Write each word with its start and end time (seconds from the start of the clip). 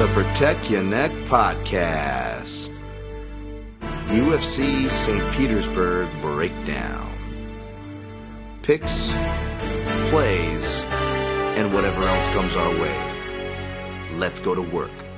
the 0.00 0.06
Protect 0.14 0.70
Your 0.70 0.82
Neck 0.82 1.10
podcast. 1.26 2.70
UFC 4.06 4.88
St. 4.88 5.30
Petersburg 5.34 6.08
breakdown. 6.22 7.12
Picks, 8.62 9.12
plays, 10.08 10.84
and 11.58 11.74
whatever 11.74 12.00
else 12.00 12.26
comes 12.28 12.56
our 12.56 12.70
way. 12.80 14.16
Let's 14.16 14.40
go 14.40 14.54
to 14.54 14.62
work. 14.62 15.09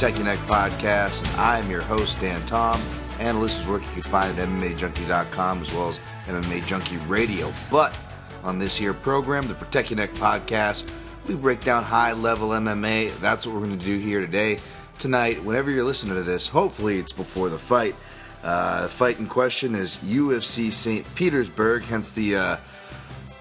Your 0.00 0.24
Neck 0.26 0.38
podcast. 0.46 1.26
and 1.26 1.40
I'm 1.40 1.68
your 1.68 1.82
host, 1.82 2.20
Dan 2.20 2.46
Tom. 2.46 2.80
This 3.18 3.58
is 3.58 3.66
work 3.66 3.82
you 3.82 3.88
can 3.94 4.02
find 4.02 4.38
at 4.38 4.48
MMAJunkie.com 4.48 5.60
as 5.60 5.72
well 5.74 5.88
as 5.88 5.98
MMA 6.26 6.64
Junkie 6.64 6.98
Radio. 7.08 7.52
But 7.68 7.98
on 8.44 8.60
this 8.60 8.76
here 8.76 8.94
program, 8.94 9.48
the 9.48 9.54
Protect 9.54 9.90
Your 9.90 9.96
Neck 9.96 10.14
podcast, 10.14 10.88
we 11.26 11.34
break 11.34 11.64
down 11.64 11.82
high 11.82 12.12
level 12.12 12.50
MMA. 12.50 13.18
That's 13.18 13.44
what 13.44 13.56
we're 13.56 13.66
going 13.66 13.76
to 13.76 13.84
do 13.84 13.98
here 13.98 14.20
today. 14.20 14.60
Tonight, 14.98 15.42
whenever 15.42 15.68
you're 15.68 15.82
listening 15.82 16.14
to 16.14 16.22
this, 16.22 16.46
hopefully 16.46 17.00
it's 17.00 17.12
before 17.12 17.48
the 17.48 17.58
fight. 17.58 17.96
Uh, 18.44 18.82
the 18.82 18.88
fight 18.88 19.18
in 19.18 19.26
question 19.26 19.74
is 19.74 19.96
UFC 19.96 20.70
St. 20.70 21.12
Petersburg, 21.16 21.82
hence 21.82 22.12
the. 22.12 22.36
Uh, 22.36 22.56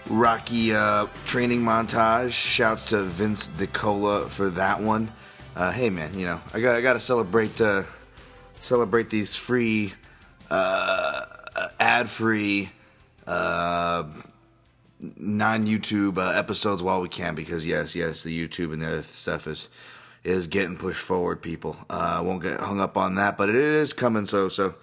Rocky 0.09 0.73
uh, 0.73 1.07
training 1.25 1.61
montage. 1.61 2.31
Shouts 2.31 2.85
to 2.85 3.01
Vince 3.03 3.49
DiCola 3.49 4.29
for 4.29 4.49
that 4.51 4.81
one. 4.81 5.11
Uh, 5.57 5.71
hey 5.71 5.89
man, 5.89 6.15
you 6.15 6.23
know 6.23 6.39
I 6.53 6.59
got 6.59 6.75
I 6.75 6.81
got 6.81 6.93
to 6.93 6.99
celebrate 6.99 7.59
uh, 7.59 7.81
celebrate 8.59 9.09
these 9.09 9.35
free, 9.35 9.91
uh, 10.51 11.25
ad 11.79 12.11
free, 12.11 12.69
uh, 13.25 14.03
non 14.99 15.65
YouTube 15.65 16.19
uh, 16.19 16.37
episodes 16.37 16.83
while 16.83 17.01
we 17.01 17.09
can 17.09 17.33
because 17.33 17.65
yes 17.65 17.95
yes 17.95 18.21
the 18.21 18.47
YouTube 18.47 18.71
and 18.71 18.83
the 18.83 18.87
other 18.87 19.01
stuff 19.01 19.47
is 19.47 19.67
is 20.23 20.45
getting 20.45 20.77
pushed 20.77 20.99
forward. 20.99 21.41
People 21.41 21.75
uh, 21.89 22.21
won't 22.23 22.43
get 22.43 22.59
hung 22.59 22.79
up 22.79 22.95
on 22.95 23.15
that, 23.15 23.35
but 23.35 23.49
it 23.49 23.55
is 23.55 23.93
coming. 23.93 24.27
So 24.27 24.49
so 24.49 24.75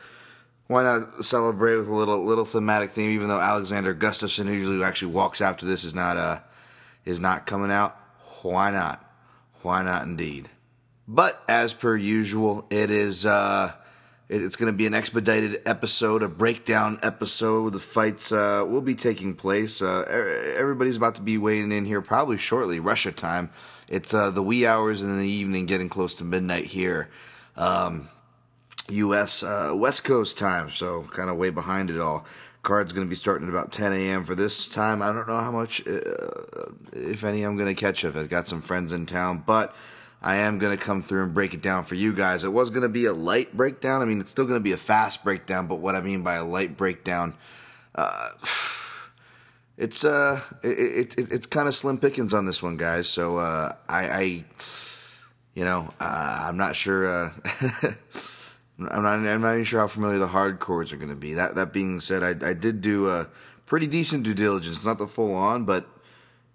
why 0.67 0.83
not 0.83 1.25
celebrate 1.25 1.77
with 1.77 1.87
a 1.87 1.95
little 1.95 2.25
little 2.25 2.45
thematic 2.45 2.91
theme? 2.91 3.11
Even 3.11 3.29
though 3.29 3.39
Alexander 3.39 3.95
Gustafsson, 3.95 4.47
who 4.47 4.55
usually 4.55 4.83
actually 4.83 5.13
walks 5.13 5.41
after 5.41 5.67
this, 5.67 5.85
is 5.85 5.95
not 5.95 6.17
uh 6.17 6.41
is 7.05 7.21
not 7.21 7.47
coming 7.47 7.71
out. 7.71 7.97
Why 8.43 8.73
not? 8.73 9.09
Why 9.63 9.85
not 9.85 10.03
indeed? 10.03 10.51
But 11.07 11.43
as 11.49 11.75
per 11.75 11.97
usual, 11.97 12.67
it 12.71 12.91
is 12.91 13.27
uh, 13.27 13.73
it's 14.29 14.57
going 14.57 14.73
to 14.73 14.77
be 14.77 14.87
an 14.87 14.95
expedited 14.95 15.61
episode, 15.67 16.23
a 16.23 16.29
breakdown 16.29 16.99
episode. 17.03 17.75
The 17.75 17.79
fights 17.79 18.33
uh, 18.33 18.65
will 18.67 18.81
be 18.81 18.95
taking 18.95 19.35
place. 19.35 19.83
Uh, 19.83 20.05
e- 20.09 20.57
everybody's 20.59 20.97
about 20.97 21.17
to 21.17 21.23
be 21.23 21.37
weighing 21.37 21.73
in 21.73 21.85
here 21.85 22.01
probably 22.01 22.39
shortly, 22.39 22.81
Russia 22.81 23.13
time. 23.13 23.51
It's 23.89 24.15
uh, 24.15 24.31
the 24.31 24.43
wee 24.43 24.65
hours 24.65 25.03
in 25.03 25.19
the 25.19 25.29
evening, 25.29 25.67
getting 25.67 25.91
close 25.91 26.15
to 26.15 26.25
midnight 26.25 26.65
here. 26.65 27.11
Um, 27.57 28.09
U.S. 28.89 29.43
Uh, 29.43 29.73
West 29.75 30.05
Coast 30.05 30.39
time, 30.39 30.71
so 30.71 31.03
kind 31.03 31.29
of 31.29 31.37
way 31.37 31.51
behind 31.51 31.91
it 31.91 32.01
all. 32.01 32.25
Card's 32.63 32.95
going 32.95 33.07
to 33.07 33.11
be 33.11 33.17
starting 33.17 33.47
at 33.47 33.53
about 33.53 33.73
10 33.73 33.93
a.m. 33.93 34.25
for 34.25 34.35
this 34.35 34.67
time. 34.69 35.03
I 35.03 35.13
don't 35.13 35.29
know 35.29 35.39
how 35.39 35.53
much, 35.53 35.87
uh, 35.87 36.01
if 36.93 37.23
any, 37.25 37.43
I'm 37.43 37.57
going 37.57 37.75
to 37.75 37.79
catch 37.79 38.05
of 38.05 38.17
it. 38.17 38.31
Got 38.31 38.47
some 38.47 38.63
friends 38.63 38.95
in 38.95 39.05
town, 39.05 39.45
but 39.47 39.77
I 40.25 40.37
am 40.37 40.59
going 40.59 40.77
to 40.77 40.83
come 40.83 41.03
through 41.03 41.23
and 41.25 41.35
break 41.35 41.53
it 41.53 41.61
down 41.61 41.85
for 41.85 41.97
you 41.97 42.15
guys. 42.15 42.45
It 42.45 42.53
was 42.53 42.71
going 42.71 42.83
to 42.83 42.89
be 42.89 43.05
a 43.05 43.13
light 43.13 43.55
breakdown. 43.55 44.01
I 44.01 44.07
mean, 44.07 44.21
it's 44.21 44.31
still 44.31 44.47
going 44.47 44.59
to 44.59 44.65
be 44.65 44.73
a 44.73 44.79
fast 44.79 45.23
breakdown, 45.23 45.67
but 45.67 45.77
what 45.77 45.95
I 45.95 46.01
mean 46.01 46.23
by 46.23 46.37
a 46.37 46.45
light 46.45 46.79
breakdown, 46.79 47.35
uh, 47.95 48.31
it's 49.77 50.03
uh, 50.03 50.41
it, 50.63 51.19
it, 51.19 51.31
it's 51.31 51.45
kind 51.45 51.69
of 51.69 51.75
slim 51.75 51.99
pickings 51.99 52.33
on 52.33 52.47
this 52.47 52.63
one, 52.63 52.79
guys. 52.79 53.07
So 53.07 53.37
uh, 53.37 53.75
I, 53.87 54.09
I, 54.09 54.45
you 55.53 55.65
know, 55.65 55.93
uh, 56.01 56.45
I'm 56.49 56.57
not 56.57 56.75
sure. 56.75 57.07
Uh, 57.07 57.31
I'm 58.79 59.03
not, 59.03 59.19
I'm 59.19 59.43
not 59.43 59.53
even 59.53 59.65
sure 59.65 59.81
how 59.81 59.89
familiar 59.89 60.19
the 60.19 60.29
hardcores 60.29 60.91
are 60.95 60.97
going 60.97 61.11
to 61.11 61.15
be. 61.15 61.35
That 61.35 61.55
that 61.57 61.75
being 61.75 62.01
said, 62.01 62.23
I, 62.23 62.49
I 62.49 62.55
did 62.55 62.81
do 62.81 63.09
a 63.09 63.29
pretty 63.67 63.87
decent 63.87 64.23
due 64.23 64.35
diligence, 64.35 64.87
not 64.87 64.97
the 64.97 65.07
full 65.07 65.35
on, 65.35 65.67
but 65.67 65.87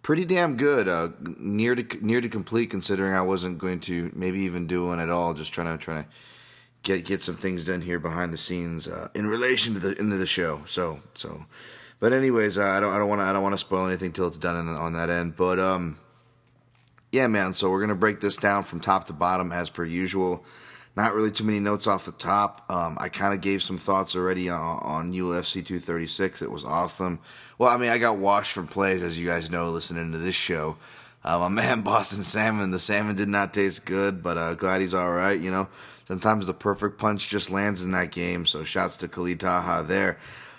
pretty 0.01 0.25
damn 0.25 0.57
good. 0.57 0.87
Uh, 0.87 1.09
near 1.37 1.75
to 1.75 2.05
near 2.05 2.21
to 2.21 2.29
complete, 2.29 2.69
considering 2.69 3.13
I 3.13 3.21
wasn't 3.21 3.57
going 3.57 3.79
to 3.81 4.11
maybe 4.13 4.39
even 4.41 4.67
do 4.67 4.87
one 4.87 4.99
at 4.99 5.09
all. 5.09 5.33
Just 5.33 5.53
trying 5.53 5.77
to 5.77 5.83
trying 5.83 6.03
to 6.03 6.09
get 6.83 7.05
get 7.05 7.23
some 7.23 7.35
things 7.35 7.65
done 7.65 7.81
here 7.81 7.99
behind 7.99 8.33
the 8.33 8.37
scenes 8.37 8.87
uh, 8.87 9.09
in 9.13 9.27
relation 9.27 9.73
to 9.73 9.79
the 9.79 9.97
end 9.99 10.13
of 10.13 10.19
the 10.19 10.25
show. 10.25 10.61
So 10.65 10.99
so, 11.13 11.45
but 11.99 12.13
anyways, 12.13 12.57
uh, 12.57 12.63
I 12.63 12.79
don't 12.79 12.93
I 12.93 12.97
don't 12.97 13.09
want 13.09 13.21
to 13.21 13.25
I 13.25 13.33
don't 13.33 13.43
want 13.43 13.53
to 13.53 13.59
spoil 13.59 13.85
anything 13.85 14.11
till 14.11 14.27
it's 14.27 14.37
done 14.37 14.65
the, 14.65 14.73
on 14.73 14.93
that 14.93 15.09
end. 15.09 15.35
But 15.35 15.59
um, 15.59 15.99
yeah, 17.11 17.27
man. 17.27 17.53
So 17.53 17.69
we're 17.69 17.81
gonna 17.81 17.95
break 17.95 18.21
this 18.21 18.37
down 18.37 18.63
from 18.63 18.79
top 18.79 19.05
to 19.07 19.13
bottom 19.13 19.51
as 19.51 19.69
per 19.69 19.83
usual. 19.83 20.43
Not 20.95 21.13
really 21.13 21.31
too 21.31 21.44
many 21.44 21.59
notes 21.59 21.88
off 21.88 22.05
the 22.05 22.11
top. 22.11 22.66
Um, 22.69 22.97
I 23.00 23.09
kind 23.09 23.33
of 23.33 23.41
gave 23.41 23.63
some 23.63 23.77
thoughts 23.77 24.16
already 24.16 24.50
on, 24.50 24.79
on 24.79 25.13
UFC 25.13 25.66
236. 25.66 26.41
It 26.41 26.51
was 26.51 26.66
awesome. 26.66 27.19
Well, 27.57 27.69
I 27.69 27.77
mean, 27.77 27.89
I 27.89 27.97
got 27.97 28.17
washed 28.17 28.51
from 28.51 28.67
plays, 28.67 29.01
as 29.03 29.17
you 29.17 29.28
guys 29.28 29.49
know, 29.49 29.69
listening 29.69 30.11
to 30.11 30.17
this 30.17 30.35
show. 30.35 30.78
Uh, 31.23 31.38
my 31.39 31.47
man 31.49 31.81
Boston 31.81 32.23
Salmon, 32.23 32.72
the 32.72 32.79
salmon 32.79 33.16
did 33.16 33.29
not 33.29 33.53
taste 33.53 33.85
good, 33.85 34.23
but 34.23 34.38
uh, 34.38 34.55
glad 34.55 34.81
he's 34.81 34.94
all 34.94 35.11
right. 35.11 35.39
You 35.39 35.51
know, 35.51 35.69
sometimes 36.05 36.47
the 36.47 36.53
perfect 36.53 36.97
punch 36.97 37.29
just 37.29 37.49
lands 37.49 37.83
in 37.83 37.91
that 37.91 38.11
game. 38.11 38.45
So 38.45 38.63
shouts 38.63 38.97
to 38.97 39.07
Khalid 39.07 39.39
Taha 39.39 39.83
there. 39.83 40.17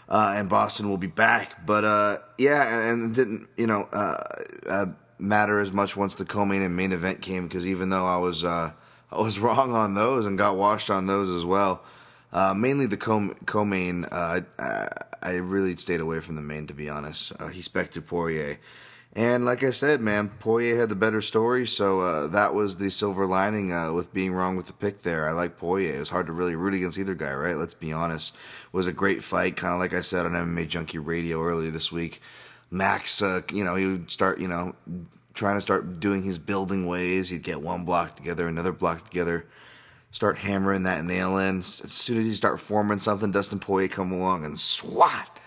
Uh, 0.09 0.35
and 0.37 0.49
Boston 0.49 0.89
will 0.89 0.99
be 0.99 1.07
back. 1.07 1.65
But 1.65 1.85
uh, 1.85 2.19
yeah, 2.37 2.91
and 2.91 3.11
it 3.11 3.15
didn't 3.15 3.49
you 3.57 3.67
know 3.67 3.89
uh, 3.93 4.25
uh, 4.69 4.87
matter 5.19 5.59
as 5.61 5.73
much 5.73 5.97
once 5.97 6.17
the 6.17 6.25
co-main 6.25 6.63
and 6.63 6.77
main 6.77 6.93
event 6.93 7.23
came 7.23 7.47
because 7.47 7.67
even 7.67 7.91
though 7.91 8.07
I 8.07 8.17
was 8.17 8.45
uh, 8.45 8.73
I 9.13 9.21
was 9.21 9.39
wrong 9.41 9.73
on 9.73 9.95
those 9.95 10.27
and 10.27 10.39
got 10.39 10.57
washed 10.57 10.91
on 10.91 11.07
those 11.07 11.31
as 11.31 11.45
well. 11.45 11.83
Uh, 12.33 12.55
mainly 12.55 12.87
the 12.87 12.97
co- 12.97 13.35
co-main. 13.47 14.05
Uh, 14.05 14.43
I, 14.59 14.89
I 15.23 15.33
really 15.37 15.77
stayed 15.77 16.01
away 16.01 16.21
from 16.21 16.37
the 16.37 16.43
main 16.43 16.67
to 16.69 16.75
be 16.75 16.89
honest. 16.89 17.33
Uh, 17.39 17.49
he 17.49 17.59
expected 17.59 18.07
Poirier. 18.07 18.59
And 19.13 19.45
like 19.45 19.65
I 19.65 19.71
said, 19.71 20.01
man, 20.01 20.29
Poirier 20.39 20.79
had 20.79 20.89
the 20.89 20.95
better 20.95 21.21
story, 21.21 21.67
so 21.67 22.01
uh, 22.01 22.27
that 22.29 22.55
was 22.55 22.77
the 22.77 22.91
silver 22.93 23.27
lining 23.27 23.73
uh, 23.73 23.93
with 23.93 24.15
being 24.15 24.33
wrong 24.33 24.55
with 24.55 24.69
the 24.69 24.73
pick 24.73 25.03
there. 25.03 25.29
I 25.29 25.33
like 25.33 25.59
Poirier. 25.59 25.97
It 25.97 25.99
was 25.99 26.11
hard 26.11 26.27
to 26.27 26.33
really 26.33 26.55
root 26.55 26.75
against 26.75 26.97
either 26.97 27.17
guy, 27.17 27.33
right? 27.35 27.57
Let's 27.57 27.75
be 27.75 27.93
honest. 27.93 28.37
It 28.37 28.73
was 28.73 28.87
a 28.87 28.93
great 28.93 29.25
fight, 29.25 29.57
kind 29.57 29.75
of 29.75 29.81
like 29.81 29.93
I 29.93 30.01
said 30.01 30.27
on 30.27 30.33
MMA 30.33 30.69
Junkie 30.69 30.99
Radio 30.99 31.43
earlier 31.43 31.73
this 31.73 31.91
week. 31.91 32.21
Max, 32.71 33.21
uh, 33.21 33.41
you 33.53 33.65
know, 33.65 33.75
he 33.75 33.87
would 33.87 34.13
start, 34.13 34.39
you 34.39 34.47
know, 34.47 34.77
trying 35.41 35.57
to 35.57 35.61
start 35.63 36.01
doing 36.01 36.23
his 36.23 36.37
building 36.39 36.87
ways. 36.87 37.31
He'd 37.31 37.43
get 37.43 37.63
one 37.63 37.87
block 37.87 38.15
together, 38.15 38.47
another 38.47 38.73
block 38.73 39.05
together, 39.05 39.47
start 40.13 40.37
hammering 40.37 40.83
that 40.83 41.03
nail 41.03 41.39
in. 41.39 41.61
As 41.61 41.93
soon 41.93 42.19
as 42.19 42.27
he 42.27 42.35
start 42.35 42.61
forming 42.61 42.99
something, 42.99 43.31
Dustin 43.31 43.59
Poirier 43.59 43.89
come 43.89 44.13
along 44.13 44.45
and 44.45 44.61
swat 44.61 45.41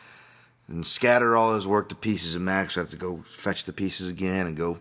and 0.67 0.83
scatter 0.83 1.35
all 1.35 1.53
his 1.53 1.67
work 1.67 1.89
to 1.89 1.95
pieces. 1.95 2.33
And 2.33 2.43
Max 2.43 2.75
would 2.75 2.81
have 2.81 2.89
to 2.89 2.97
go 2.97 3.23
fetch 3.27 3.65
the 3.65 3.71
pieces 3.71 4.07
again 4.07 4.47
and 4.47 4.57
go 4.57 4.79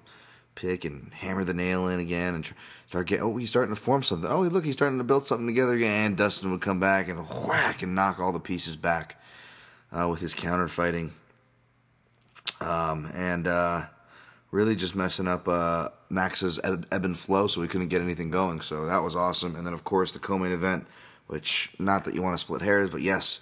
pick 0.54 0.86
and 0.86 1.12
hammer 1.12 1.44
the 1.44 1.52
nail 1.52 1.88
in 1.88 2.00
again 2.00 2.34
and 2.34 2.50
start 2.86 3.06
getting. 3.06 3.22
Oh, 3.22 3.36
he's 3.36 3.50
starting 3.50 3.74
to 3.74 3.80
form 3.80 4.02
something. 4.02 4.30
Oh, 4.30 4.40
look, 4.40 4.64
he's 4.64 4.74
starting 4.74 4.96
to 4.96 5.04
build 5.04 5.26
something 5.26 5.46
together 5.46 5.76
again. 5.76 6.06
And 6.06 6.16
Dustin 6.16 6.50
would 6.52 6.62
come 6.62 6.80
back 6.80 7.08
and 7.08 7.20
whack 7.46 7.82
and 7.82 7.94
knock 7.94 8.18
all 8.18 8.32
the 8.32 8.40
pieces 8.40 8.76
back 8.76 9.22
uh, 9.92 10.08
with 10.08 10.20
his 10.20 10.32
counter 10.32 10.68
fighting. 10.68 11.12
Um, 12.62 13.10
and 13.14 13.46
uh, 13.46 13.82
really 14.52 14.76
just 14.76 14.94
messing 14.94 15.26
up 15.26 15.48
uh, 15.48 15.88
Max's 16.08 16.60
ebb, 16.62 16.86
ebb 16.92 17.04
and 17.04 17.18
flow 17.18 17.48
so 17.48 17.60
we 17.60 17.66
couldn't 17.66 17.88
get 17.88 18.00
anything 18.00 18.30
going. 18.30 18.60
So 18.60 18.84
that 18.86 19.02
was 19.02 19.16
awesome. 19.16 19.56
And 19.56 19.66
then, 19.66 19.74
of 19.74 19.82
course, 19.82 20.12
the 20.12 20.20
co 20.20 20.38
main 20.38 20.52
event, 20.52 20.86
which, 21.26 21.72
not 21.80 22.04
that 22.04 22.14
you 22.14 22.22
want 22.22 22.34
to 22.34 22.38
split 22.38 22.62
hairs, 22.62 22.90
but 22.90 23.00
yes, 23.00 23.40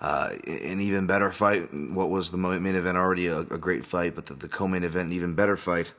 uh, 0.00 0.30
an 0.46 0.80
even 0.80 1.06
better 1.06 1.30
fight. 1.30 1.72
What 1.72 2.10
was 2.10 2.30
the 2.30 2.38
main 2.38 2.74
event 2.74 2.96
already 2.96 3.28
a, 3.28 3.40
a 3.40 3.58
great 3.58 3.84
fight, 3.84 4.16
but 4.16 4.26
the, 4.26 4.34
the 4.34 4.48
co 4.48 4.66
main 4.66 4.82
event, 4.82 5.08
an 5.08 5.12
even 5.12 5.34
better 5.34 5.56
fight. 5.56 5.94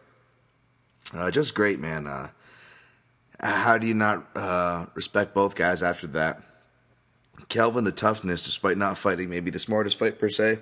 Uh, 1.13 1.31
just 1.31 1.56
great, 1.56 1.80
man. 1.80 2.07
Uh, 2.07 2.30
how 3.39 3.77
do 3.77 3.86
you 3.88 3.94
not 3.94 4.27
uh, 4.36 4.88
respect 4.95 5.36
both 5.36 5.56
guys 5.56 5.83
after 5.83 6.07
that? 6.07 6.42
Kelvin, 7.48 7.83
the 7.83 7.92
toughness, 7.92 8.42
despite 8.42 8.77
not 8.77 8.98
fighting 8.98 9.30
maybe 9.30 9.51
the 9.51 9.59
smartest 9.59 10.00
fight 10.00 10.18
per 10.18 10.27
se. 10.27 10.57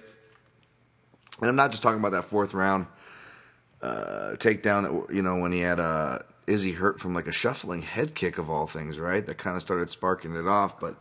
And 1.40 1.50
I'm 1.50 1.56
not 1.56 1.72
just 1.72 1.82
talking 1.82 2.00
about 2.00 2.12
that 2.12 2.26
fourth 2.26 2.54
round 2.54 2.88
uh, 3.82 4.36
takedown 4.38 4.84
that 4.84 5.14
you 5.14 5.22
know 5.22 5.38
when 5.38 5.52
he 5.52 5.60
had 5.60 5.80
uh, 5.80 6.20
Izzy 6.48 6.74
hurt 6.74 7.00
from 7.00 7.14
like 7.14 7.28
a 7.28 7.32
shuffling 7.32 7.82
head 7.82 8.16
kick 8.16 8.38
of 8.38 8.50
all 8.50 8.68
things, 8.68 9.00
right? 9.00 9.26
That 9.26 9.38
kind 9.38 9.56
of 9.56 9.62
started 9.62 9.90
sparking 9.90 10.36
it 10.36 10.48
off, 10.48 10.80
but 10.80 10.96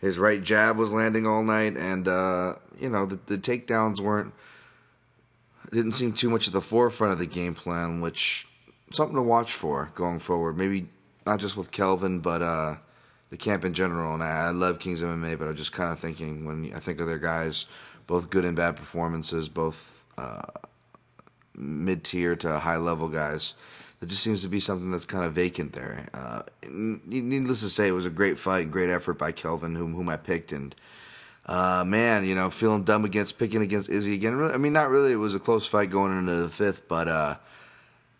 his 0.00 0.18
right 0.18 0.42
jab 0.42 0.76
was 0.76 0.92
landing 0.92 1.26
all 1.26 1.42
night, 1.42 1.76
and 1.76 2.06
uh, 2.06 2.54
you 2.78 2.90
know 2.90 3.06
the, 3.06 3.18
the 3.26 3.38
takedowns 3.38 4.00
weren't 4.00 4.32
didn't 5.70 5.92
seem 5.92 6.12
too 6.12 6.30
much 6.30 6.46
at 6.46 6.52
the 6.52 6.60
forefront 6.60 7.12
of 7.12 7.18
the 7.18 7.26
game 7.26 7.54
plan, 7.54 8.00
which 8.00 8.46
something 8.92 9.16
to 9.16 9.22
watch 9.22 9.52
for 9.52 9.90
going 9.94 10.18
forward. 10.18 10.56
Maybe 10.56 10.88
not 11.26 11.40
just 11.40 11.56
with 11.56 11.70
Kelvin, 11.70 12.20
but 12.20 12.42
uh, 12.42 12.76
the 13.30 13.36
camp 13.36 13.64
in 13.64 13.74
general. 13.74 14.14
And 14.14 14.22
I, 14.22 14.46
I 14.46 14.50
love 14.50 14.78
Kings 14.78 15.02
MMA, 15.02 15.38
but 15.38 15.48
I'm 15.48 15.56
just 15.56 15.72
kind 15.72 15.92
of 15.92 15.98
thinking 15.98 16.44
when 16.44 16.72
I 16.74 16.78
think 16.78 17.00
of 17.00 17.06
their 17.06 17.18
guys, 17.18 17.66
both 18.06 18.30
good 18.30 18.44
and 18.44 18.56
bad 18.56 18.76
performances, 18.76 19.48
both 19.48 20.04
uh, 20.16 20.42
mid 21.58 22.04
tier 22.04 22.36
to 22.36 22.58
high 22.58 22.76
level 22.76 23.08
guys. 23.08 23.54
That 24.00 24.06
just 24.06 24.22
seems 24.22 24.42
to 24.42 24.48
be 24.48 24.60
something 24.60 24.92
that's 24.92 25.04
kind 25.04 25.24
of 25.24 25.32
vacant 25.32 25.72
there. 25.72 26.06
Uh, 26.14 26.42
needless 26.68 27.60
to 27.62 27.68
say, 27.68 27.88
it 27.88 27.92
was 27.92 28.06
a 28.06 28.10
great 28.10 28.38
fight, 28.38 28.70
great 28.70 28.90
effort 28.90 29.14
by 29.14 29.32
Kelvin, 29.32 29.74
whom 29.74 29.94
whom 29.94 30.08
I 30.08 30.16
picked, 30.16 30.52
and 30.52 30.74
uh, 31.46 31.82
man, 31.84 32.24
you 32.24 32.34
know, 32.34 32.50
feeling 32.50 32.84
dumb 32.84 33.04
against 33.04 33.38
picking 33.38 33.62
against 33.62 33.88
Izzy 33.88 34.14
again. 34.14 34.40
I 34.40 34.56
mean, 34.56 34.72
not 34.72 34.90
really. 34.90 35.12
It 35.12 35.16
was 35.16 35.34
a 35.34 35.40
close 35.40 35.66
fight 35.66 35.90
going 35.90 36.16
into 36.16 36.36
the 36.36 36.48
fifth, 36.48 36.86
but 36.86 37.08
uh, 37.08 37.36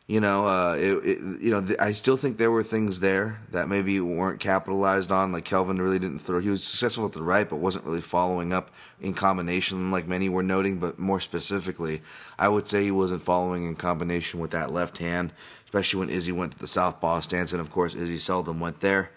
you 0.08 0.20
know, 0.20 0.46
uh, 0.46 0.74
it, 0.78 1.04
it, 1.04 1.18
you 1.42 1.50
know, 1.50 1.62
I 1.78 1.92
still 1.92 2.16
think 2.16 2.38
there 2.38 2.50
were 2.50 2.62
things 2.62 3.00
there 3.00 3.40
that 3.52 3.68
maybe 3.68 4.00
weren't 4.00 4.40
capitalized 4.40 5.12
on. 5.12 5.32
Like 5.32 5.44
Kelvin 5.44 5.82
really 5.82 5.98
didn't 5.98 6.20
throw; 6.20 6.40
he 6.40 6.48
was 6.48 6.64
successful 6.64 7.04
at 7.04 7.12
the 7.12 7.22
right, 7.22 7.46
but 7.46 7.56
wasn't 7.56 7.84
really 7.84 8.00
following 8.00 8.54
up 8.54 8.70
in 9.02 9.12
combination, 9.12 9.90
like 9.90 10.08
many 10.08 10.30
were 10.30 10.42
noting. 10.42 10.78
But 10.78 10.98
more 10.98 11.20
specifically, 11.20 12.00
I 12.38 12.48
would 12.48 12.66
say 12.66 12.84
he 12.84 12.90
wasn't 12.90 13.20
following 13.20 13.66
in 13.66 13.76
combination 13.76 14.40
with 14.40 14.52
that 14.52 14.72
left 14.72 14.96
hand, 14.96 15.34
especially 15.66 16.00
when 16.00 16.08
Izzy 16.08 16.32
went 16.32 16.52
to 16.52 16.58
the 16.58 16.66
southpaw 16.66 17.20
stance, 17.20 17.52
and 17.52 17.60
of 17.60 17.70
course, 17.70 17.94
Izzy 17.94 18.16
seldom 18.16 18.60
went 18.60 18.80
there. 18.80 19.10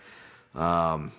Um, 0.55 1.13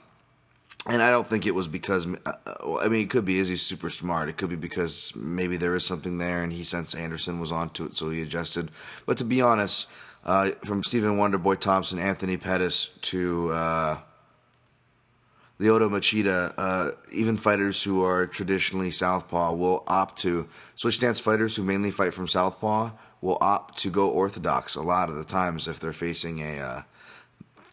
and 0.90 1.02
I 1.02 1.11
don't 1.11 1.26
think 1.26 1.46
it 1.46 1.55
was 1.55 1.69
because 1.69 2.06
uh, 2.26 2.32
I 2.81 2.88
mean 2.88 3.02
it 3.02 3.11
could 3.11 3.25
be 3.25 3.38
Izzy's 3.38 3.62
super 3.62 3.90
smart. 3.90 4.29
It 4.29 4.37
could 4.37 4.50
be 4.50 4.56
because 4.56 5.14
maybe 5.14 5.56
there 5.56 5.75
is 5.75 5.87
something 5.87 6.19
there, 6.19 6.43
and 6.43 6.52
he 6.52 6.64
sensed 6.64 6.96
Anderson 6.96 7.38
was 7.38 7.52
onto 7.52 7.84
it, 7.84 7.94
so 7.94 8.11
he 8.11 8.23
adjusted. 8.23 8.70
But 9.06 9.17
to 9.19 9.25
be 9.25 9.40
honest, 9.40 9.88
uh, 10.25 10.50
from 10.64 10.82
Stephen 10.82 11.17
Wonderboy 11.17 11.61
Thompson, 11.61 11.99
Anthony 11.99 12.37
Pettis 12.37 12.90
to 13.02 13.52
uh, 13.52 13.99
Machida, 15.61 16.55
uh, 16.56 16.90
even 17.12 17.37
fighters 17.37 17.82
who 17.82 18.05
are 18.05 18.26
traditionally 18.26 18.90
southpaw 18.90 19.52
will 19.52 19.84
opt 19.87 20.20
to 20.23 20.49
switch 20.75 20.96
stance 20.96 21.20
fighters 21.20 21.56
who 21.56 21.62
mainly 21.62 21.90
fight 21.90 22.14
from 22.14 22.26
southpaw 22.26 22.90
will 23.20 23.38
opt 23.40 23.79
to 23.79 23.90
go 23.90 24.08
orthodox 24.08 24.75
a 24.75 24.82
lot 24.82 25.08
of 25.08 25.14
the 25.14 25.25
times 25.25 25.69
if 25.69 25.79
they're 25.79 25.93
facing 25.93 26.40
a 26.40 26.58
uh, 26.58 26.82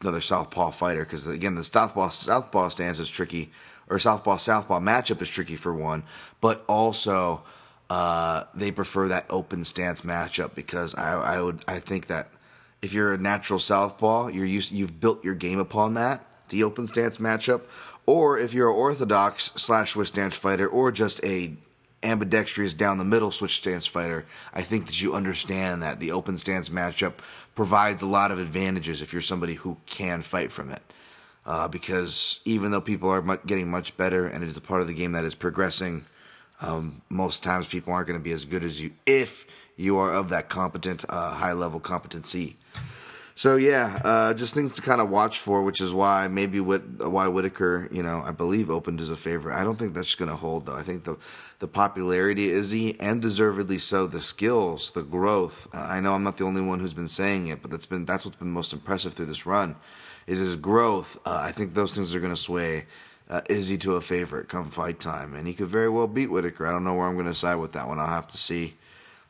another 0.02 0.22
southpaw 0.22 0.72
fighter 0.72 1.04
because 1.04 1.28
again 1.28 1.56
the 1.56 1.64
southpaw 1.64 2.10
southpaw 2.10 2.70
stance 2.70 3.00
is 3.00 3.10
tricky 3.10 3.52
or 3.90 4.00
southpaw 4.00 4.38
southpaw 4.38 4.80
matchup 4.80 5.22
is 5.22 5.30
tricky 5.30 5.56
for 5.56 5.74
one, 5.74 6.04
but 6.42 6.64
also 6.68 7.42
uh, 7.90 8.44
they 8.54 8.72
prefer 8.72 9.08
that 9.08 9.26
open 9.30 9.66
stance 9.66 10.02
matchup 10.02 10.54
because 10.56 10.96
I, 10.96 11.38
I 11.38 11.42
would 11.42 11.64
I 11.68 11.80
think 11.80 12.08
that 12.08 12.30
if 12.82 12.94
you're 12.94 13.14
a 13.14 13.18
natural 13.18 13.60
southpaw, 13.60 14.28
you're 14.28 14.46
used 14.46 14.72
you've 14.72 15.00
built 15.00 15.24
your 15.24 15.36
game 15.36 15.60
upon 15.60 15.96
that 15.96 16.26
the 16.50 16.64
open 16.64 16.88
stance 16.88 17.18
matchup, 17.18 17.62
or 18.06 18.38
if 18.38 18.54
you're 18.54 18.70
an 18.70 18.76
orthodox 18.76 19.52
slash 19.56 19.92
switch 19.92 20.10
stance 20.10 20.36
fighter 20.36 20.68
or 20.68 20.92
just 20.92 21.24
a 21.24 21.54
ambidextrous 22.02 22.74
down 22.74 22.98
the 22.98 23.06
middle 23.06 23.32
switch 23.32 23.58
stance 23.58 23.86
fighter, 23.86 24.26
I 24.54 24.62
think 24.62 24.86
that 24.86 25.02
you 25.02 25.14
understand 25.14 25.84
that 25.84 26.00
the 26.00 26.12
open 26.12 26.38
stance 26.38 26.70
matchup 26.70 27.14
provides 27.60 28.02
a 28.02 28.06
lot 28.06 28.32
of 28.32 28.40
advantages 28.40 29.02
if 29.02 29.12
you're 29.12 29.22
somebody 29.22 29.56
who 29.56 29.76
can 29.86 30.22
fight 30.22 30.50
from 30.50 30.70
it. 30.72 30.82
Uh, 31.46 31.68
because 31.68 32.40
even 32.46 32.72
though 32.72 32.80
people 32.80 33.10
are 33.10 33.22
getting 33.46 33.70
much 33.70 33.98
better 33.98 34.26
and 34.26 34.46
it 34.46 34.48
is 34.48 34.56
a 34.56 34.62
part 34.62 34.80
of 34.80 34.88
the 34.88 34.94
game 34.94 35.12
that 35.12 35.26
is 35.26 35.36
progressing, 35.36 36.06
um, 36.62 37.02
most 37.10 37.44
times 37.44 37.68
people 37.68 37.92
aren't 37.92 38.08
going 38.08 38.18
to 38.18 38.24
be 38.24 38.32
as 38.32 38.46
good 38.46 38.64
as 38.64 38.80
you 38.80 38.92
if 39.06 39.46
you 39.76 39.98
are 39.98 40.10
of 40.10 40.30
that 40.30 40.48
competent, 40.48 41.04
uh, 41.10 41.32
high 41.32 41.52
level 41.52 41.82
competency. 41.82 42.56
So 43.40 43.56
yeah, 43.56 44.02
uh, 44.04 44.34
just 44.34 44.54
things 44.54 44.76
to 44.76 44.82
kind 44.82 45.00
of 45.00 45.10
watch 45.10 45.40
for, 45.40 45.64
which 45.64 45.80
is 45.80 45.94
why 45.94 46.28
maybe 46.28 46.60
Whit- 46.60 47.00
why 47.08 47.30
Whitaker, 47.30 47.88
you 47.90 48.04
know, 48.04 48.22
I 48.22 48.32
believe 48.32 48.70
opened 48.70 49.00
as 49.00 49.10
a 49.10 49.16
favorite. 49.16 49.56
I 49.56 49.64
don't 49.64 49.78
think 49.78 49.94
that's 49.94 50.14
going 50.14 50.30
to 50.30 50.36
hold 50.36 50.66
though. 50.66 50.76
I 50.76 50.84
think 50.84 51.06
the 51.06 51.16
the 51.60 51.68
popularity 51.70 52.50
is 52.50 52.72
he 52.72 53.00
and 53.00 53.22
deservedly 53.22 53.78
so. 53.78 54.08
The 54.08 54.20
skills, 54.20 54.92
the 54.92 55.04
growth. 55.04 55.70
Uh, 55.74 55.78
I 55.90 56.02
know 56.02 56.16
I'm 56.16 56.24
not 56.24 56.36
the 56.36 56.44
only 56.44 56.60
one 56.60 56.82
who's 56.82 56.94
been 56.94 57.08
saying 57.08 57.48
it, 57.48 57.62
but 57.62 57.72
that's 57.72 57.86
been 57.86 58.04
that's 58.04 58.26
what's 58.26 58.36
been 58.36 58.52
most 58.52 58.74
impressive 58.74 59.14
through 59.14 59.28
this 59.28 59.46
run, 59.46 59.78
is 60.28 60.40
his 60.40 60.58
growth. 60.58 61.18
Uh, 61.26 61.40
I 61.42 61.54
think 61.54 61.76
those 61.76 61.96
things 61.96 62.14
are 62.14 62.20
going 62.20 62.36
to 62.36 62.42
sway. 62.42 62.88
Uh, 63.30 63.40
Izzy 63.48 63.78
to 63.78 63.96
a 63.96 64.02
favorite 64.02 64.50
come 64.50 64.70
fight 64.70 65.00
time, 65.00 65.34
and 65.34 65.48
he 65.48 65.54
could 65.54 65.68
very 65.68 65.88
well 65.88 66.08
beat 66.08 66.30
Whitaker. 66.30 66.68
I 66.68 66.72
don't 66.72 66.84
know 66.84 66.96
where 66.96 67.08
I'm 67.08 67.14
going 67.14 67.26
to 67.28 67.34
side 67.34 67.56
with 67.56 67.72
that 67.72 67.88
one. 67.88 68.00
I'll 68.00 68.08
have 68.08 68.28
to 68.28 68.38
see. 68.38 68.76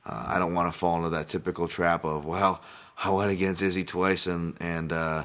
Uh, 0.03 0.23
I 0.29 0.39
don't 0.39 0.55
want 0.55 0.73
to 0.73 0.79
fall 0.79 0.97
into 0.97 1.09
that 1.09 1.27
typical 1.27 1.67
trap 1.67 2.03
of 2.05 2.25
well, 2.25 2.63
I 3.03 3.09
went 3.09 3.31
against 3.31 3.61
Izzy 3.61 3.83
twice 3.83 4.27
and 4.27 4.55
and 4.59 4.91
uh, 4.91 5.23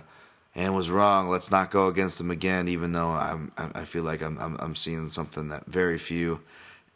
and 0.54 0.74
was 0.74 0.90
wrong. 0.90 1.28
Let's 1.28 1.50
not 1.50 1.70
go 1.70 1.88
against 1.88 2.20
him 2.20 2.30
again. 2.30 2.68
Even 2.68 2.92
though 2.92 3.08
I'm, 3.08 3.52
I 3.56 3.84
feel 3.84 4.04
like 4.04 4.22
I'm, 4.22 4.38
I'm, 4.38 4.56
I'm 4.60 4.76
seeing 4.76 5.08
something 5.08 5.48
that 5.48 5.66
very 5.66 5.98
few 5.98 6.40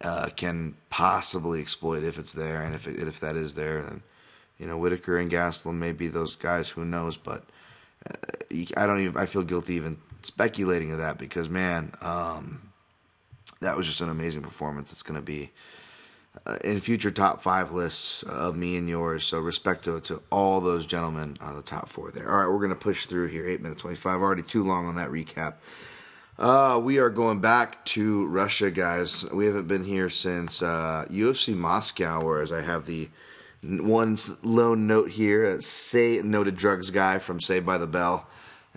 uh, 0.00 0.28
can 0.36 0.74
possibly 0.90 1.60
exploit 1.60 2.04
if 2.04 2.18
it's 2.18 2.32
there, 2.32 2.62
and 2.62 2.74
if 2.74 2.86
it, 2.86 3.00
if 3.00 3.18
that 3.20 3.36
is 3.36 3.54
there, 3.54 3.82
then 3.82 4.02
you 4.58 4.66
know 4.66 4.78
Whitaker 4.78 5.18
and 5.18 5.30
Gastelum 5.30 5.74
may 5.74 5.92
be 5.92 6.06
those 6.06 6.34
guys. 6.34 6.70
Who 6.70 6.84
knows? 6.84 7.16
But 7.16 7.44
uh, 8.08 8.14
I 8.76 8.86
don't 8.86 9.00
even. 9.00 9.16
I 9.16 9.26
feel 9.26 9.42
guilty 9.42 9.74
even 9.74 9.98
speculating 10.22 10.92
of 10.92 10.98
that 10.98 11.18
because 11.18 11.48
man, 11.48 11.92
um, 12.00 12.70
that 13.60 13.76
was 13.76 13.86
just 13.86 14.00
an 14.00 14.08
amazing 14.08 14.42
performance. 14.42 14.92
It's 14.92 15.02
going 15.02 15.18
to 15.18 15.24
be 15.24 15.50
uh, 16.46 16.56
in 16.64 16.80
future 16.80 17.10
top 17.10 17.42
five 17.42 17.72
lists 17.72 18.22
of 18.22 18.56
me 18.56 18.76
and 18.76 18.88
yours. 18.88 19.24
So 19.24 19.40
respect 19.40 19.84
to, 19.84 20.00
to 20.02 20.22
all 20.30 20.60
those 20.60 20.86
gentlemen 20.86 21.36
on 21.40 21.56
the 21.56 21.62
top 21.62 21.88
four 21.88 22.10
there. 22.10 22.30
All 22.30 22.38
right, 22.38 22.48
we're 22.48 22.58
going 22.58 22.70
to 22.70 22.76
push 22.76 23.06
through 23.06 23.28
here. 23.28 23.46
Eight 23.46 23.60
minutes 23.60 23.82
25. 23.82 24.20
Already 24.20 24.42
too 24.42 24.64
long 24.64 24.86
on 24.86 24.96
that 24.96 25.10
recap. 25.10 25.54
Uh, 26.38 26.80
we 26.82 26.98
are 26.98 27.10
going 27.10 27.40
back 27.40 27.84
to 27.84 28.24
Russia, 28.26 28.70
guys. 28.70 29.28
We 29.32 29.46
haven't 29.46 29.66
been 29.66 29.82
here 29.82 30.08
since 30.08 30.62
uh, 30.62 31.04
UFC 31.10 31.56
Moscow, 31.56 32.24
whereas 32.24 32.52
I 32.52 32.62
have 32.62 32.86
the 32.86 33.08
one 33.62 34.16
lone 34.44 34.86
note 34.86 35.10
here. 35.10 35.60
Say 35.60 36.20
noted 36.22 36.54
drugs 36.54 36.92
guy 36.92 37.18
from 37.18 37.40
Saved 37.40 37.66
by 37.66 37.78
the 37.78 37.88
Bell. 37.88 38.28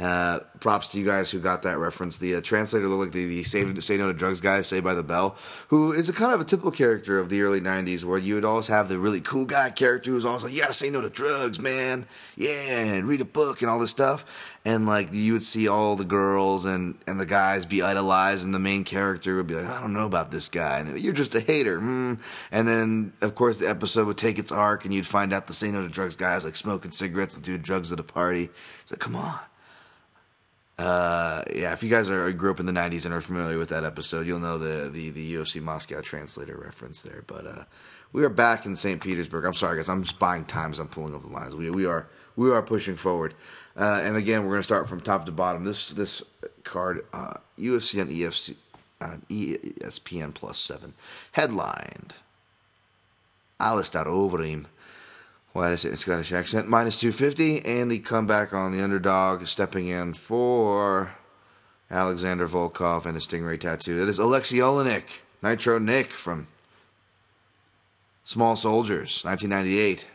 Uh, 0.01 0.39
props 0.59 0.87
to 0.87 0.99
you 0.99 1.05
guys 1.05 1.29
who 1.29 1.39
got 1.39 1.61
that 1.61 1.77
reference. 1.77 2.17
The 2.17 2.35
uh, 2.35 2.41
translator 2.41 2.87
looked 2.87 3.01
like 3.01 3.11
the, 3.11 3.25
the 3.27 3.43
say, 3.43 3.71
say 3.79 3.97
No 3.97 4.07
to 4.07 4.17
Drugs 4.17 4.41
guy, 4.41 4.61
Say 4.61 4.79
by 4.79 4.95
the 4.95 5.03
Bell, 5.03 5.35
who 5.67 5.91
is 5.91 6.09
a 6.09 6.13
kind 6.13 6.33
of 6.33 6.41
a 6.41 6.43
typical 6.43 6.71
character 6.71 7.19
of 7.19 7.29
the 7.29 7.43
early 7.43 7.61
90s 7.61 8.03
where 8.03 8.17
you 8.17 8.33
would 8.33 8.45
always 8.45 8.65
have 8.67 8.89
the 8.89 8.97
really 8.97 9.21
cool 9.21 9.45
guy 9.45 9.69
character 9.69 10.09
who's 10.09 10.25
always 10.25 10.43
like, 10.43 10.53
yeah, 10.53 10.71
say 10.71 10.89
no 10.89 11.01
to 11.01 11.09
drugs, 11.09 11.59
man. 11.59 12.07
Yeah, 12.35 12.49
and 12.49 13.07
read 13.07 13.21
a 13.21 13.25
book 13.25 13.61
and 13.61 13.69
all 13.69 13.77
this 13.77 13.91
stuff. 13.91 14.25
And 14.65 14.87
like 14.87 15.13
you 15.13 15.33
would 15.33 15.43
see 15.43 15.67
all 15.67 15.95
the 15.95 16.03
girls 16.05 16.65
and, 16.65 16.97
and 17.05 17.19
the 17.19 17.25
guys 17.27 17.67
be 17.67 17.83
idolized, 17.83 18.43
and 18.43 18.55
the 18.55 18.59
main 18.59 18.83
character 18.83 19.35
would 19.35 19.47
be 19.47 19.53
like, 19.53 19.67
I 19.67 19.81
don't 19.81 19.93
know 19.93 20.07
about 20.07 20.31
this 20.31 20.49
guy. 20.49 20.79
And 20.79 20.99
you're 20.99 21.13
just 21.13 21.35
a 21.35 21.41
hater. 21.41 21.79
Mm. 21.79 22.19
And 22.51 22.67
then, 22.67 23.13
of 23.21 23.35
course, 23.35 23.57
the 23.59 23.69
episode 23.69 24.07
would 24.07 24.17
take 24.17 24.39
its 24.39 24.51
arc, 24.51 24.83
and 24.83 24.93
you'd 24.93 25.05
find 25.05 25.31
out 25.31 25.45
the 25.45 25.53
Say 25.53 25.69
No 25.69 25.83
to 25.83 25.89
Drugs 25.89 26.15
guys 26.15 26.43
like 26.43 26.55
smoking 26.55 26.89
cigarettes 26.89 27.35
and 27.35 27.43
doing 27.43 27.61
drugs 27.61 27.91
at 27.91 27.99
a 27.99 28.03
party. 28.03 28.49
It's 28.81 28.91
like, 28.91 28.99
come 28.99 29.15
on 29.15 29.39
uh, 30.81 31.43
yeah, 31.53 31.73
if 31.73 31.83
you 31.83 31.89
guys 31.89 32.09
are 32.09 32.31
grew 32.31 32.51
up 32.51 32.59
in 32.59 32.65
the 32.65 32.71
'90s 32.71 33.05
and 33.05 33.13
are 33.13 33.21
familiar 33.21 33.57
with 33.57 33.69
that 33.69 33.83
episode, 33.83 34.25
you'll 34.25 34.39
know 34.39 34.57
the 34.57 34.89
the, 34.89 35.09
the 35.09 35.35
UFC 35.35 35.61
Moscow 35.61 36.01
translator 36.01 36.57
reference 36.57 37.01
there. 37.01 37.23
But 37.27 37.45
uh, 37.45 37.63
we 38.11 38.23
are 38.23 38.29
back 38.29 38.65
in 38.65 38.75
St. 38.75 39.01
Petersburg. 39.01 39.45
I'm 39.45 39.53
sorry, 39.53 39.77
guys. 39.77 39.89
I'm 39.89 40.03
just 40.03 40.19
buying 40.19 40.45
time 40.45 40.71
as 40.71 40.79
I'm 40.79 40.87
pulling 40.87 41.13
up 41.13 41.21
the 41.21 41.27
lines. 41.27 41.55
We 41.55 41.69
we 41.69 41.85
are 41.85 42.07
we 42.35 42.51
are 42.51 42.61
pushing 42.61 42.95
forward. 42.95 43.35
Uh, 43.77 44.01
and 44.03 44.17
again, 44.17 44.43
we're 44.43 44.49
going 44.49 44.59
to 44.59 44.63
start 44.63 44.89
from 44.89 45.01
top 45.01 45.25
to 45.25 45.31
bottom. 45.31 45.63
This 45.63 45.91
this 45.91 46.23
card, 46.63 47.05
UFC 47.57 48.01
and 48.01 48.09
EFC, 48.09 48.55
uh, 48.99 49.17
ESPN 49.29 50.33
Plus 50.33 50.57
Seven, 50.57 50.93
headlined 51.33 52.15
Alistair 53.59 54.05
Overeem 54.05 54.65
why 55.53 55.67
did 55.67 55.73
I 55.73 55.75
say 55.77 55.89
the 55.89 55.97
Scottish 55.97 56.31
accent? 56.31 56.69
Minus 56.69 56.97
250, 56.99 57.65
and 57.65 57.91
the 57.91 57.99
comeback 57.99 58.53
on 58.53 58.71
the 58.71 58.83
underdog, 58.83 59.47
stepping 59.47 59.87
in 59.87 60.13
for 60.13 61.11
Alexander 61.89 62.47
Volkov 62.47 63.05
and 63.05 63.17
a 63.17 63.19
Stingray 63.19 63.59
tattoo. 63.59 63.99
That 63.99 64.07
is 64.07 64.17
Alexei 64.17 64.57
Oleinik, 64.57 65.03
Nitro 65.41 65.77
Nick 65.77 66.11
from 66.11 66.47
Small 68.23 68.55
Soldiers, 68.55 69.23
1998. 69.23 70.07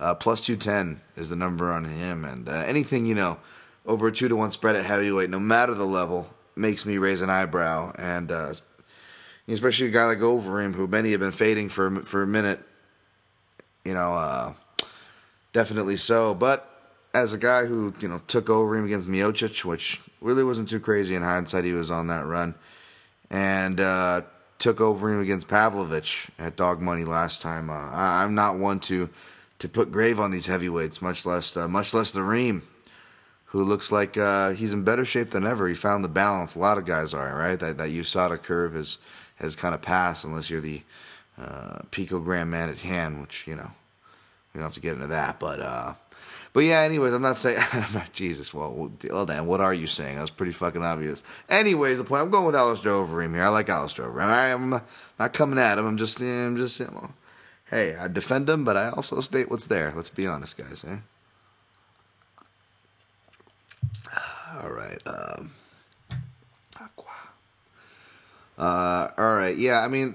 Uh, 0.00 0.14
plus 0.14 0.40
210 0.40 1.00
is 1.16 1.28
the 1.28 1.36
number 1.36 1.70
on 1.70 1.84
him, 1.84 2.24
and 2.24 2.48
uh, 2.48 2.52
anything, 2.52 3.06
you 3.06 3.14
know, 3.14 3.38
over 3.86 4.08
a 4.08 4.12
2 4.12 4.28
to 4.28 4.34
1 4.34 4.50
spread 4.50 4.74
at 4.74 4.84
heavyweight, 4.84 5.30
no 5.30 5.38
matter 5.38 5.74
the 5.74 5.86
level, 5.86 6.34
makes 6.56 6.84
me 6.84 6.98
raise 6.98 7.22
an 7.22 7.30
eyebrow. 7.30 7.92
And 7.96 8.32
uh, 8.32 8.54
especially 9.46 9.86
a 9.86 9.90
guy 9.90 10.06
like 10.06 10.18
Overeem, 10.18 10.74
who 10.74 10.88
many 10.88 11.12
have 11.12 11.20
been 11.20 11.30
fading 11.30 11.68
for, 11.68 12.00
for 12.00 12.24
a 12.24 12.26
minute, 12.26 12.60
you 13.84 13.94
know, 13.94 14.14
uh, 14.14 14.54
definitely 15.52 15.96
so. 15.96 16.34
But 16.34 16.68
as 17.14 17.32
a 17.32 17.38
guy 17.38 17.66
who 17.66 17.94
you 18.00 18.08
know 18.08 18.20
took 18.26 18.46
Overeem 18.46 18.84
against 18.84 19.08
Miocic, 19.08 19.64
which 19.64 20.00
really 20.20 20.44
wasn't 20.44 20.68
too 20.68 20.80
crazy 20.80 21.14
in 21.14 21.22
hindsight, 21.22 21.64
he 21.64 21.72
was 21.72 21.90
on 21.90 22.06
that 22.08 22.26
run, 22.26 22.54
and 23.30 23.80
uh, 23.80 24.22
took 24.58 24.78
Overeem 24.78 25.20
against 25.20 25.48
Pavlovich 25.48 26.28
at 26.38 26.56
dog 26.56 26.80
money 26.80 27.04
last 27.04 27.42
time. 27.42 27.70
Uh, 27.70 27.90
I, 27.90 28.24
am 28.24 28.34
not 28.34 28.58
one 28.58 28.80
to 28.80 29.10
to 29.58 29.68
put 29.68 29.92
grave 29.92 30.18
on 30.18 30.30
these 30.30 30.46
heavyweights, 30.46 31.02
much 31.02 31.26
less 31.26 31.56
uh, 31.56 31.68
much 31.68 31.92
less 31.94 32.10
the 32.10 32.22
Reem, 32.22 32.62
who 33.46 33.64
looks 33.64 33.92
like 33.92 34.16
uh, 34.16 34.50
he's 34.50 34.72
in 34.72 34.84
better 34.84 35.04
shape 35.04 35.30
than 35.30 35.46
ever. 35.46 35.68
He 35.68 35.74
found 35.74 36.04
the 36.04 36.08
balance. 36.08 36.54
A 36.54 36.58
lot 36.58 36.78
of 36.78 36.84
guys 36.84 37.12
are 37.14 37.36
right. 37.36 37.58
That 37.58 37.78
that 37.78 37.90
USADA 37.90 38.42
curve 38.42 38.74
has 38.74 38.98
has 39.36 39.56
kind 39.56 39.74
of 39.74 39.82
passed, 39.82 40.24
unless 40.24 40.48
you're 40.48 40.60
the 40.60 40.82
uh, 41.38 41.80
picogram 41.90 42.48
man 42.48 42.68
at 42.68 42.78
hand, 42.78 43.20
which 43.20 43.46
you 43.46 43.56
know 43.56 43.72
we 44.52 44.58
don't 44.58 44.64
have 44.64 44.74
to 44.74 44.80
get 44.80 44.94
into 44.94 45.08
that, 45.08 45.38
but. 45.38 45.60
Uh, 45.60 45.94
but 46.52 46.64
yeah, 46.64 46.80
anyways, 46.80 47.14
I'm 47.14 47.22
not 47.22 47.38
saying. 47.38 47.62
I'm 47.72 47.92
not 47.94 48.12
Jesus, 48.12 48.52
well, 48.52 48.92
well, 49.10 49.24
then, 49.26 49.46
what 49.46 49.60
are 49.60 49.72
you 49.72 49.86
saying? 49.86 50.16
That 50.16 50.20
was 50.22 50.30
pretty 50.30 50.52
fucking 50.52 50.82
obvious. 50.82 51.24
Anyways, 51.48 51.98
the 51.98 52.04
point 52.04 52.22
I'm 52.22 52.30
going 52.30 52.44
with 52.44 52.54
Alistair 52.54 52.92
Overeem 52.92 53.34
here. 53.34 53.42
I 53.42 53.48
like 53.48 53.68
Alistair 53.68 54.06
Overeem. 54.06 54.54
I'm 54.54 54.82
not 55.18 55.32
coming 55.32 55.58
at 55.58 55.78
him. 55.78 55.86
I'm 55.86 55.96
just, 55.96 56.20
I'm 56.20 56.56
just, 56.56 56.78
you 56.78 56.86
know, 56.86 57.12
hey, 57.70 57.96
I 57.96 58.08
defend 58.08 58.50
him, 58.50 58.64
but 58.64 58.76
I 58.76 58.90
also 58.90 59.20
state 59.20 59.50
what's 59.50 59.66
there. 59.66 59.92
Let's 59.96 60.10
be 60.10 60.26
honest, 60.26 60.58
guys. 60.58 60.84
Eh? 60.84 60.98
All 64.62 64.70
right. 64.70 65.00
Um, 65.06 65.52
uh, 68.62 69.10
all 69.18 69.34
right. 69.34 69.56
Yeah, 69.56 69.80
I 69.80 69.88
mean, 69.88 70.14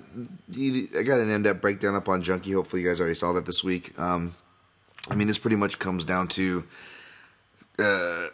I 0.98 1.04
got 1.04 1.20
an 1.20 1.30
in-depth 1.30 1.60
breakdown 1.60 1.96
up 1.96 2.08
on 2.08 2.22
Junkie. 2.22 2.54
Hopefully, 2.54 2.82
you 2.82 2.88
guys 2.88 3.02
already 3.02 3.14
saw 3.14 3.34
that 3.34 3.46
this 3.46 3.62
week. 3.62 4.00
Um, 4.00 4.34
I 5.12 5.16
mean, 5.16 5.28
this 5.28 5.38
pretty 5.38 5.58
much 5.58 5.80
comes 5.80 6.06
down 6.06 6.30
to 6.30 6.64
uh, 7.78 8.28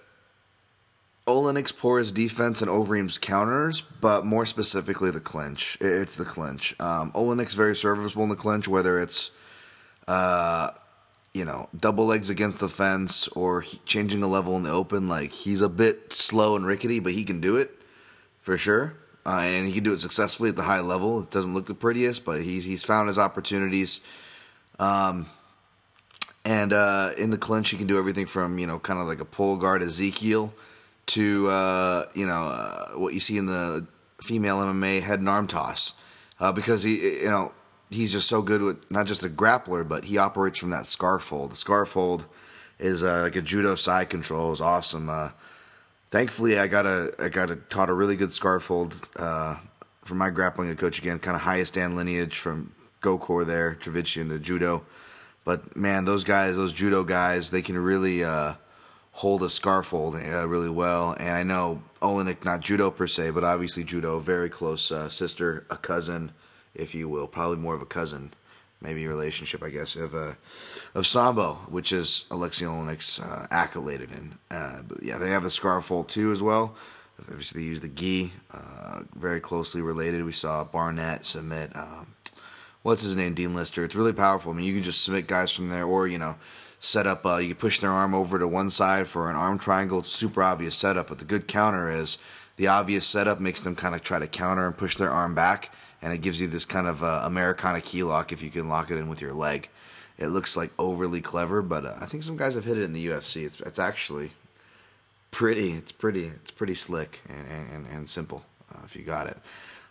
porous 1.25 2.11
defense 2.11 2.61
and 2.61 2.69
Overeem's 2.69 3.17
counters, 3.17 3.81
but 4.01 4.23
more 4.23 4.45
specifically 4.45 5.09
the 5.09 5.19
clinch. 5.19 5.79
It's 5.81 6.15
the 6.15 6.25
clinch. 6.25 6.79
Um, 6.79 7.11
Oleinik's 7.13 7.55
very 7.55 7.75
serviceable 7.75 8.21
in 8.21 8.29
the 8.29 8.35
clinch, 8.35 8.67
whether 8.67 9.01
it's 9.01 9.31
uh, 10.07 10.69
you 11.33 11.43
know 11.43 11.69
double 11.75 12.05
legs 12.05 12.29
against 12.29 12.59
the 12.59 12.69
fence 12.69 13.27
or 13.29 13.63
changing 13.85 14.19
the 14.19 14.27
level 14.27 14.57
in 14.57 14.61
the 14.61 14.69
open. 14.69 15.09
Like 15.09 15.31
he's 15.31 15.61
a 15.61 15.69
bit 15.69 16.13
slow 16.13 16.55
and 16.55 16.67
rickety, 16.67 16.99
but 16.99 17.13
he 17.13 17.23
can 17.23 17.41
do 17.41 17.57
it 17.57 17.71
for 18.41 18.59
sure. 18.59 18.93
Uh, 19.25 19.39
and 19.39 19.67
he 19.67 19.73
can 19.73 19.83
do 19.83 19.93
it 19.93 20.01
successfully 20.01 20.49
at 20.49 20.55
the 20.55 20.63
high 20.63 20.81
level. 20.81 21.21
It 21.21 21.31
doesn't 21.31 21.53
look 21.53 21.65
the 21.65 21.73
prettiest, 21.73 22.25
but 22.25 22.41
he's 22.41 22.65
he's 22.65 22.83
found 22.83 23.07
his 23.07 23.17
opportunities. 23.17 24.01
Um, 24.79 25.27
and 26.45 26.73
uh, 26.73 27.11
in 27.17 27.29
the 27.29 27.37
clinch, 27.37 27.69
he 27.69 27.77
can 27.77 27.87
do 27.87 27.97
everything 27.97 28.25
from 28.25 28.59
you 28.59 28.67
know 28.67 28.79
kind 28.79 28.99
of 28.99 29.07
like 29.07 29.21
a 29.21 29.25
pole 29.25 29.55
guard 29.55 29.81
Ezekiel 29.81 30.53
to 31.07 31.47
uh, 31.49 32.05
you 32.13 32.27
know 32.27 32.43
uh, 32.47 32.91
what 32.91 33.13
you 33.13 33.19
see 33.19 33.37
in 33.37 33.45
the 33.45 33.85
female 34.21 34.57
MMA 34.57 35.01
head 35.01 35.19
and 35.19 35.29
arm 35.29 35.47
toss 35.47 35.93
uh, 36.39 36.51
because 36.51 36.83
he 36.83 37.21
you 37.21 37.29
know 37.29 37.51
he's 37.89 38.11
just 38.11 38.27
so 38.27 38.41
good 38.41 38.61
with 38.61 38.91
not 38.91 39.05
just 39.05 39.23
a 39.23 39.29
grappler 39.29 39.87
but 39.87 40.05
he 40.05 40.17
operates 40.17 40.57
from 40.57 40.71
that 40.71 40.85
scarf 40.85 41.29
hold. 41.29 41.51
The 41.51 41.55
scarf 41.55 41.93
hold 41.93 42.25
is 42.79 43.03
uh, 43.03 43.21
like 43.21 43.35
a 43.37 43.41
judo 43.41 43.75
side 43.75 44.09
control 44.09 44.51
is 44.51 44.59
awesome. 44.59 45.09
Uh, 46.13 46.17
thankfully, 46.17 46.59
I 46.59 46.67
got 46.67 46.85
a 46.85 47.11
I 47.19 47.29
got 47.29 47.49
a 47.49 47.55
taught 47.55 47.89
a 47.89 47.93
really 47.93 48.15
good 48.15 48.33
scarf 48.33 48.67
hold 48.67 48.93
from 50.03 50.17
my 50.17 50.29
grappling 50.29 50.75
coach 50.75 50.99
again, 50.99 51.19
kind 51.19 51.35
of 51.35 51.43
Hayastan 51.43 51.95
lineage 51.95 52.37
from 52.37 52.73
Gokor 53.01 53.45
there, 53.45 53.77
Travici 53.79 54.21
and 54.21 54.29
the 54.29 54.39
judo. 54.39 54.83
But 55.45 55.75
man, 55.75 56.05
those 56.05 56.23
guys, 56.23 56.57
those 56.57 56.73
judo 56.73 57.03
guys, 57.03 57.51
they 57.51 57.61
can 57.61 57.77
really 57.77 58.23
uh, 58.23 58.55
hold 59.11 59.43
a 59.43 59.49
scarfold 59.49 60.15
uh, 60.15 60.47
really 60.47 60.69
well. 60.69 61.15
And 61.19 61.29
I 61.29 61.43
know 61.43 61.83
Oleinik, 62.01 62.45
not 62.45 62.61
judo 62.61 62.91
per 62.91 63.07
se, 63.07 63.31
but 63.31 63.43
obviously 63.43 63.83
judo, 63.83 64.19
very 64.19 64.49
close 64.49 64.91
uh, 64.91 65.09
sister, 65.09 65.65
a 65.69 65.77
cousin, 65.77 66.31
if 66.73 66.95
you 66.95 67.09
will, 67.09 67.27
probably 67.27 67.57
more 67.57 67.75
of 67.75 67.81
a 67.81 67.85
cousin, 67.85 68.33
maybe 68.83 69.07
relationship, 69.07 69.63
I 69.63 69.69
guess, 69.69 69.95
of 69.95 70.13
uh, 70.13 70.33
of 70.93 71.07
Sambo, 71.07 71.55
which 71.69 71.91
is 71.91 72.25
Alexei 72.29 72.65
Oleinik's 72.65 73.19
uh, 73.19 73.47
accoladed 73.49 74.11
in. 74.11 74.37
Uh, 74.51 74.81
but 74.87 75.01
yeah, 75.01 75.17
they 75.17 75.29
have 75.29 75.43
the 75.43 75.49
scarfold 75.49 76.07
too 76.07 76.31
as 76.31 76.43
well. 76.43 76.75
Obviously, 77.19 77.61
they 77.61 77.67
use 77.67 77.79
the 77.79 77.87
gi, 77.87 78.33
uh, 78.51 79.03
very 79.15 79.39
closely 79.39 79.81
related. 79.81 80.25
We 80.25 80.31
saw 80.33 80.63
Barnett 80.63 81.25
submit. 81.25 81.75
Um, 81.75 82.15
what's 82.81 83.03
his 83.03 83.15
name, 83.15 83.33
Dean 83.33 83.55
Lister. 83.55 83.83
It's 83.83 83.95
really 83.95 84.13
powerful. 84.13 84.51
I 84.51 84.55
mean, 84.55 84.65
you 84.65 84.73
can 84.73 84.83
just 84.83 85.03
submit 85.03 85.27
guys 85.27 85.51
from 85.51 85.69
there, 85.69 85.85
or 85.85 86.07
you 86.07 86.17
know, 86.17 86.35
set 86.79 87.07
up. 87.07 87.25
Uh, 87.25 87.37
you 87.37 87.49
can 87.49 87.57
push 87.57 87.79
their 87.79 87.91
arm 87.91 88.13
over 88.13 88.37
to 88.37 88.47
one 88.47 88.69
side 88.69 89.07
for 89.07 89.29
an 89.29 89.35
arm 89.35 89.57
triangle. 89.57 89.99
It's 89.99 90.09
super 90.09 90.43
obvious 90.43 90.75
setup, 90.75 91.07
but 91.07 91.19
the 91.19 91.25
good 91.25 91.47
counter 91.47 91.89
is 91.89 92.17
the 92.55 92.67
obvious 92.67 93.05
setup 93.05 93.39
makes 93.39 93.61
them 93.61 93.75
kind 93.75 93.95
of 93.95 94.03
try 94.03 94.19
to 94.19 94.27
counter 94.27 94.67
and 94.67 94.77
push 94.77 94.95
their 94.95 95.09
arm 95.09 95.33
back, 95.33 95.71
and 96.03 96.13
it 96.13 96.19
gives 96.19 96.39
you 96.41 96.47
this 96.47 96.65
kind 96.65 96.85
of 96.85 97.03
uh, 97.03 97.21
Americana 97.23 97.81
key 97.81 98.03
lock 98.03 98.31
if 98.33 98.43
you 98.43 98.51
can 98.51 98.67
lock 98.67 98.91
it 98.91 98.97
in 98.97 99.07
with 99.07 99.21
your 99.21 99.33
leg. 99.33 99.69
It 100.17 100.27
looks 100.27 100.55
like 100.55 100.69
overly 100.77 101.21
clever, 101.21 101.61
but 101.61 101.85
uh, 101.85 101.95
I 101.99 102.05
think 102.05 102.23
some 102.23 102.37
guys 102.37 102.55
have 102.55 102.65
hit 102.65 102.77
it 102.77 102.83
in 102.83 102.93
the 102.93 103.07
UFC. 103.07 103.45
It's 103.45 103.59
it's 103.61 103.79
actually 103.79 104.31
pretty. 105.31 105.71
It's 105.71 105.93
pretty. 105.93 106.25
It's 106.25 106.51
pretty 106.51 106.75
slick 106.75 107.21
and 107.27 107.47
and, 107.73 107.87
and 107.87 108.09
simple 108.09 108.43
uh, 108.71 108.81
if 108.85 108.95
you 108.95 109.03
got 109.03 109.27
it. 109.27 109.37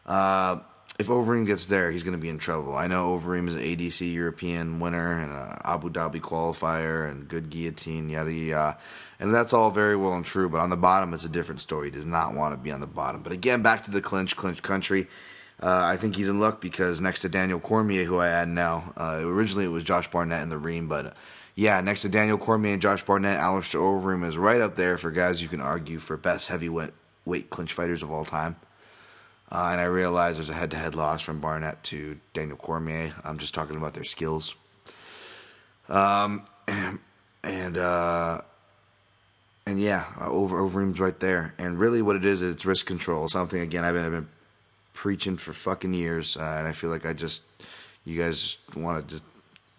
Uh, 0.07 0.61
if 0.99 1.09
Overeem 1.09 1.47
gets 1.47 1.67
there, 1.67 1.91
he's 1.91 2.03
going 2.03 2.13
to 2.13 2.21
be 2.21 2.29
in 2.29 2.39
trouble. 2.39 2.77
I 2.77 2.87
know 2.87 3.19
Overeem 3.19 3.49
is 3.49 3.55
an 3.55 3.63
ADC 3.63 4.13
European 4.13 4.79
winner 4.79 5.19
and 5.19 5.33
an 5.33 5.59
Abu 5.65 5.89
Dhabi 5.89 6.21
qualifier 6.21 7.11
and 7.11 7.27
good 7.27 7.49
guillotine, 7.49 8.11
yada 8.11 8.31
yada. 8.31 8.79
And 9.19 9.33
that's 9.33 9.55
all 9.55 9.71
very 9.71 9.97
well 9.97 10.13
and 10.13 10.25
true, 10.25 10.51
but 10.51 10.61
on 10.61 10.69
the 10.69 10.77
bottom, 10.77 11.15
it's 11.15 11.25
a 11.25 11.31
different 11.31 11.63
story. 11.63 11.87
He 11.87 11.93
does 11.93 12.05
not 12.05 12.35
want 12.35 12.53
to 12.55 12.59
be 12.59 12.71
on 12.71 12.81
the 12.81 12.87
bottom. 12.87 13.23
But 13.23 13.33
again, 13.33 13.63
back 13.63 13.85
to 13.85 13.91
the 13.91 14.03
clinch, 14.03 14.37
clinch 14.37 14.63
country. 14.63 15.09
Uh, 15.61 15.83
I 15.85 15.97
think 15.97 16.17
he's 16.17 16.29
in 16.29 16.41
luck 16.41 16.61
because 16.61 17.01
next 17.01 17.21
to 17.21 17.29
Daniel 17.29 17.61
Cormier, 17.61 18.05
who 18.05 18.19
I 18.19 18.29
add 18.29 18.49
now, 18.49 18.93
uh, 18.97 19.21
originally 19.23 19.65
it 19.65 19.69
was 19.69 19.85
Josh 19.85 20.11
Barnett 20.11 20.43
in 20.43 20.49
the 20.49 20.59
Reem, 20.59 20.89
but 20.89 21.15
yeah, 21.55 21.81
next 21.81 22.03
to 22.03 22.09
Daniel 22.09 22.39
Cormier 22.39 22.73
and 22.73 22.83
Josh 22.83 23.05
Barnett, 23.05 23.39
Alistair 23.39 23.81
Overeem 23.81 24.27
is 24.27 24.39
right 24.39 24.61
up 24.61 24.77
there 24.77 24.97
for 24.97 25.11
guys 25.11 25.43
you 25.43 25.49
can 25.49 25.61
argue 25.61 25.99
for 25.99 26.17
best 26.17 26.49
heavyweight 26.49 26.93
weight 27.25 27.51
clinch 27.51 27.73
fighters 27.73 28.03
of 28.03 28.11
all 28.11 28.25
time. 28.25 28.57
Uh, 29.51 29.69
and 29.71 29.81
I 29.81 29.85
realize 29.85 30.37
there's 30.37 30.49
a 30.49 30.55
head 30.55 30.71
to 30.71 30.79
head 30.79 30.95
loss 30.95 31.21
from 31.21 31.41
Barnett 31.41 31.83
to 31.85 32.19
Daniel 32.33 32.57
Cormier. 32.57 33.13
I'm 33.23 33.37
just 33.37 33.55
talking 33.55 33.77
about 33.77 33.93
their 33.93 34.05
skills. 34.05 34.55
Um, 35.91 36.47
and, 37.45 37.77
uh, 37.77 38.41
and 39.67 39.79
yeah, 39.79 40.07
uh, 40.19 40.31
over 40.31 40.59
Overeem's 40.59 40.99
right 40.99 41.19
there. 41.21 41.55
And 41.59 41.79
really, 41.79 42.01
what 42.01 42.17
it 42.17 42.25
is, 42.25 42.41
it's 42.41 42.65
risk 42.65 42.87
control. 42.87 43.29
Something 43.29 43.61
again 43.61 43.85
I've 43.85 43.95
been, 43.95 44.07
I've 44.07 44.13
been 44.13 44.29
preaching 44.93 45.37
for 45.37 45.53
fucking 45.53 45.95
years, 45.95 46.37
uh, 46.37 46.57
and 46.59 46.67
I 46.67 46.73
feel 46.73 46.91
like 46.91 47.07
I 47.07 47.13
just 47.13 47.43
you 48.05 48.21
guys 48.21 48.59
want 48.75 49.09
to 49.09 49.15
just 49.15 49.25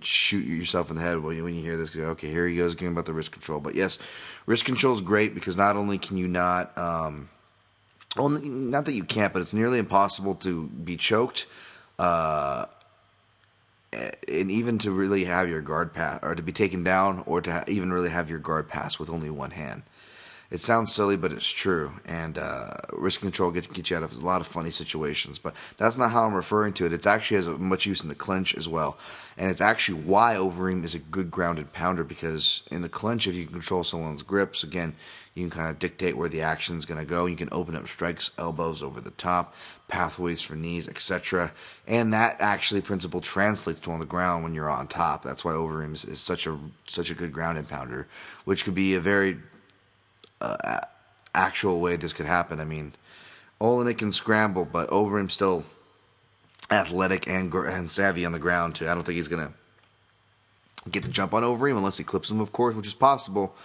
shoot 0.02 0.46
yourself 0.46 0.90
in 0.90 0.98
the 0.98 1.02
head 1.02 1.20
when 1.20 1.38
you, 1.38 1.44
when 1.44 1.56
you 1.56 1.62
hear 1.62 1.78
this. 1.78 1.96
Okay, 1.96 2.30
here 2.30 2.48
he 2.48 2.58
goes 2.58 2.74
again 2.74 2.92
about 2.92 3.06
the 3.06 3.14
risk 3.14 3.32
control. 3.32 3.60
But 3.60 3.76
yes, 3.76 4.00
risk 4.46 4.66
control 4.66 4.94
is 4.94 5.02
great 5.02 5.34
because 5.34 5.58
not 5.58 5.76
only 5.76 5.98
can 5.98 6.18
you 6.18 6.28
not 6.28 6.78
um, 6.78 7.30
well, 8.16 8.30
not 8.30 8.86
that 8.86 8.94
you 8.94 9.04
can't, 9.04 9.34
but 9.34 9.42
it's 9.42 9.54
nearly 9.54 9.80
impossible 9.80 10.36
to 10.36 10.68
be 10.68 10.98
choked, 10.98 11.48
uh, 11.98 12.66
and 13.92 14.52
even 14.52 14.78
to 14.80 14.92
really 14.92 15.26
have 15.26 15.50
your 15.50 15.62
guard 15.62 15.94
pass, 15.94 16.20
or 16.22 16.36
to 16.36 16.42
be 16.44 16.52
taken 16.52 16.84
down, 16.84 17.24
or 17.26 17.42
to 17.42 17.52
ha- 17.52 17.64
even 17.68 17.92
really 17.92 18.10
have 18.10 18.30
your 18.30 18.40
guard 18.40 18.68
pass 18.68 19.00
with 19.00 19.10
only 19.10 19.30
one 19.30 19.52
hand. 19.52 19.84
It 20.54 20.62
sounds 20.62 20.94
silly, 20.94 21.18
but 21.18 21.32
it's 21.32 21.50
true. 21.50 21.94
And 22.06 22.38
uh, 22.38 22.76
risk 22.92 23.22
control 23.22 23.50
gets 23.50 23.66
get 23.66 23.90
you 23.90 23.98
out 23.98 24.04
of 24.04 24.16
a 24.16 24.24
lot 24.24 24.40
of 24.40 24.46
funny 24.46 24.70
situations. 24.70 25.40
But 25.40 25.56
that's 25.78 25.98
not 25.98 26.12
how 26.12 26.26
I'm 26.26 26.36
referring 26.36 26.74
to 26.74 26.86
it. 26.86 26.94
It 26.94 27.08
actually 27.08 27.38
has 27.38 27.48
much 27.48 27.88
use 27.88 28.04
in 28.04 28.10
the 28.10 28.14
clinch 28.14 28.54
as 28.54 28.70
well. 28.70 28.96
And 29.36 29.50
it's 29.50 29.62
actually 29.62 30.02
why 30.02 30.36
Overeem 30.36 30.84
is 30.84 30.94
a 30.94 31.00
good 31.00 31.32
grounded 31.32 31.74
pounder 31.74 32.04
because 32.04 32.62
in 32.70 32.84
the 32.84 32.88
clinch, 32.88 33.26
if 33.26 33.34
you 33.34 33.48
control 33.48 33.82
someone's 33.82 34.22
grips, 34.22 34.64
again, 34.64 34.94
you 35.34 35.42
can 35.42 35.50
kind 35.50 35.72
of 35.72 35.80
dictate 35.80 36.16
where 36.16 36.30
the 36.30 36.44
action 36.44 36.78
is 36.78 36.86
going 36.86 37.00
to 37.00 37.10
go. 37.10 37.26
You 37.26 37.36
can 37.36 37.50
open 37.52 37.76
up 37.76 37.88
strikes, 37.88 38.30
elbows 38.38 38.84
over 38.84 39.02
the 39.02 39.10
top, 39.10 39.56
pathways 39.88 40.44
for 40.44 40.54
knees, 40.54 40.88
etc. 40.88 41.52
And 41.88 42.14
that 42.14 42.36
actually 42.40 42.82
principle 42.82 43.22
translates 43.22 43.80
to 43.80 43.92
on 43.92 44.00
the 44.00 44.06
ground 44.06 44.44
when 44.44 44.54
you're 44.54 44.70
on 44.70 44.86
top. 44.86 45.24
That's 45.24 45.44
why 45.44 45.54
Overeem 45.54 45.96
is, 45.96 46.06
is 46.06 46.20
such 46.20 46.46
a 46.46 46.60
such 46.86 47.10
a 47.10 47.16
good 47.16 47.34
ground 47.34 47.68
pounder, 47.68 48.08
which 48.46 48.66
could 48.66 48.76
be 48.76 48.94
a 48.94 49.00
very 49.00 49.40
actual 51.34 51.80
way 51.80 51.96
this 51.96 52.14
could 52.14 52.26
happen. 52.26 52.60
I 52.60 52.66
mean, 52.66 52.94
Oleinik 53.60 53.98
can 53.98 54.12
scramble, 54.12 54.66
but 54.66 54.90
Overeem 54.90 55.32
still 55.32 55.64
athletic 56.72 57.28
and 57.28 57.54
and 57.54 57.90
savvy 57.90 58.26
on 58.26 58.32
the 58.32 58.40
ground 58.40 58.76
too. 58.76 58.90
I 58.90 58.94
don't 58.94 59.04
think 59.04 59.16
he's 59.16 59.28
gonna 59.28 59.54
get 60.90 61.04
the 61.04 61.12
jump 61.12 61.34
on 61.34 61.44
Overeem 61.44 61.78
unless 61.78 61.98
he 61.98 62.04
clips 62.04 62.30
him, 62.30 62.40
of 62.42 62.52
course, 62.52 62.76
which 62.76 62.88
is 62.88 62.94
possible. 62.94 63.56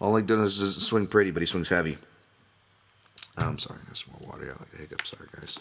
All 0.00 0.16
he 0.16 0.22
does 0.22 0.60
is 0.60 0.84
swing 0.84 1.06
pretty, 1.06 1.30
but 1.30 1.42
he 1.42 1.46
swings 1.46 1.68
heavy. 1.68 1.98
I'm 3.36 3.58
sorry, 3.58 3.78
I 3.82 3.88
got 3.88 3.96
some 3.96 4.14
more 4.20 4.32
water. 4.32 4.44
I 4.44 4.58
like 4.58 4.74
a 4.74 4.76
hiccup. 4.78 5.06
Sorry, 5.06 5.28
guys. 5.34 5.58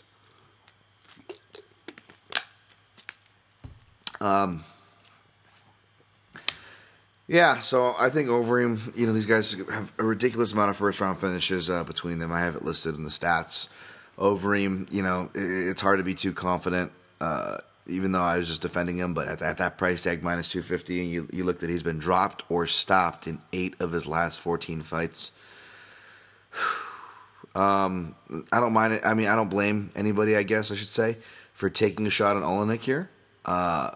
Um, 4.19 4.63
Yeah, 7.31 7.59
so 7.59 7.95
I 7.97 8.09
think 8.09 8.27
Overeem, 8.27 8.93
you 8.93 9.07
know, 9.07 9.13
these 9.13 9.25
guys 9.25 9.53
have 9.53 9.93
a 9.97 10.03
ridiculous 10.03 10.51
amount 10.51 10.69
of 10.69 10.75
first 10.75 10.99
round 10.99 11.21
finishes 11.21 11.69
uh, 11.69 11.85
between 11.85 12.19
them. 12.19 12.29
I 12.29 12.41
have 12.41 12.57
it 12.57 12.65
listed 12.65 12.95
in 12.95 13.05
the 13.05 13.09
stats. 13.09 13.69
Overeem, 14.17 14.91
you 14.91 15.01
know, 15.01 15.29
it's 15.33 15.79
hard 15.79 15.99
to 15.99 16.03
be 16.03 16.13
too 16.13 16.33
confident, 16.33 16.91
uh, 17.21 17.59
even 17.87 18.11
though 18.11 18.19
I 18.19 18.37
was 18.37 18.49
just 18.49 18.61
defending 18.61 18.97
him. 18.97 19.13
But 19.13 19.29
at, 19.29 19.41
at 19.41 19.59
that 19.59 19.77
price 19.77 20.03
tag, 20.03 20.21
minus 20.21 20.49
250, 20.49 20.99
and 20.99 21.09
you, 21.09 21.29
you 21.31 21.45
looked 21.45 21.63
at 21.63 21.69
he's 21.69 21.83
been 21.83 21.99
dropped 21.99 22.43
or 22.49 22.67
stopped 22.67 23.27
in 23.27 23.39
eight 23.53 23.75
of 23.79 23.93
his 23.93 24.05
last 24.05 24.41
14 24.41 24.81
fights. 24.81 25.31
um, 27.55 28.13
I 28.51 28.59
don't 28.59 28.73
mind 28.73 28.95
it. 28.95 29.03
I 29.05 29.13
mean, 29.13 29.27
I 29.27 29.37
don't 29.37 29.49
blame 29.49 29.91
anybody, 29.95 30.35
I 30.35 30.43
guess 30.43 30.69
I 30.69 30.75
should 30.75 30.89
say, 30.89 31.15
for 31.53 31.69
taking 31.69 32.05
a 32.05 32.09
shot 32.09 32.35
on 32.35 32.43
Oleinik 32.43 32.81
here. 32.81 33.09
Uh, 33.45 33.91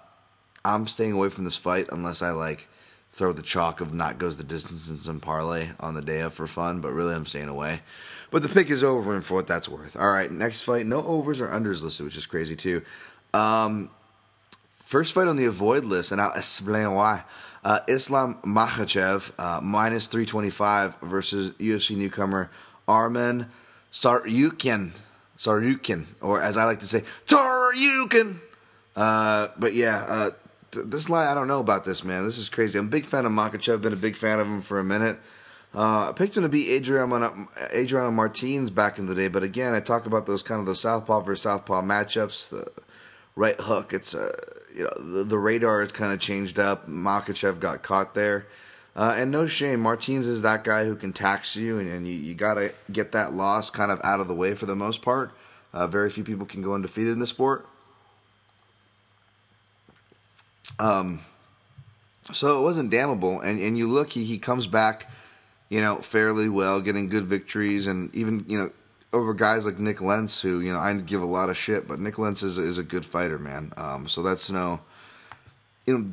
I'm 0.64 0.88
staying 0.88 1.12
away 1.12 1.28
from 1.28 1.44
this 1.44 1.58
fight 1.58 1.90
unless 1.92 2.22
I 2.22 2.32
like 2.32 2.70
throw 3.16 3.32
the 3.32 3.42
chalk 3.42 3.80
of 3.80 3.94
not 3.94 4.18
goes 4.18 4.36
the 4.36 4.44
distance 4.44 4.90
in 4.90 4.98
some 4.98 5.22
parlay 5.22 5.70
on 5.80 5.94
the 5.94 6.02
day 6.02 6.20
of 6.20 6.34
for 6.34 6.46
fun, 6.46 6.82
but 6.82 6.92
really 6.92 7.16
I'm 7.16 7.26
staying 7.26 7.48
away. 7.48 7.80
But 8.30 8.42
the 8.42 8.50
pick 8.50 8.70
is 8.70 8.84
Overeem 8.84 9.24
for 9.24 9.36
what 9.36 9.48
that's 9.48 9.70
worth. 9.70 9.96
All 9.96 10.12
right, 10.12 10.30
next 10.30 10.64
fight, 10.64 10.86
no 10.86 11.02
overs 11.02 11.40
or 11.40 11.48
unders 11.48 11.82
listed, 11.82 12.06
which 12.06 12.18
is 12.18 12.26
crazy 12.26 12.58
too. 12.58 12.82
Um, 13.34 13.90
first 14.80 15.14
fight 15.14 15.30
on 15.30 15.38
the 15.38 15.46
avoid 15.46 15.86
list, 15.86 16.12
and 16.12 16.20
I'll 16.20 16.34
explain 16.34 16.94
why. 16.94 17.24
Uh, 17.64 17.80
Islam 17.88 18.38
Makhachev, 18.44 19.32
uh, 19.40 19.62
minus 19.62 20.08
325 20.08 20.98
versus 21.02 21.52
UFC 21.52 21.96
newcomer 21.96 22.52
Arman 22.86 23.48
Tsarukyan. 23.94 24.92
Tsarukyan, 25.38 26.06
or 26.20 26.42
as 26.42 26.58
I 26.58 26.66
like 26.66 26.80
to 26.80 26.88
say, 26.88 27.04
Tsarukyan. 27.26 28.40
Uh, 28.94 29.48
but 29.58 29.74
yeah, 29.74 30.04
uh, 30.04 30.32
this 30.76 31.10
line, 31.10 31.28
I 31.28 31.34
don't 31.34 31.48
know 31.48 31.60
about 31.60 31.86
this, 31.86 32.04
man. 32.04 32.24
This 32.24 32.38
is 32.38 32.50
crazy. 32.50 32.78
I'm 32.78 32.86
a 32.86 32.90
big 32.90 33.06
fan 33.06 33.26
of 33.26 33.32
Makhachev. 33.32 33.82
Been 33.82 33.94
a 33.94 33.98
big 33.98 34.16
fan 34.16 34.40
of 34.40 34.48
him 34.48 34.62
for 34.62 34.80
a 34.80 34.84
minute. 34.84 35.18
Uh, 35.74 36.10
I 36.10 36.14
picked 36.14 36.38
him 36.38 36.44
to 36.44 36.50
beat 36.50 36.74
Adriano, 36.74 37.50
Adriano 37.74 38.10
Martins 38.10 38.72
back 38.72 38.98
in 38.98 39.08
the 39.08 39.16
day, 39.16 39.28
but 39.28 39.44
again, 39.44 39.74
I 39.74 39.82
talk 39.82 40.06
about 40.06 40.26
those 40.26 40.42
kind 40.42 40.62
of 40.62 40.66
those 40.66 40.80
southpaw 40.80 41.20
versus 41.20 41.44
southpaw 41.44 41.82
matchups. 41.82 42.50
The 42.50 42.72
right 43.36 43.60
hook, 43.60 43.92
it's 43.92 44.16
uh, 44.16 44.32
you 44.74 44.84
know 44.86 44.94
the, 44.98 45.24
the 45.26 45.38
radar 45.38 45.86
kind 45.88 46.14
of 46.14 46.20
changed 46.22 46.60
up. 46.60 46.88
Makhachev 46.88 47.60
got 47.60 47.84
caught 47.84 48.16
there, 48.16 48.48
uh, 48.96 49.16
and 49.18 49.32
no 49.32 49.48
shame. 49.48 49.82
Martins 49.82 50.28
is 50.28 50.44
that 50.44 50.64
guy 50.64 50.86
who 50.86 50.96
can 50.96 51.12
tax 51.12 51.58
you, 51.58 51.78
and, 51.78 51.90
and 51.90 52.08
you, 52.08 52.14
you 52.14 52.36
got 52.36 52.54
to 52.54 52.74
get 52.90 53.12
that 53.12 53.34
loss 53.34 53.70
kind 53.70 53.92
of 53.92 54.00
out 54.02 54.22
of 54.22 54.30
the 54.30 54.36
way 54.36 54.56
for 54.56 54.66
the 54.66 54.78
most 54.78 55.02
part. 55.02 55.32
Uh, 55.74 55.88
very 55.88 56.10
few 56.10 56.24
people 56.24 56.46
can 56.46 56.62
go 56.62 56.74
undefeated 56.74 57.12
in 57.12 57.20
the 57.20 57.28
sport. 57.28 57.68
Um, 60.80 61.22
so 62.32 62.60
it 62.60 62.64
wasn't 62.64 62.90
damnable, 62.90 63.40
and 63.40 63.60
and 63.60 63.78
you 63.78 63.88
look, 63.88 64.10
he 64.10 64.24
he 64.24 64.38
comes 64.38 64.68
back, 64.68 65.10
you 65.70 65.80
know, 65.80 65.98
fairly 65.98 66.50
well, 66.50 66.82
getting 66.82 67.08
good 67.08 67.26
victories, 67.26 67.88
and 67.88 68.14
even 68.16 68.46
you 68.48 68.58
know 68.58 68.72
over 69.14 69.34
guys 69.34 69.66
like 69.66 69.80
Nik 69.80 70.02
Lentz, 70.02 70.42
who 70.42 70.60
you 70.60 70.74
know 70.74 70.80
I 70.80 70.94
give 70.94 71.22
a 71.22 71.26
lot 71.26 71.50
of 71.50 71.58
shit, 71.58 71.88
but 71.88 72.00
Nik 72.00 72.18
Lentz 72.18 72.44
is 72.44 72.58
is 72.58 72.78
a 72.78 72.84
good 72.84 73.06
fighter, 73.06 73.38
man. 73.38 73.72
Um, 73.78 74.08
so 74.08 74.22
that's 74.24 74.52
no, 74.52 74.82
you 75.86 75.98
know. 75.98 76.12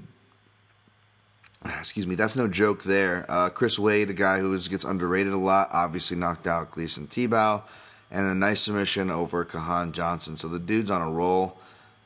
Excuse 1.79 2.09
me, 2.09 2.17
that's 2.17 2.35
no 2.35 2.49
joke 2.49 2.83
there. 2.83 3.25
Uh, 3.29 3.49
Chris 3.49 3.79
Wade, 3.79 4.11
a 4.11 4.13
guy 4.13 4.41
who 4.41 4.59
gets 4.59 4.83
underrated 4.83 5.33
a 5.33 5.37
lot, 5.37 5.69
obviously 5.73 6.17
knocked 6.17 6.49
out 6.49 6.73
Gleason 6.73 7.07
Tibau, 7.07 7.63
and 8.11 8.27
a 8.27 8.35
nice 8.35 8.63
submission 8.63 9.13
over 9.13 9.45
Kajan 9.45 9.93
Johnson. 9.93 10.37
So 10.37 10.49
the 10.49 10.59
dude's 10.59 10.91
on 10.91 11.03
a 11.03 11.09
roll. 11.09 11.57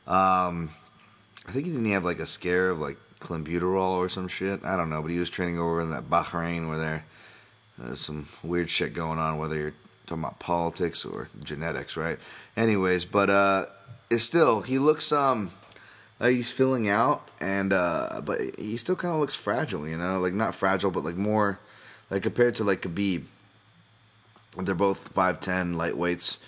Um, 0.05 0.69
I 1.47 1.51
think 1.51 1.65
he 1.65 1.71
didn't 1.71 1.89
have 1.91 2.03
like 2.03 2.19
a 2.19 2.25
scare 2.25 2.69
of 2.69 2.79
like 2.79 2.97
clenbuterol 3.19 3.97
or 3.97 4.09
some 4.09 4.27
shit. 4.27 4.63
I 4.63 4.75
don't 4.75 4.89
know, 4.89 5.01
but 5.01 5.11
he 5.11 5.19
was 5.19 5.29
training 5.29 5.59
over 5.59 5.81
in 5.81 5.91
that 5.91 6.09
Bahrain 6.09 6.67
where 6.67 6.77
there, 6.77 7.05
there's 7.77 8.01
some 8.01 8.27
weird 8.43 8.69
shit 8.69 8.93
going 8.93 9.17
on, 9.17 9.37
whether 9.37 9.55
you're 9.55 9.73
talking 10.05 10.23
about 10.23 10.39
politics 10.39 11.05
or 11.05 11.29
genetics, 11.43 11.95
right? 11.95 12.19
Anyways, 12.55 13.05
but 13.05 13.29
uh, 13.29 13.65
it's 14.09 14.23
still 14.23 14.61
he 14.61 14.79
looks 14.79 15.11
um. 15.11 15.51
Uh, 16.19 16.29
he's 16.29 16.51
filling 16.51 16.89
out, 16.89 17.29
and 17.39 17.71
uh, 17.71 18.21
but 18.25 18.41
he 18.57 18.75
still 18.75 18.95
kind 18.95 19.13
of 19.13 19.19
looks 19.19 19.35
fragile, 19.35 19.87
you 19.87 19.95
know, 19.95 20.19
like 20.19 20.33
not 20.33 20.55
fragile, 20.55 20.89
but 20.89 21.03
like 21.03 21.15
more, 21.15 21.59
like 22.09 22.23
compared 22.23 22.55
to 22.55 22.63
like 22.63 22.81
Khabib. 22.81 23.25
They're 24.57 24.73
both 24.73 25.09
five 25.09 25.39
ten 25.39 25.75
lightweights 25.75 26.39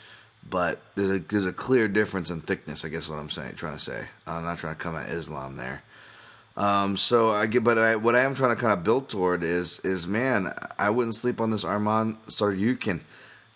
but 0.48 0.82
there's 0.96 1.10
a 1.10 1.20
there's 1.20 1.46
a 1.46 1.54
clear 1.54 1.88
difference 1.88 2.30
in 2.30 2.42
thickness. 2.42 2.86
I 2.86 2.90
guess 2.90 3.10
what 3.10 3.20
I'm 3.20 3.30
saying, 3.30 3.56
trying 3.56 3.74
to 3.74 3.80
say. 3.80 4.08
I'm 4.28 4.44
not 4.44 4.58
trying 4.58 4.76
to 4.76 4.82
come 4.82 4.96
at 4.96 5.10
Islam 5.10 5.58
there. 5.58 5.84
Um, 6.58 6.98
so 6.98 7.30
I 7.30 7.46
get, 7.46 7.64
but 7.64 7.78
I, 7.78 7.96
what 7.96 8.16
I 8.16 8.22
am 8.22 8.36
trying 8.36 8.54
to 8.54 8.62
kind 8.62 8.74
of 8.74 8.84
build 8.84 9.10
toward 9.10 9.44
is 9.44 9.80
is 9.80 10.08
man, 10.08 10.54
I 10.78 10.90
wouldn't 10.90 11.16
sleep 11.16 11.40
on 11.40 11.52
this 11.52 11.64
Arman 11.64 12.18
Tsarukyan. 12.28 13.00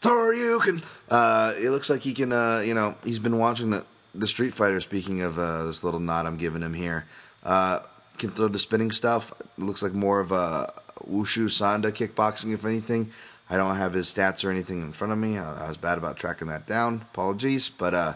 Tsarukyan. 0.01 0.83
Uh, 1.09 1.53
it 1.57 1.69
looks 1.69 1.89
like 1.89 2.01
he 2.01 2.13
can. 2.13 2.31
Uh, 2.31 2.59
you 2.59 2.73
know, 2.73 2.95
he's 3.03 3.19
been 3.19 3.37
watching 3.37 3.71
the 3.71 3.85
the 4.15 4.27
Street 4.27 4.53
Fighter. 4.53 4.79
Speaking 4.79 5.21
of 5.21 5.37
uh, 5.37 5.65
this 5.65 5.83
little 5.83 5.99
nod 5.99 6.25
I'm 6.25 6.37
giving 6.37 6.61
him 6.61 6.73
here, 6.73 7.05
uh, 7.43 7.79
can 8.17 8.29
throw 8.29 8.47
the 8.47 8.59
spinning 8.59 8.91
stuff. 8.91 9.33
It 9.39 9.63
looks 9.63 9.83
like 9.83 9.93
more 9.93 10.19
of 10.19 10.31
a 10.31 10.73
wushu 11.05 11.47
sanda 11.47 11.91
kickboxing, 11.91 12.53
if 12.53 12.65
anything. 12.65 13.11
I 13.53 13.57
don't 13.57 13.75
have 13.75 13.93
his 13.93 14.11
stats 14.11 14.43
or 14.43 14.49
anything 14.49 14.81
in 14.81 14.91
front 14.93 15.13
of 15.13 15.19
me. 15.19 15.37
I, 15.37 15.65
I 15.65 15.67
was 15.67 15.77
bad 15.77 15.99
about 15.99 16.17
tracking 16.17 16.47
that 16.47 16.65
down. 16.65 17.05
Apologies, 17.13 17.69
but 17.69 17.93
uh, 17.93 18.13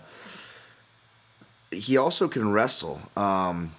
he 1.70 1.96
also 1.96 2.28
can 2.28 2.52
wrestle. 2.52 3.00
Um, 3.16 3.74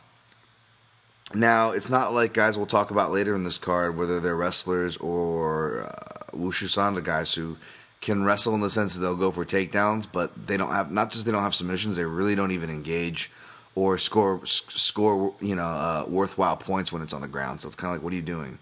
now, 1.35 1.73
it's 1.73 1.91
not 1.91 2.15
like 2.15 2.33
guys 2.33 2.57
we'll 2.57 2.67
talk 2.69 2.93
about 2.93 3.11
later 3.11 3.35
in 3.35 3.43
this 3.43 3.59
card, 3.59 3.97
whether 3.97 4.21
they're 4.21 4.37
wrestlers 4.37 4.99
or 4.99 5.83
uh, 5.83 6.37
Wushu 6.37 6.69
Sanda 6.69 7.03
guys 7.03 7.35
who 7.35 7.57
can 8.01 8.23
wrestle 8.23 8.55
in 8.55 8.61
the 8.61 8.71
sense 8.71 8.95
that 8.95 9.01
they'll 9.01 9.17
go 9.17 9.33
for 9.33 9.45
takedowns, 9.45 10.07
but 10.11 10.47
they 10.47 10.57
don't 10.57 10.71
have 10.71 10.93
not 10.93 11.11
just 11.11 11.27
they 11.27 11.33
don't 11.33 11.43
have 11.43 11.57
submissions, 11.57 11.97
they 11.97 12.05
really 12.05 12.37
don't 12.37 12.53
even 12.53 12.71
engage 12.71 13.33
or 13.75 13.99
score 13.99 14.47
score 14.47 15.35
you 15.41 15.57
know 15.57 15.67
uh, 15.67 16.05
worthwhile 16.07 16.57
points 16.57 16.93
when 16.93 17.03
it's 17.03 17.13
on 17.13 17.21
the 17.21 17.27
ground. 17.27 17.61
So 17.61 17.67
it's 17.67 17.75
kind 17.75 17.91
of 17.93 17.97
like, 17.97 18.05
what 18.05 18.13
are 18.13 18.17
you 18.17 18.23
doing? 18.23 18.61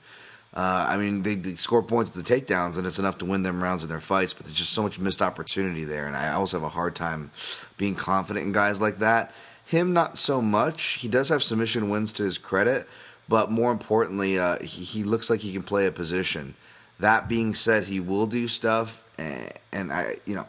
Uh, 0.57 0.87
I 0.89 0.97
mean, 0.97 1.23
they, 1.23 1.35
they, 1.35 1.55
score 1.55 1.83
points 1.83 2.17
with 2.17 2.25
the 2.25 2.35
takedowns, 2.35 2.79
and 2.79 2.87
it's 2.87 2.99
enough 2.99 3.19
to 3.19 3.27
win 3.27 3.43
them 3.43 3.63
rounds 3.63 3.83
in 3.83 3.91
their 3.91 4.01
fights. 4.01 4.33
But 4.33 4.47
there's 4.47 4.57
just 4.57 4.73
so 4.73 4.83
much 4.83 4.99
missed 4.99 5.21
opportunity 5.21 5.85
there, 5.85 6.07
and 6.07 6.17
I 6.17 6.33
also 6.33 6.57
have 6.57 6.65
a 6.65 6.71
hard 6.71 6.95
time 6.95 7.31
being 7.77 7.95
confident 7.95 8.47
in 8.47 8.53
guys 8.53 8.81
like 8.81 8.99
that. 9.01 9.33
Him, 9.67 9.93
not 9.93 10.17
so 10.17 10.41
much. 10.41 10.83
He 10.83 11.09
does 11.09 11.29
have 11.29 11.43
submission 11.43 11.91
wins 11.91 12.11
to 12.15 12.23
his 12.23 12.39
credit, 12.39 12.89
but 13.29 13.51
more 13.51 13.71
importantly, 13.71 14.39
uh, 14.39 14.59
he, 14.61 14.83
he, 14.83 15.05
looks 15.05 15.29
like 15.29 15.41
he 15.41 15.53
can 15.53 15.63
play 15.63 15.87
a 15.87 15.93
position. 15.93 16.55
That 17.01 17.29
being 17.29 17.55
said, 17.55 17.85
he 17.85 18.01
will 18.01 18.27
do 18.27 18.49
stuff, 18.49 19.05
and, 19.19 19.53
and 19.73 19.93
I, 19.93 20.17
you 20.25 20.37
know, 20.37 20.47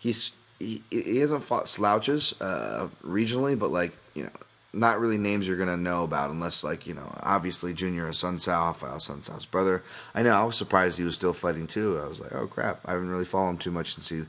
he's 0.00 0.32
he, 0.58 0.82
he 0.90 1.18
hasn't 1.18 1.44
fought 1.44 1.68
slouches 1.68 2.34
uh, 2.40 2.88
regionally, 3.04 3.56
but 3.56 3.70
like 3.70 3.96
you 4.14 4.24
know, 4.24 4.30
not 4.74 5.00
really 5.00 5.18
names 5.18 5.46
you're 5.46 5.56
gonna 5.56 5.76
know 5.76 6.04
about 6.04 6.30
unless 6.30 6.64
like 6.64 6.86
you 6.86 6.94
know 6.94 7.12
obviously 7.22 7.72
Junior 7.72 8.08
Assunção, 8.08 8.66
Rafael 8.66 8.96
Assunção's 8.96 9.46
brother. 9.46 9.82
I 10.14 10.22
know 10.22 10.32
I 10.32 10.42
was 10.42 10.56
surprised 10.56 10.98
he 10.98 11.04
was 11.04 11.14
still 11.14 11.32
fighting 11.32 11.66
too. 11.66 12.00
I 12.02 12.06
was 12.06 12.20
like, 12.20 12.34
oh 12.34 12.46
crap, 12.46 12.80
I 12.84 12.92
haven't 12.92 13.10
really 13.10 13.24
followed 13.24 13.50
him 13.50 13.58
too 13.58 13.70
much 13.70 13.94
since 13.94 14.08
he 14.08 14.22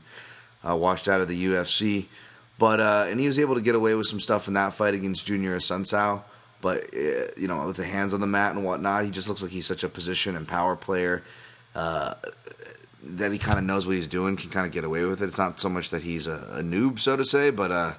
uh, 0.68 0.76
washed 0.76 1.08
out 1.08 1.20
of 1.20 1.28
the 1.28 1.46
UFC. 1.46 2.06
But 2.58 2.80
uh, 2.80 3.06
and 3.08 3.20
he 3.20 3.26
was 3.26 3.38
able 3.38 3.54
to 3.54 3.60
get 3.60 3.74
away 3.74 3.94
with 3.94 4.06
some 4.06 4.20
stuff 4.20 4.48
in 4.48 4.54
that 4.54 4.72
fight 4.72 4.94
against 4.94 5.26
Junior 5.26 5.56
Assunção. 5.56 6.22
But 6.62 6.94
uh, 6.94 7.28
you 7.36 7.48
know, 7.48 7.66
with 7.66 7.76
the 7.76 7.84
hands 7.84 8.14
on 8.14 8.20
the 8.20 8.26
mat 8.26 8.54
and 8.54 8.64
whatnot, 8.64 9.04
he 9.04 9.10
just 9.10 9.28
looks 9.28 9.42
like 9.42 9.50
he's 9.50 9.66
such 9.66 9.84
a 9.84 9.88
position 9.88 10.36
and 10.36 10.48
power 10.48 10.76
player. 10.76 11.22
Uh, 11.74 12.14
that 13.02 13.30
he 13.30 13.38
kind 13.38 13.58
of 13.58 13.64
knows 13.64 13.86
what 13.86 13.94
he's 13.94 14.08
doing, 14.08 14.36
can 14.36 14.50
kind 14.50 14.66
of 14.66 14.72
get 14.72 14.84
away 14.84 15.04
with 15.04 15.22
it. 15.22 15.26
It's 15.26 15.38
not 15.38 15.60
so 15.60 15.68
much 15.68 15.90
that 15.90 16.02
he's 16.02 16.26
a, 16.26 16.48
a 16.54 16.62
noob, 16.62 16.98
so 16.98 17.16
to 17.16 17.24
say, 17.24 17.50
but 17.50 17.70
uh, 17.70 17.92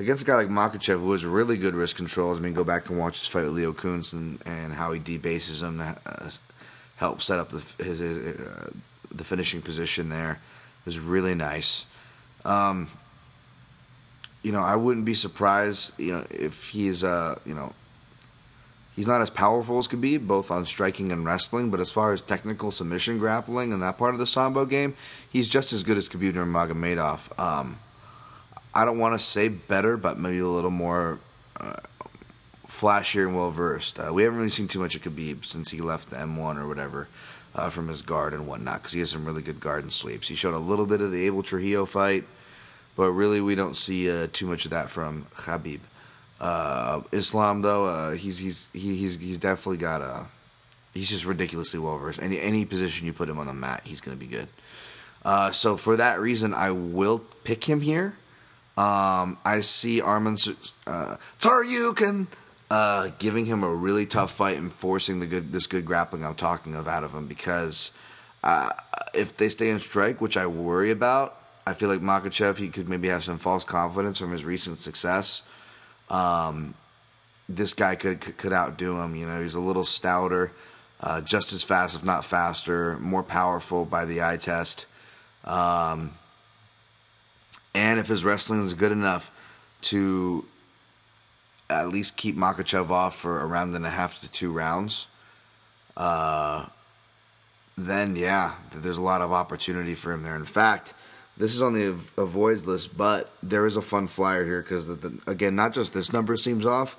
against 0.00 0.22
a 0.22 0.26
guy 0.26 0.36
like 0.36 0.48
Makhachev, 0.48 1.00
who 1.00 1.12
has 1.12 1.24
really 1.24 1.58
good 1.58 1.74
wrist 1.74 1.96
controls. 1.96 2.38
I 2.38 2.40
mean, 2.40 2.54
go 2.54 2.64
back 2.64 2.88
and 2.88 2.98
watch 2.98 3.18
his 3.18 3.28
fight 3.28 3.44
with 3.44 3.52
Leo 3.52 3.72
Kuntz 3.72 4.12
and, 4.12 4.40
and 4.46 4.72
how 4.72 4.92
he 4.92 4.98
debases 4.98 5.62
him 5.62 5.78
to 5.78 5.96
uh, 6.06 6.30
help 6.96 7.22
set 7.22 7.38
up 7.38 7.50
the 7.50 7.84
his, 7.84 7.98
his 7.98 8.40
uh, 8.40 8.70
the 9.12 9.24
finishing 9.24 9.60
position 9.60 10.08
there. 10.08 10.32
It 10.32 10.86
was 10.86 10.98
really 10.98 11.34
nice. 11.34 11.84
Um, 12.44 12.88
you 14.42 14.52
know, 14.52 14.62
I 14.62 14.76
wouldn't 14.76 15.04
be 15.04 15.14
surprised, 15.14 15.92
you 15.98 16.12
know, 16.12 16.26
if 16.30 16.70
he's 16.70 17.04
uh, 17.04 17.38
you 17.44 17.54
know, 17.54 17.74
he's 18.96 19.06
not 19.06 19.20
as 19.20 19.28
powerful 19.28 19.76
as 19.76 19.86
could 19.86 20.00
be, 20.00 20.16
both 20.16 20.50
on 20.50 20.64
striking 20.64 21.12
and 21.12 21.26
wrestling, 21.26 21.70
but 21.70 21.78
as 21.78 21.92
far 21.92 22.14
as 22.14 22.22
technical 22.22 22.70
submission 22.70 23.18
grappling 23.18 23.70
and 23.74 23.82
that 23.82 23.98
part 23.98 24.14
of 24.14 24.18
the 24.18 24.26
Sambo 24.26 24.64
game, 24.64 24.96
he's 25.28 25.48
just 25.48 25.74
as 25.74 25.84
good 25.84 25.98
as 25.98 26.08
Khabib 26.08 26.32
Nurmagomedov. 26.32 27.38
Um, 27.38 27.78
I 28.74 28.84
don't 28.84 28.98
want 28.98 29.18
to 29.18 29.24
say 29.24 29.48
better, 29.48 29.96
but 29.96 30.18
maybe 30.18 30.38
a 30.38 30.46
little 30.46 30.70
more 30.70 31.18
uh, 31.58 31.76
flashier 32.68 33.26
and 33.26 33.34
well 33.34 33.50
versed. 33.50 33.98
Uh, 33.98 34.12
we 34.12 34.22
haven't 34.22 34.38
really 34.38 34.50
seen 34.50 34.68
too 34.68 34.78
much 34.78 34.94
of 34.94 35.02
Khabib 35.02 35.44
since 35.44 35.70
he 35.70 35.80
left 35.80 36.10
the 36.10 36.16
M1 36.16 36.56
or 36.56 36.68
whatever 36.68 37.08
uh, 37.54 37.68
from 37.68 37.88
his 37.88 38.00
guard 38.00 38.32
and 38.32 38.46
whatnot, 38.46 38.80
because 38.80 38.92
he 38.92 39.00
has 39.00 39.10
some 39.10 39.24
really 39.24 39.42
good 39.42 39.58
guard 39.58 39.82
and 39.82 39.92
sweeps. 39.92 40.28
He 40.28 40.36
showed 40.36 40.54
a 40.54 40.58
little 40.58 40.86
bit 40.86 41.00
of 41.00 41.10
the 41.10 41.26
Abel 41.26 41.42
Trujillo 41.42 41.84
fight, 41.84 42.24
but 42.96 43.10
really 43.10 43.40
we 43.40 43.56
don't 43.56 43.76
see 43.76 44.10
uh, 44.10 44.28
too 44.32 44.46
much 44.46 44.64
of 44.64 44.70
that 44.70 44.88
from 44.88 45.26
Khabib. 45.34 45.80
Uh, 46.40 47.02
Islam 47.12 47.62
though, 47.62 47.84
uh, 47.84 48.10
he's 48.12 48.38
he's 48.38 48.68
he, 48.72 48.96
he's 48.96 49.18
he's 49.18 49.36
definitely 49.36 49.76
got 49.76 50.00
a 50.00 50.26
he's 50.94 51.10
just 51.10 51.26
ridiculously 51.26 51.80
well 51.80 51.98
versed. 51.98 52.22
Any 52.22 52.40
any 52.40 52.64
position 52.64 53.04
you 53.04 53.12
put 53.12 53.28
him 53.28 53.38
on 53.38 53.46
the 53.46 53.52
mat, 53.52 53.82
he's 53.84 54.00
going 54.00 54.16
to 54.16 54.20
be 54.20 54.30
good. 54.30 54.48
So 55.52 55.76
for 55.76 55.96
that 55.96 56.20
reason, 56.20 56.54
I 56.54 56.70
will 56.70 57.18
pick 57.44 57.64
him 57.64 57.80
here. 57.80 58.14
Um, 58.80 59.36
I 59.44 59.60
see 59.60 60.00
Arman 60.00 60.56
uh, 60.86 61.16
Tsarukyan 61.38 62.28
uh, 62.70 63.10
giving 63.18 63.44
him 63.44 63.62
a 63.62 63.68
really 63.68 64.06
tough 64.06 64.32
fight 64.32 64.56
and 64.56 64.72
forcing 64.72 65.20
the 65.20 65.26
good 65.26 65.52
this 65.52 65.66
good 65.66 65.84
grappling 65.84 66.24
I'm 66.24 66.34
talking 66.34 66.74
of 66.74 66.88
out 66.88 67.04
of 67.04 67.12
him 67.12 67.26
because 67.26 67.92
uh, 68.42 68.70
if 69.12 69.36
they 69.36 69.50
stay 69.50 69.68
in 69.68 69.80
strike, 69.80 70.22
which 70.22 70.38
I 70.38 70.46
worry 70.46 70.90
about, 70.90 71.36
I 71.66 71.74
feel 71.74 71.90
like 71.90 72.00
Makhachev 72.00 72.56
he 72.56 72.68
could 72.68 72.88
maybe 72.88 73.08
have 73.08 73.22
some 73.22 73.38
false 73.38 73.64
confidence 73.64 74.18
from 74.18 74.32
his 74.32 74.44
recent 74.44 74.78
success. 74.78 75.42
Um, 76.08 76.72
this 77.50 77.74
guy 77.74 77.96
could 77.96 78.22
could 78.38 78.54
outdo 78.54 78.98
him. 78.98 79.14
You 79.14 79.26
know, 79.26 79.42
he's 79.42 79.56
a 79.56 79.60
little 79.60 79.84
stouter, 79.84 80.52
uh, 81.02 81.20
just 81.20 81.52
as 81.52 81.62
fast, 81.62 81.96
if 81.96 82.02
not 82.02 82.24
faster, 82.24 82.98
more 82.98 83.22
powerful 83.22 83.84
by 83.84 84.06
the 84.06 84.22
eye 84.22 84.38
test. 84.38 84.86
Um, 85.44 86.12
and 87.74 88.00
if 88.00 88.08
his 88.08 88.24
wrestling 88.24 88.62
is 88.64 88.74
good 88.74 88.92
enough 88.92 89.30
to 89.82 90.44
at 91.68 91.88
least 91.88 92.16
keep 92.16 92.36
Makhachev 92.36 92.90
off 92.90 93.16
for 93.16 93.40
a 93.40 93.46
round 93.46 93.74
and 93.74 93.86
a 93.86 93.90
half 93.90 94.20
to 94.20 94.30
two 94.30 94.52
rounds, 94.52 95.06
uh, 95.96 96.66
then 97.78 98.16
yeah, 98.16 98.54
there's 98.74 98.98
a 98.98 99.02
lot 99.02 99.22
of 99.22 99.32
opportunity 99.32 99.94
for 99.94 100.12
him 100.12 100.22
there. 100.22 100.36
In 100.36 100.44
fact, 100.44 100.94
this 101.36 101.54
is 101.54 101.62
on 101.62 101.74
the 101.74 101.96
avoids 102.18 102.66
list, 102.66 102.96
but 102.96 103.32
there 103.42 103.66
is 103.66 103.76
a 103.76 103.82
fun 103.82 104.06
flyer 104.06 104.44
here 104.44 104.62
because 104.62 104.88
again, 105.26 105.54
not 105.54 105.72
just 105.72 105.94
this 105.94 106.12
number 106.12 106.36
seems 106.36 106.66
off, 106.66 106.96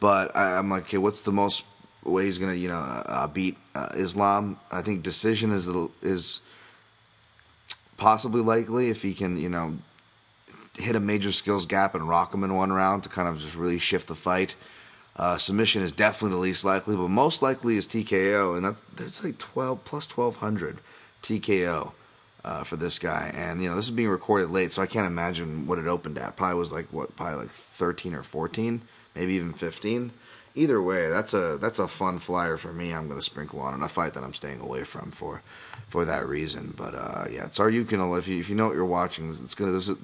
but 0.00 0.34
I, 0.36 0.58
am 0.58 0.70
like, 0.70 0.84
okay, 0.84 0.98
what's 0.98 1.22
the 1.22 1.32
most 1.32 1.64
way 2.02 2.26
he's 2.26 2.38
gonna, 2.38 2.54
you 2.54 2.68
know, 2.68 2.78
uh, 2.78 3.26
beat 3.26 3.58
uh, 3.74 3.88
Islam? 3.94 4.58
I 4.70 4.82
think 4.82 5.02
decision 5.02 5.50
is 5.50 5.66
the, 5.66 5.90
is 6.02 6.40
possibly 7.96 8.40
likely 8.40 8.90
if 8.90 9.02
he 9.02 9.12
can, 9.12 9.36
you 9.36 9.48
know, 9.48 9.76
hit 10.76 10.96
a 10.96 11.00
major 11.00 11.32
skills 11.32 11.66
gap 11.66 11.94
and 11.94 12.08
rock 12.08 12.34
him 12.34 12.44
in 12.44 12.54
one 12.54 12.72
round 12.72 13.02
to 13.04 13.08
kind 13.08 13.28
of 13.28 13.38
just 13.38 13.56
really 13.56 13.78
shift 13.78 14.08
the 14.08 14.14
fight. 14.14 14.56
Uh, 15.16 15.38
submission 15.38 15.82
is 15.82 15.92
definitely 15.92 16.30
the 16.30 16.40
least 16.40 16.64
likely, 16.64 16.96
but 16.96 17.08
most 17.08 17.40
likely 17.40 17.76
is 17.76 17.86
TKO, 17.86 18.56
and 18.56 18.64
that's 18.64 18.82
that's 18.96 19.24
like 19.24 19.38
twelve 19.38 19.84
plus 19.84 20.06
twelve 20.06 20.36
hundred 20.36 20.80
TKO 21.22 21.92
uh, 22.44 22.64
for 22.64 22.76
this 22.76 22.98
guy. 22.98 23.32
And 23.34 23.62
you 23.62 23.68
know 23.68 23.76
this 23.76 23.86
is 23.86 23.92
being 23.92 24.08
recorded 24.08 24.50
late, 24.50 24.72
so 24.72 24.82
I 24.82 24.86
can't 24.86 25.06
imagine 25.06 25.66
what 25.66 25.78
it 25.78 25.86
opened 25.86 26.18
at. 26.18 26.36
Probably 26.36 26.58
was 26.58 26.72
like 26.72 26.92
what, 26.92 27.14
probably 27.14 27.42
like 27.42 27.50
thirteen 27.50 28.14
or 28.14 28.24
fourteen, 28.24 28.82
maybe 29.14 29.34
even 29.34 29.52
fifteen. 29.52 30.12
Either 30.56 30.82
way, 30.82 31.08
that's 31.08 31.32
a 31.32 31.58
that's 31.60 31.78
a 31.78 31.86
fun 31.86 32.18
flyer 32.18 32.56
for 32.56 32.72
me. 32.72 32.92
I'm 32.92 33.06
going 33.06 33.18
to 33.18 33.24
sprinkle 33.24 33.60
on 33.60 33.74
in 33.74 33.82
a 33.82 33.88
fight 33.88 34.14
that 34.14 34.24
I'm 34.24 34.34
staying 34.34 34.60
away 34.60 34.82
from 34.82 35.12
for 35.12 35.42
for 35.88 36.04
that 36.04 36.26
reason. 36.26 36.74
But 36.76 36.94
uh, 36.94 37.26
yeah, 37.30 37.46
it's 37.46 37.56
can 37.56 38.00
if 38.14 38.28
you 38.28 38.40
if 38.40 38.48
you 38.48 38.56
know 38.56 38.66
what 38.66 38.74
you're 38.74 38.84
watching, 38.84 39.28
it's 39.28 39.54
gonna 39.54 39.72
this. 39.72 39.88
Is, 39.88 39.96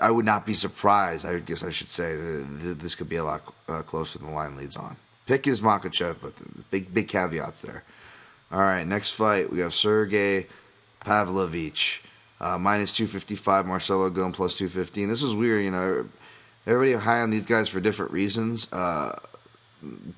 I 0.00 0.10
would 0.10 0.24
not 0.24 0.44
be 0.44 0.54
surprised. 0.54 1.24
I 1.24 1.38
guess 1.38 1.62
I 1.62 1.70
should 1.70 1.88
say 1.88 2.16
this 2.16 2.94
could 2.96 3.08
be 3.08 3.16
a 3.16 3.24
lot 3.24 3.54
uh, 3.68 3.82
closer 3.82 4.18
than 4.18 4.28
the 4.28 4.34
line 4.34 4.56
leads 4.56 4.76
on. 4.76 4.96
Pick 5.26 5.46
is 5.46 5.60
Makhachev, 5.60 6.16
but 6.20 6.32
big 6.70 6.92
big 6.92 7.06
caveats 7.06 7.60
there. 7.60 7.84
All 8.50 8.60
right, 8.60 8.84
next 8.84 9.12
fight 9.12 9.52
we 9.52 9.60
have 9.60 9.72
Sergey 9.72 10.46
Pavlovich, 11.00 12.02
uh, 12.40 12.58
minus 12.58 12.92
two 12.92 13.06
fifty 13.06 13.36
five. 13.36 13.64
Marcelo 13.64 14.10
going 14.10 14.32
plus 14.32 14.58
two 14.58 14.68
fifteen. 14.68 15.08
This 15.08 15.22
is 15.22 15.34
weird, 15.34 15.64
you 15.64 15.70
know. 15.70 16.06
Everybody 16.66 16.92
high 16.94 17.20
on 17.20 17.30
these 17.30 17.46
guys 17.46 17.68
for 17.68 17.80
different 17.80 18.12
reasons. 18.12 18.72
Uh, 18.72 19.18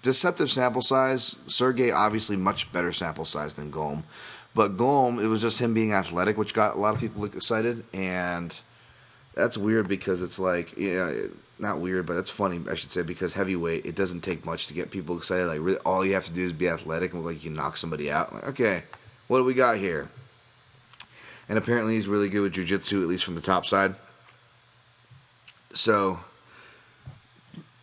deceptive 0.02 0.50
sample 0.50 0.82
size. 0.82 1.36
Sergey 1.46 1.90
obviously 1.90 2.36
much 2.36 2.72
better 2.72 2.92
sample 2.92 3.24
size 3.24 3.54
than 3.54 3.70
Golm, 3.70 4.04
but 4.54 4.76
Golm 4.76 5.18
it 5.18 5.26
was 5.26 5.42
just 5.42 5.58
him 5.58 5.74
being 5.74 5.92
athletic, 5.92 6.38
which 6.38 6.54
got 6.54 6.76
a 6.76 6.78
lot 6.78 6.94
of 6.94 7.00
people 7.00 7.24
excited 7.26 7.84
and 7.92 8.58
that's 9.34 9.58
weird 9.58 9.88
because 9.88 10.22
it's 10.22 10.38
like 10.38 10.76
yeah, 10.78 11.12
not 11.58 11.78
weird, 11.78 12.06
but 12.06 12.14
that's 12.14 12.30
funny. 12.30 12.60
I 12.70 12.74
should 12.74 12.90
say 12.90 13.02
because 13.02 13.34
heavyweight, 13.34 13.86
it 13.86 13.94
doesn't 13.94 14.20
take 14.20 14.44
much 14.44 14.66
to 14.68 14.74
get 14.74 14.90
people 14.90 15.16
excited. 15.16 15.46
Like 15.46 15.60
really, 15.60 15.78
all 15.78 16.04
you 16.04 16.14
have 16.14 16.26
to 16.26 16.32
do 16.32 16.44
is 16.44 16.52
be 16.52 16.68
athletic 16.68 17.12
and 17.12 17.22
look 17.22 17.34
like 17.34 17.44
you 17.44 17.50
knock 17.50 17.76
somebody 17.76 18.10
out. 18.10 18.32
Like, 18.32 18.46
okay, 18.48 18.82
what 19.28 19.38
do 19.38 19.44
we 19.44 19.54
got 19.54 19.78
here? 19.78 20.08
And 21.48 21.58
apparently 21.58 21.94
he's 21.94 22.08
really 22.08 22.28
good 22.28 22.40
with 22.42 22.54
jujitsu, 22.54 23.02
at 23.02 23.08
least 23.08 23.24
from 23.24 23.34
the 23.34 23.40
top 23.40 23.66
side. 23.66 23.94
So, 25.74 26.20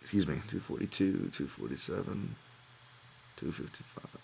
excuse 0.02 0.28
me, 0.28 0.36
242, 0.50 1.30
247, 1.34 2.36
255. 3.38 4.22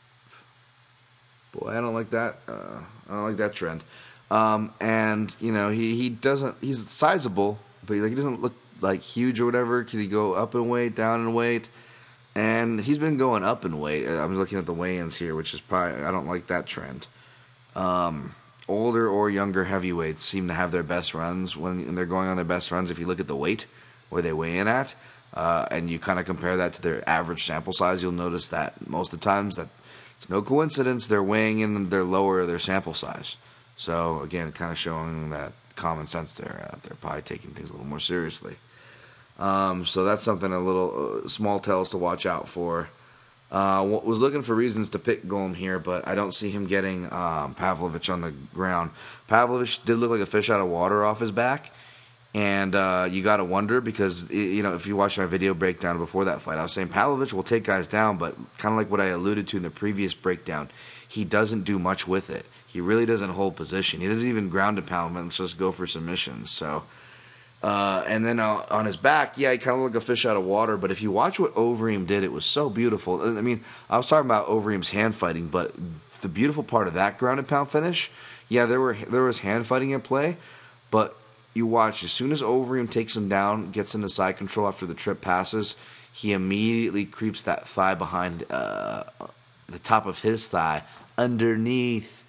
Boy, 1.52 1.70
I 1.72 1.82
don't 1.82 1.94
like 1.94 2.10
that. 2.12 2.38
Uh, 2.48 2.80
I 3.10 3.14
don't 3.14 3.26
like 3.26 3.38
that 3.38 3.54
trend. 3.54 3.84
Um, 4.30 4.74
and 4.82 5.34
you 5.40 5.52
know 5.52 5.70
he, 5.70 5.96
he 5.96 6.10
doesn't 6.10 6.58
he's 6.62 6.88
sizable, 6.90 7.60
but 7.86 7.96
he, 7.96 8.02
like 8.02 8.10
he 8.10 8.16
doesn't 8.16 8.42
look 8.42 8.54
like 8.82 9.02
huge 9.02 9.40
or 9.40 9.46
whatever. 9.46 9.84
Can 9.84 10.00
he 10.00 10.08
go 10.08 10.34
up 10.34 10.54
in 10.56 10.68
weight, 10.70 10.96
down 10.96 11.22
in 11.22 11.34
weight? 11.34 11.70
And 12.36 12.80
he's 12.80 13.00
been 13.00 13.18
going 13.18 13.44
up 13.44 13.66
in 13.66 13.80
weight. 13.80 14.08
I'm 14.08 14.38
looking 14.38 14.60
at 14.60 14.68
the 14.68 14.74
weigh-ins 14.74 15.16
here, 15.16 15.34
which 15.34 15.54
is 15.54 15.62
probably 15.62 16.04
I 16.04 16.12
don't 16.12 16.28
like 16.28 16.48
that 16.48 16.68
trend. 16.68 17.08
Um, 17.76 18.36
older 18.68 19.08
or 19.08 19.30
younger 19.30 19.64
heavyweights 19.64 20.24
seem 20.24 20.48
to 20.48 20.54
have 20.54 20.72
their 20.72 20.84
best 20.84 21.14
runs 21.14 21.56
when 21.56 21.96
they're 21.96 22.06
going 22.06 22.28
on 22.28 22.36
their 22.36 22.46
best 22.46 22.72
runs. 22.72 22.92
If 22.92 23.00
you 23.00 23.08
look 23.08 23.20
at 23.20 23.28
the 23.28 23.36
weight 23.36 23.66
where 24.10 24.22
they 24.22 24.34
weigh 24.34 24.58
in 24.58 24.68
at, 24.68 24.96
uh, 25.34 25.66
and 25.72 25.90
you 25.90 26.00
kind 26.00 26.20
of 26.20 26.26
compare 26.26 26.58
that 26.58 26.74
to 26.74 26.82
their 26.82 27.08
average 27.08 27.46
sample 27.46 27.74
size, 27.74 28.04
you'll 28.04 28.12
notice 28.12 28.48
that 28.50 28.88
most 28.88 29.14
of 29.14 29.20
the 29.20 29.24
times 29.24 29.56
that 29.56 29.70
it's 30.18 30.30
no 30.30 30.42
coincidence 30.42 31.08
they're 31.08 31.24
weighing 31.24 31.60
in 31.60 31.90
they're 31.90 32.04
lower 32.04 32.46
their 32.46 32.60
sample 32.60 32.94
size. 32.94 33.38
So 33.78 34.22
again, 34.22 34.52
kind 34.52 34.72
of 34.72 34.78
showing 34.78 35.30
that 35.30 35.54
common 35.76 36.08
sense 36.08 36.34
there. 36.34 36.70
Uh, 36.70 36.78
they're 36.84 36.98
probably 36.98 37.22
taking 37.22 37.52
things 37.52 37.70
a 37.70 37.74
little 37.74 37.88
more 37.88 38.00
seriously. 38.00 38.56
Um, 39.40 39.86
so 39.86 40.04
that's 40.04 40.24
something 40.24 40.52
a 40.52 40.60
little 40.60 41.22
uh, 41.24 41.28
small 41.28 41.60
tells 41.60 41.92
to 41.92 41.98
watch 41.98 42.26
out 42.26 42.50
for. 42.50 42.90
Uh, 43.50 44.02
was 44.04 44.20
looking 44.20 44.42
for 44.42 44.54
reasons 44.54 44.90
to 44.90 45.00
pick 45.00 45.26
Golm 45.26 45.54
here, 45.54 45.80
but 45.80 46.06
I 46.06 46.16
don't 46.16 46.34
see 46.34 46.50
him 46.50 46.68
getting 46.68 47.12
um, 47.14 47.54
Pavlovich 47.54 48.10
on 48.10 48.20
the 48.20 48.32
ground. 48.54 48.92
Pavlovich 49.28 49.86
did 49.86 49.96
look 49.96 50.12
like 50.12 50.20
a 50.20 50.26
fish 50.26 50.50
out 50.50 50.60
of 50.60 50.68
water 50.68 51.06
off 51.06 51.22
his 51.22 51.32
back, 51.32 51.72
and 52.36 52.76
uh, 52.76 53.08
you 53.10 53.24
got 53.24 53.38
to 53.38 53.46
wonder 53.46 53.80
because 53.80 54.30
you 54.32 54.62
know 54.64 54.76
if 54.76 54.86
you 54.86 54.98
watch 54.98 55.18
my 55.18 55.26
video 55.26 55.54
breakdown 55.54 55.98
before 55.98 56.26
that 56.26 56.42
fight, 56.42 56.58
I 56.58 56.64
was 56.64 56.74
saying 56.74 56.90
Pavlovich 56.90 57.32
will 57.32 57.44
take 57.44 57.64
guys 57.64 57.88
down, 57.88 58.18
but 58.18 58.36
kind 58.58 58.74
of 58.74 58.78
like 58.78 58.92
what 58.92 59.00
I 59.00 59.06
alluded 59.06 59.48
to 59.50 59.58
in 59.58 59.64
the 59.64 59.70
previous 59.70 60.14
breakdown, 60.14 60.70
he 61.08 61.24
doesn't 61.24 61.62
do 61.62 61.80
much 61.80 62.06
with 62.06 62.30
it. 62.30 62.46
He 62.78 62.82
really 62.82 63.08
doesn't 63.08 63.32
hold 63.32 63.56
position. 63.56 64.02
He 64.02 64.08
doesn't 64.08 64.30
even 64.30 64.50
ground 64.50 64.78
and 64.78 64.86
pound, 64.86 65.16
but 65.16 65.30
just 65.30 65.58
go 65.58 65.72
for 65.72 65.88
submissions. 65.88 66.52
So, 66.52 66.84
uh, 67.64 68.04
and 68.08 68.24
then 68.24 68.40
uh, 68.40 68.68
on 68.70 68.86
his 68.86 68.96
back, 68.96 69.34
yeah, 69.36 69.52
he 69.52 69.58
kind 69.58 69.76
of 69.76 69.82
looked 69.82 69.96
like 69.96 70.04
a 70.04 70.06
fish 70.06 70.28
out 70.28 70.38
of 70.38 70.46
water. 70.46 70.78
But 70.78 70.92
if 70.92 71.02
you 71.02 71.10
watch 71.10 71.40
what 71.40 71.56
Overeem 71.56 72.06
did, 72.06 72.24
it 72.24 72.32
was 72.32 72.46
so 72.46 72.70
beautiful. 72.70 73.36
I 73.36 73.42
mean, 73.42 73.64
I 73.90 73.98
was 73.98 74.08
talking 74.08 74.28
about 74.28 74.46
Overeem's 74.46 74.92
hand 74.92 75.16
fighting, 75.16 75.48
but 75.48 75.74
the 76.22 76.28
beautiful 76.28 76.62
part 76.62 76.88
of 76.88 76.94
that 76.94 77.18
ground 77.18 77.40
and 77.40 77.48
pound 77.48 77.72
finish, 77.72 78.12
yeah, 78.48 78.68
there 78.68 78.80
were 78.80 78.94
there 78.94 79.24
was 79.24 79.40
hand 79.40 79.66
fighting 79.66 79.92
at 79.94 80.04
play, 80.04 80.38
but 80.92 81.18
you 81.56 81.66
watch 81.66 82.04
as 82.04 82.12
soon 82.12 82.32
as 82.32 82.44
Overeem 82.44 82.92
takes 82.92 83.18
him 83.18 83.28
down, 83.28 83.72
gets 83.72 83.96
into 83.96 84.08
side 84.08 84.38
control 84.38 84.68
after 84.68 84.86
the 84.86 84.94
trip 84.94 85.20
passes, 85.20 85.78
he 86.14 86.32
immediately 86.32 87.06
creeps 87.06 87.42
that 87.42 87.68
thigh 87.68 87.96
behind 87.96 88.46
uh, 88.52 89.06
the 89.66 89.80
top 89.80 90.06
of 90.06 90.22
his 90.22 90.48
thigh 90.48 90.84
underneath 91.18 92.24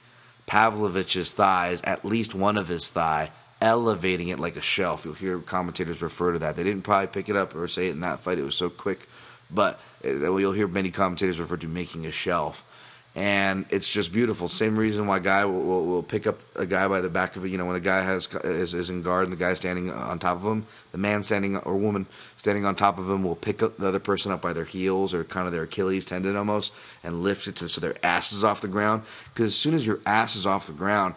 Pavlovich's 0.48 1.32
thighs, 1.32 1.82
at 1.82 2.04
least 2.04 2.34
one 2.34 2.56
of 2.56 2.68
his 2.68 2.88
thigh, 2.88 3.30
elevating 3.60 4.28
it 4.28 4.40
like 4.40 4.56
a 4.56 4.60
shelf. 4.62 5.04
You'll 5.04 5.14
hear 5.14 5.38
commentators 5.38 6.02
refer 6.02 6.32
to 6.32 6.38
that. 6.40 6.56
They 6.56 6.64
didn't 6.64 6.82
probably 6.82 7.08
pick 7.08 7.28
it 7.28 7.36
up 7.36 7.54
or 7.54 7.68
say 7.68 7.88
it 7.88 7.92
in 7.92 8.00
that 8.00 8.20
fight. 8.20 8.38
It 8.38 8.44
was 8.44 8.54
so 8.54 8.70
quick, 8.70 9.08
but 9.50 9.78
eh, 10.02 10.12
you'll 10.12 10.52
hear 10.52 10.66
many 10.66 10.90
commentators 10.90 11.38
refer 11.38 11.58
to 11.58 11.68
making 11.68 12.06
a 12.06 12.12
shelf 12.12 12.64
and 13.14 13.64
it's 13.70 13.90
just 13.92 14.12
beautiful. 14.12 14.48
Same 14.48 14.78
reason 14.78 15.06
why 15.06 15.18
guy 15.18 15.44
will, 15.44 15.60
will, 15.60 15.86
will, 15.86 16.02
pick 16.02 16.26
up 16.26 16.38
a 16.54 16.66
guy 16.66 16.86
by 16.86 17.00
the 17.00 17.08
back 17.08 17.36
of 17.36 17.44
it. 17.44 17.48
You 17.48 17.58
know, 17.58 17.66
when 17.66 17.74
a 17.74 17.80
guy 17.80 18.02
has 18.02 18.28
is, 18.44 18.74
is 18.74 18.90
in 18.90 19.02
guard 19.02 19.24
and 19.24 19.32
the 19.32 19.36
guy 19.36 19.54
standing 19.54 19.90
on 19.90 20.18
top 20.18 20.36
of 20.36 20.44
him, 20.44 20.66
the 20.92 20.98
man 20.98 21.22
standing 21.22 21.56
or 21.56 21.76
woman 21.76 22.06
standing 22.36 22.64
on 22.64 22.76
top 22.76 22.98
of 22.98 23.10
him 23.10 23.24
will 23.24 23.34
pick 23.34 23.62
up 23.62 23.76
the 23.76 23.88
other 23.88 23.98
person 23.98 24.30
up 24.30 24.40
by 24.40 24.52
their 24.52 24.64
heels 24.64 25.14
or 25.14 25.24
kind 25.24 25.46
of 25.46 25.52
their 25.52 25.64
Achilles 25.64 26.04
tendon 26.04 26.36
almost 26.36 26.72
and 27.02 27.22
lift 27.22 27.48
it 27.48 27.56
to, 27.56 27.68
so 27.68 27.80
their 27.80 27.96
ass 28.04 28.32
is 28.32 28.44
off 28.44 28.60
the 28.60 28.68
ground. 28.68 29.02
Because 29.32 29.46
as 29.46 29.56
soon 29.56 29.74
as 29.74 29.86
your 29.86 30.00
ass 30.06 30.36
is 30.36 30.46
off 30.46 30.66
the 30.66 30.72
ground, 30.72 31.14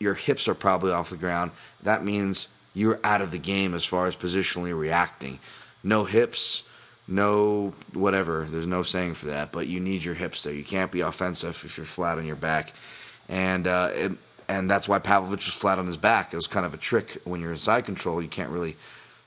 your 0.00 0.14
hips 0.14 0.48
are 0.48 0.54
probably 0.54 0.90
off 0.90 1.10
the 1.10 1.16
ground. 1.16 1.52
That 1.82 2.04
means 2.04 2.48
you're 2.74 2.98
out 3.04 3.22
of 3.22 3.30
the 3.30 3.38
game 3.38 3.74
as 3.74 3.84
far 3.84 4.06
as 4.06 4.16
positionally 4.16 4.76
reacting. 4.76 5.38
No 5.84 6.04
hips 6.04 6.64
no 7.06 7.72
whatever. 7.92 8.46
There's 8.48 8.66
no 8.66 8.82
saying 8.82 9.14
for 9.14 9.26
that, 9.26 9.52
but 9.52 9.66
you 9.66 9.80
need 9.80 10.04
your 10.04 10.14
hips 10.14 10.42
there. 10.42 10.54
You 10.54 10.64
can't 10.64 10.90
be 10.90 11.00
offensive 11.00 11.62
if 11.64 11.76
you're 11.76 11.86
flat 11.86 12.18
on 12.18 12.26
your 12.26 12.36
back, 12.36 12.72
and 13.28 13.66
uh, 13.66 13.90
it, 13.92 14.12
and 14.48 14.70
that's 14.70 14.88
why 14.88 14.98
Pavlovich 14.98 15.46
was 15.46 15.54
flat 15.54 15.78
on 15.78 15.86
his 15.86 15.96
back. 15.96 16.32
It 16.32 16.36
was 16.36 16.46
kind 16.46 16.66
of 16.66 16.74
a 16.74 16.78
trick 16.78 17.20
when 17.24 17.40
you're 17.40 17.52
in 17.52 17.58
side 17.58 17.84
control. 17.84 18.22
You 18.22 18.28
can't 18.28 18.50
really 18.50 18.76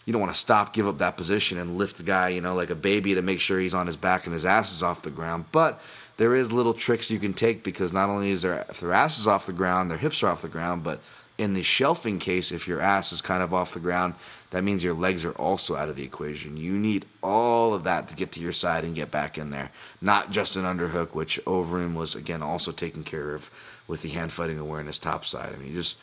you 0.08 0.14
don't 0.14 0.22
want 0.22 0.34
to 0.34 0.40
stop, 0.40 0.72
give 0.72 0.88
up 0.88 1.00
that 1.00 1.18
position, 1.18 1.60
and 1.60 1.78
lift 1.78 1.98
the 1.98 2.04
guy, 2.04 2.30
you 2.30 2.40
know, 2.40 2.56
like 2.56 2.70
a 2.70 2.76
baby 2.76 3.14
to 3.16 3.22
make 3.22 3.42
sure 3.42 3.60
he's 3.60 3.76
on 3.76 3.88
his 3.88 3.98
back 3.98 4.26
and 4.26 4.32
his 4.32 4.46
ass 4.46 4.72
is 4.72 4.82
off 4.82 5.02
the 5.02 5.12
ground. 5.12 5.44
But 5.52 5.82
there 6.16 6.34
is 6.34 6.50
little 6.50 6.74
tricks 6.74 7.12
you 7.12 7.20
can 7.20 7.34
take 7.34 7.62
because 7.62 7.92
not 7.92 8.08
only 8.08 8.32
is 8.32 8.42
their 8.42 8.66
if 8.70 8.80
their 8.80 8.94
ass 8.94 9.20
is 9.20 9.28
off 9.28 9.46
the 9.46 9.54
ground, 9.54 9.92
their 9.92 9.98
hips 9.98 10.24
are 10.24 10.30
off 10.30 10.42
the 10.42 10.48
ground, 10.48 10.86
but 10.86 11.02
in 11.38 11.54
the 11.54 11.64
shelving 11.64 12.20
case, 12.20 12.52
if 12.52 12.68
your 12.68 12.82
ass 12.82 13.12
is 13.12 13.22
kind 13.22 13.44
of 13.44 13.54
off 13.54 13.74
the 13.74 13.80
ground, 13.80 14.16
that 14.50 14.64
means 14.64 14.84
your 14.84 14.94
legs 14.94 15.24
are 15.24 15.34
also 15.34 15.76
out 15.76 15.90
of 15.90 15.96
the 15.96 16.04
equation. 16.04 16.58
You 16.58 16.74
need 16.74 17.06
all 17.22 17.74
of 17.74 17.84
that 17.84 18.08
to 18.10 18.16
get 18.16 18.32
to 18.34 18.40
your 18.40 18.54
side 18.54 18.84
and 18.84 18.96
get 18.96 19.12
back 19.12 19.38
in 19.38 19.52
there, 19.52 19.72
not 20.02 20.32
just 20.32 20.56
an 20.56 20.64
underhook, 20.64 21.14
which 21.14 21.40
Overeem 21.46 21.94
was 21.94 22.16
again 22.16 22.42
also 22.42 22.72
taken 22.72 23.04
care 23.04 23.36
of 23.36 23.52
with 23.88 24.02
the 24.02 24.10
hand 24.10 24.32
fighting 24.32 24.58
awareness 24.58 24.98
top 24.98 25.26
side. 25.26 25.54
I 25.54 25.58
mean, 25.58 25.74
just 25.74 25.98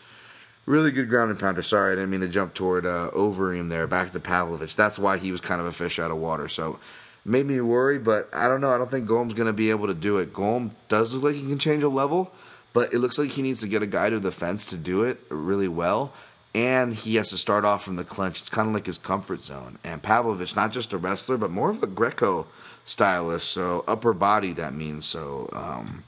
really 0.67 0.91
good 0.91 1.09
ground 1.09 1.31
and 1.31 1.41
pounder. 1.41 1.63
Sorry, 1.63 1.93
I 1.93 1.97
didn't 1.97 2.11
mean 2.11 2.21
to 2.21 2.29
jump 2.29 2.55
toward 2.55 2.87
uh, 2.87 3.11
Overeem 3.13 3.71
there. 3.71 3.87
Back 3.87 4.13
to 4.13 4.21
Pavlovich. 4.21 4.77
That's 4.77 4.99
why 4.99 5.19
he 5.19 5.33
was 5.33 5.41
kind 5.41 5.61
of 5.61 5.67
a 5.67 5.73
fish 5.73 5.99
out 5.99 6.11
of 6.11 6.19
water. 6.19 6.49
So 6.49 6.79
made 7.25 7.47
me 7.47 7.61
worry, 7.61 7.99
but 7.99 8.29
I 8.33 8.49
don't 8.49 8.61
know. 8.61 8.71
I 8.71 8.79
don't 8.79 8.91
think 8.91 9.09
Golm's 9.09 9.35
going 9.35 9.47
to 9.47 9.53
be 9.53 9.71
able 9.71 9.87
to 9.87 9.95
do 9.95 10.19
it. 10.19 10.33
Golm 10.33 10.73
does 10.89 11.15
look 11.15 11.25
like 11.25 11.35
he 11.35 11.49
can 11.49 11.59
change 11.59 11.83
a 11.83 11.89
level, 11.89 12.33
but 12.75 12.93
it 12.93 12.99
looks 12.99 13.19
like 13.19 13.31
he 13.31 13.41
needs 13.41 13.61
to 13.63 13.69
get 13.69 13.83
a 13.83 13.87
guy 13.87 14.11
to 14.11 14.21
the 14.21 14.31
fence 14.31 14.67
to 14.67 14.77
do 14.77 15.05
it 15.05 15.19
really 15.31 15.69
well. 15.69 16.13
And 16.55 16.93
he 16.95 17.17
has 17.17 17.31
to 17.31 17.39
start 17.39 17.65
off 17.65 17.83
from 17.83 17.97
the 17.97 18.05
clinch. 18.05 18.41
It's 18.41 18.51
kind 18.51 18.69
of 18.69 18.75
like 18.75 18.87
his 18.87 18.99
comfort 18.99 19.43
zone. 19.43 19.79
And 19.83 20.03
Pavlovich, 20.03 20.55
not 20.55 20.73
just 20.73 20.93
a 20.93 20.99
wrestler, 20.99 21.37
but 21.37 21.51
more 21.51 21.71
of 21.71 21.83
a 21.83 21.87
Greco 21.87 22.47
stylist. 22.85 23.51
So 23.51 23.85
upper 23.89 24.13
body, 24.13 24.53
that 24.53 24.75
means. 24.75 25.07
So 25.07 25.49
um, 25.53 26.05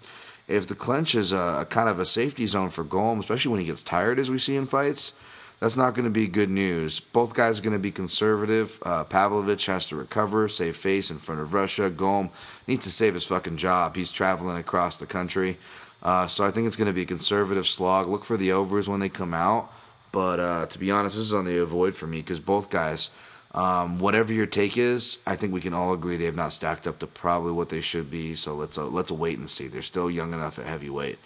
if 0.46 0.66
the 0.66 0.74
clinch 0.74 1.14
is 1.14 1.32
a, 1.32 1.60
a, 1.60 1.66
kind 1.68 1.88
of 1.88 1.98
a 1.98 2.06
safety 2.06 2.46
zone 2.46 2.70
for 2.70 2.84
Golm, 2.84 3.18
especially 3.18 3.50
when 3.50 3.60
he 3.60 3.66
gets 3.66 3.82
tired, 3.82 4.18
as 4.18 4.30
we 4.30 4.38
see 4.38 4.56
in 4.56 4.66
fights, 4.66 5.14
that's 5.58 5.76
not 5.76 5.94
going 5.94 6.04
to 6.04 6.10
be 6.10 6.26
good 6.26 6.50
news. 6.50 7.00
Both 7.00 7.34
guys 7.34 7.58
are 7.58 7.62
going 7.62 7.72
to 7.72 7.78
be 7.78 7.90
conservative. 7.90 8.78
Uh, 8.82 9.04
Pavlovich 9.04 9.66
has 9.66 9.86
to 9.86 9.96
recover, 9.96 10.48
save 10.48 10.76
face 10.76 11.10
in 11.10 11.18
front 11.18 11.40
of 11.40 11.54
Russia. 11.54 11.88
Golm 11.90 12.30
needs 12.66 12.84
to 12.84 12.92
save 12.92 13.14
his 13.14 13.24
fucking 13.24 13.56
job. 13.56 13.96
He's 13.96 14.12
traveling 14.12 14.58
across 14.58 14.98
the 14.98 15.06
country. 15.06 15.58
Uh, 16.06 16.28
so 16.28 16.44
I 16.44 16.52
think 16.52 16.68
it's 16.68 16.76
going 16.76 16.86
to 16.86 16.92
be 16.92 17.02
a 17.02 17.06
conservative 17.06 17.66
slog. 17.66 18.06
Look 18.06 18.24
for 18.24 18.36
the 18.36 18.52
overs 18.52 18.88
when 18.88 19.00
they 19.00 19.08
come 19.08 19.34
out. 19.34 19.72
But 20.12 20.38
uh, 20.38 20.66
to 20.66 20.78
be 20.78 20.92
honest, 20.92 21.16
this 21.16 21.26
is 21.26 21.34
on 21.34 21.44
the 21.44 21.58
avoid 21.58 21.96
for 21.96 22.06
me 22.06 22.18
because 22.18 22.38
both 22.38 22.70
guys, 22.70 23.10
um, 23.52 23.98
whatever 23.98 24.32
your 24.32 24.46
take 24.46 24.78
is, 24.78 25.18
I 25.26 25.34
think 25.34 25.52
we 25.52 25.60
can 25.60 25.74
all 25.74 25.92
agree 25.92 26.16
they 26.16 26.26
have 26.26 26.36
not 26.36 26.52
stacked 26.52 26.86
up 26.86 27.00
to 27.00 27.08
probably 27.08 27.50
what 27.50 27.70
they 27.70 27.80
should 27.80 28.08
be. 28.08 28.36
So 28.36 28.54
let's 28.54 28.78
uh, 28.78 28.86
let's 28.86 29.10
wait 29.10 29.36
and 29.36 29.50
see. 29.50 29.66
They're 29.66 29.82
still 29.82 30.08
young 30.08 30.32
enough 30.32 30.60
at 30.60 30.66
heavyweight 30.66 31.18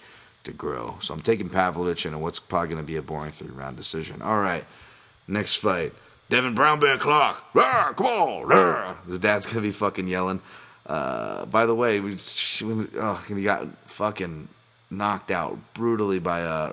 to 0.45 0.53
grow. 0.53 0.97
So 1.01 1.13
I'm 1.13 1.21
taking 1.21 1.51
Pavlovich 1.51 2.07
in 2.07 2.19
what's 2.19 2.41
probably 2.41 2.69
going 2.69 2.83
to 2.83 2.87
be 2.87 2.97
a 2.97 3.03
boring 3.03 3.33
three 3.33 3.51
round 3.51 3.77
decision. 3.77 4.23
All 4.23 4.41
right, 4.41 4.65
next 5.29 5.57
fight. 5.57 5.93
Devin 6.31 6.55
Brown 6.55 6.81
Bear 6.81 6.97
Clark. 6.97 7.37
Rawr, 7.53 7.95
come 7.97 8.07
on. 8.07 8.49
Rawr. 8.49 9.07
His 9.07 9.19
dad's 9.19 9.45
going 9.45 9.57
to 9.57 9.63
be 9.63 9.73
fucking 9.73 10.09
yelling. 10.09 10.41
Uh, 10.87 11.45
by 11.45 11.67
the 11.67 11.75
way, 11.75 12.01
we, 12.01 12.17
oh, 12.63 13.25
he 13.29 13.43
got 13.45 13.69
fucking 13.87 14.49
knocked 14.91 15.31
out 15.31 15.59
brutally 15.75 16.19
by 16.19 16.43
uh, 16.43 16.73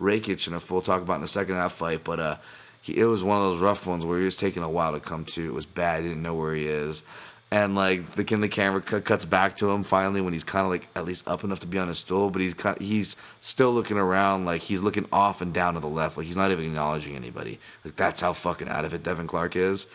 Rakic, 0.00 0.46
and 0.46 0.62
we'll 0.70 0.80
talk 0.80 1.02
about 1.02 1.18
in 1.18 1.24
a 1.24 1.28
second 1.28 1.54
that 1.54 1.72
fight. 1.72 2.04
But 2.04 2.20
uh, 2.20 2.36
he, 2.80 2.98
it 2.98 3.04
was 3.04 3.22
one 3.22 3.36
of 3.36 3.44
those 3.44 3.60
rough 3.60 3.86
ones 3.86 4.04
where 4.04 4.18
he 4.18 4.24
was 4.24 4.36
taking 4.36 4.62
a 4.62 4.70
while 4.70 4.92
to 4.92 5.00
come 5.00 5.24
to. 5.26 5.46
It 5.46 5.54
was 5.54 5.66
bad. 5.66 6.02
He 6.02 6.08
didn't 6.08 6.22
know 6.22 6.34
where 6.34 6.54
he 6.54 6.66
is 6.66 7.02
and 7.50 7.76
like 7.76 8.10
the 8.12 8.24
the 8.24 8.48
camera 8.48 8.80
cuts 8.80 9.24
back 9.24 9.56
to 9.56 9.70
him 9.70 9.84
finally 9.84 10.20
when 10.20 10.32
he's 10.32 10.44
kind 10.44 10.64
of 10.64 10.70
like 10.70 10.88
at 10.96 11.04
least 11.04 11.28
up 11.28 11.44
enough 11.44 11.60
to 11.60 11.66
be 11.66 11.78
on 11.78 11.88
his 11.88 11.98
stool, 11.98 12.30
but 12.30 12.42
he's 12.42 12.54
kind, 12.54 12.80
he's 12.80 13.16
still 13.40 13.72
looking 13.72 13.96
around 13.96 14.44
like 14.44 14.62
he's 14.62 14.82
looking 14.82 15.06
off 15.12 15.40
and 15.40 15.54
down 15.54 15.74
to 15.74 15.80
the 15.80 15.86
left, 15.86 16.16
like 16.16 16.26
he's 16.26 16.36
not 16.36 16.50
even 16.50 16.64
acknowledging 16.64 17.14
anybody. 17.14 17.60
Like 17.84 17.94
that's 17.94 18.20
how 18.20 18.32
fucking 18.32 18.68
out 18.68 18.84
of 18.84 18.94
it 18.94 19.04
Devin 19.04 19.28
Clark 19.28 19.54
is. 19.54 19.86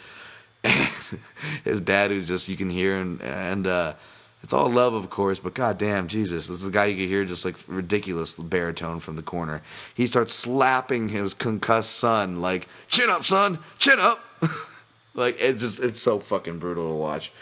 His 1.64 1.82
dad, 1.82 2.12
who's 2.12 2.28
just 2.28 2.48
you 2.48 2.56
can 2.56 2.70
hear 2.70 2.98
and 2.98 3.22
and 3.22 3.68
uh, 3.68 3.94
it's 4.44 4.54
all 4.54 4.70
love, 4.70 4.94
of 4.94 5.10
course, 5.10 5.40
but 5.40 5.54
goddamn, 5.54 6.08
Jesus, 6.08 6.48
this 6.48 6.62
is 6.62 6.68
a 6.68 6.72
guy 6.72 6.86
you 6.86 6.98
can 6.98 7.08
hear 7.08 7.26
just 7.26 7.46
like 7.46 7.56
ridiculous 7.68 8.36
baritone 8.36 9.00
from 9.00 9.16
the 9.16 9.22
corner. 9.22 9.62
He 9.94 10.08
starts 10.08 10.34
slapping 10.34 11.10
his 11.10 11.34
concussed 11.34 11.96
son, 11.96 12.42
like 12.42 12.68
chin 12.88 13.10
up, 13.10 13.24
son, 13.24 13.60
chin 13.78 14.00
up. 14.00 14.20
Like 15.14 15.38
it's 15.40 15.62
just 15.62 15.80
it's 15.80 16.02
so 16.02 16.20
fucking 16.20 16.60
brutal 16.60 16.88
to 16.90 16.96
watch. 16.96 17.34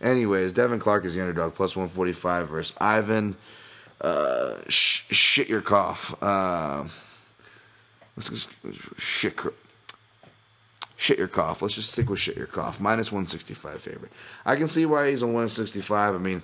Anyways, 0.00 0.52
Devin 0.52 0.78
Clark 0.78 1.04
is 1.04 1.14
the 1.14 1.20
underdog 1.20 1.54
plus 1.54 1.76
145 1.76 2.48
versus 2.48 2.74
Ivan 2.80 3.36
uh, 4.00 4.60
sh- 4.68 5.02
shit 5.10 5.48
your 5.48 5.60
cough. 5.60 6.14
Uh, 6.22 6.84
shit 8.96 9.36
shit 10.98 11.16
your 11.16 11.28
cough. 11.28 11.62
Let's 11.62 11.76
just 11.76 11.92
stick 11.92 12.10
with 12.10 12.18
shit 12.18 12.36
your 12.36 12.46
cough. 12.46 12.80
Minus 12.80 13.12
165 13.12 13.80
favorite. 13.80 14.12
I 14.44 14.56
can 14.56 14.68
see 14.68 14.84
why 14.84 15.08
he's 15.08 15.22
on 15.22 15.28
165. 15.28 16.14
I 16.14 16.18
mean, 16.18 16.42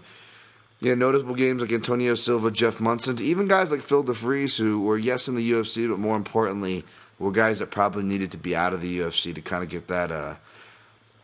you 0.81 0.91
know, 0.91 1.07
noticeable 1.07 1.35
games 1.35 1.61
like 1.61 1.73
Antonio 1.73 2.15
Silva, 2.15 2.53
Jeff 2.53 2.81
Monson, 2.81 3.21
even 3.21 3.49
guys 3.49 3.73
like 3.73 3.83
Phil 3.83 4.05
DeFries, 4.05 4.57
who 4.57 4.81
were 4.81 4.97
yes 4.97 5.27
in 5.27 5.35
the 5.35 5.51
UFC, 5.51 5.91
but 5.91 5.99
more 5.99 6.17
importantly, 6.17 6.85
were 7.19 7.33
guys 7.33 7.59
that 7.59 7.73
probably 7.73 8.05
needed 8.05 8.31
to 8.31 8.37
be 8.39 8.55
out 8.55 8.73
of 8.73 8.81
the 8.81 9.01
UFC 9.01 9.35
to 9.35 9.41
kind 9.41 9.65
of 9.65 9.69
get 9.69 9.89
that 9.89 10.13
uh, 10.13 10.35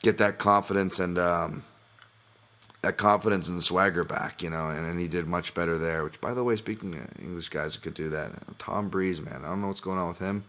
get 0.03 0.19
that 0.19 0.39
confidence 0.39 0.99
and 0.99 1.17
um, 1.17 1.63
that 2.83 2.97
confidence 2.97 3.49
and 3.49 3.59
the 3.59 3.63
swagger 3.63 4.03
back, 4.03 4.43
you 4.43 4.51
know, 4.51 4.71
and, 4.71 4.87
and 4.87 4.99
he 4.99 5.07
did 5.07 5.29
much 5.29 5.55
better 5.55 5.79
there. 5.79 6.03
Which, 6.03 6.21
by 6.21 6.35
the 6.35 6.43
way, 6.43 6.57
speaking 6.57 6.95
of 6.95 7.23
English 7.23 7.49
guys 7.51 7.75
that 7.75 7.83
could 7.83 7.95
do 7.95 8.09
that, 8.09 8.33
Tom 8.59 8.89
Breese, 8.89 9.21
man, 9.21 9.45
I 9.45 9.49
don't 9.49 9.61
know 9.61 9.69
what's 9.69 9.81
going 9.81 9.99
on 9.99 10.09
with 10.09 10.19
him, 10.19 10.45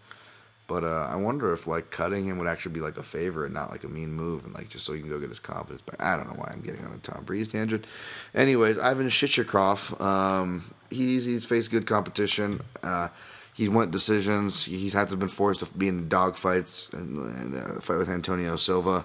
but 0.71 0.85
uh, 0.85 1.05
I 1.11 1.17
wonder 1.17 1.51
if 1.51 1.67
like 1.67 1.91
cutting 1.91 2.23
him 2.23 2.37
would 2.37 2.47
actually 2.47 2.71
be 2.71 2.79
like 2.79 2.97
a 2.97 3.03
favor 3.03 3.43
and 3.43 3.53
not 3.53 3.71
like 3.71 3.83
a 3.83 3.89
mean 3.89 4.13
move, 4.13 4.45
and 4.45 4.53
like 4.53 4.69
just 4.69 4.85
so 4.85 4.93
he 4.93 5.01
can 5.01 5.09
go 5.09 5.19
get 5.19 5.27
his 5.27 5.37
confidence 5.37 5.81
back. 5.81 6.01
I 6.01 6.15
don't 6.15 6.27
know 6.27 6.39
why 6.39 6.49
I'm 6.53 6.61
getting 6.61 6.85
on 6.85 6.93
a 6.93 6.97
Tom 6.99 7.25
Breese 7.25 7.49
tangent. 7.49 7.85
Anyways, 8.33 8.77
Ivan 8.77 9.07
Shichikov, 9.07 9.99
um, 9.99 10.63
he's 10.89 11.25
he's 11.25 11.45
faced 11.45 11.71
good 11.71 11.85
competition. 11.85 12.61
Uh, 12.81 13.09
he 13.53 13.67
went 13.67 13.91
decisions. 13.91 14.63
He's 14.63 14.93
had 14.93 15.09
to 15.09 15.17
been 15.17 15.27
forced 15.27 15.59
to 15.59 15.65
be 15.65 15.89
in 15.89 16.07
dog 16.07 16.37
fights 16.37 16.87
and, 16.93 17.17
and 17.17 17.53
uh, 17.53 17.81
fight 17.81 17.97
with 17.97 18.09
Antonio 18.09 18.55
Silva 18.55 19.03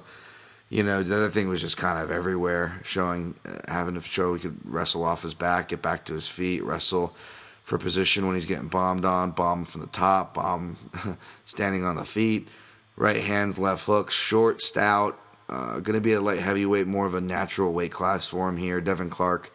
you 0.69 0.83
know, 0.83 1.03
the 1.03 1.15
other 1.15 1.29
thing 1.29 1.49
was 1.49 1.61
just 1.61 1.77
kind 1.77 2.03
of 2.03 2.11
everywhere, 2.11 2.81
showing, 2.83 3.37
uh, 3.47 3.59
having 3.69 3.95
to 3.95 4.01
show 4.01 4.35
he 4.35 4.41
could 4.41 4.59
wrestle 4.65 5.05
off 5.05 5.23
his 5.23 5.35
back, 5.35 5.69
get 5.69 5.81
back 5.81 6.05
to 6.07 6.13
his 6.13 6.27
feet, 6.27 6.65
wrestle 6.65 7.15
for 7.67 7.79
position 7.79 8.25
when 8.27 8.37
he's 8.37 8.47
getting 8.47 8.69
bombed 8.69 9.05
on, 9.05 9.33
bomb 9.33 9.65
from 9.65 9.81
the 9.81 9.89
top, 9.89 10.35
bomb 10.35 10.77
standing 11.45 11.85
on 11.85 11.97
the 11.97 12.05
feet, 12.05 12.47
right 12.95 13.21
hands, 13.21 13.59
left 13.59 13.85
hooks, 13.85 14.15
short, 14.15 14.63
stout. 14.63 15.19
Uh, 15.49 15.81
going 15.81 15.95
to 15.95 16.01
be 16.01 16.13
a 16.13 16.21
light 16.21 16.39
heavyweight, 16.39 16.87
more 16.87 17.07
of 17.07 17.15
a 17.15 17.21
natural 17.21 17.73
weight 17.73 17.91
class 17.91 18.29
for 18.29 18.49
him 18.49 18.57
here. 18.57 18.81
Devin 18.81 19.11
Clark. 19.11 19.53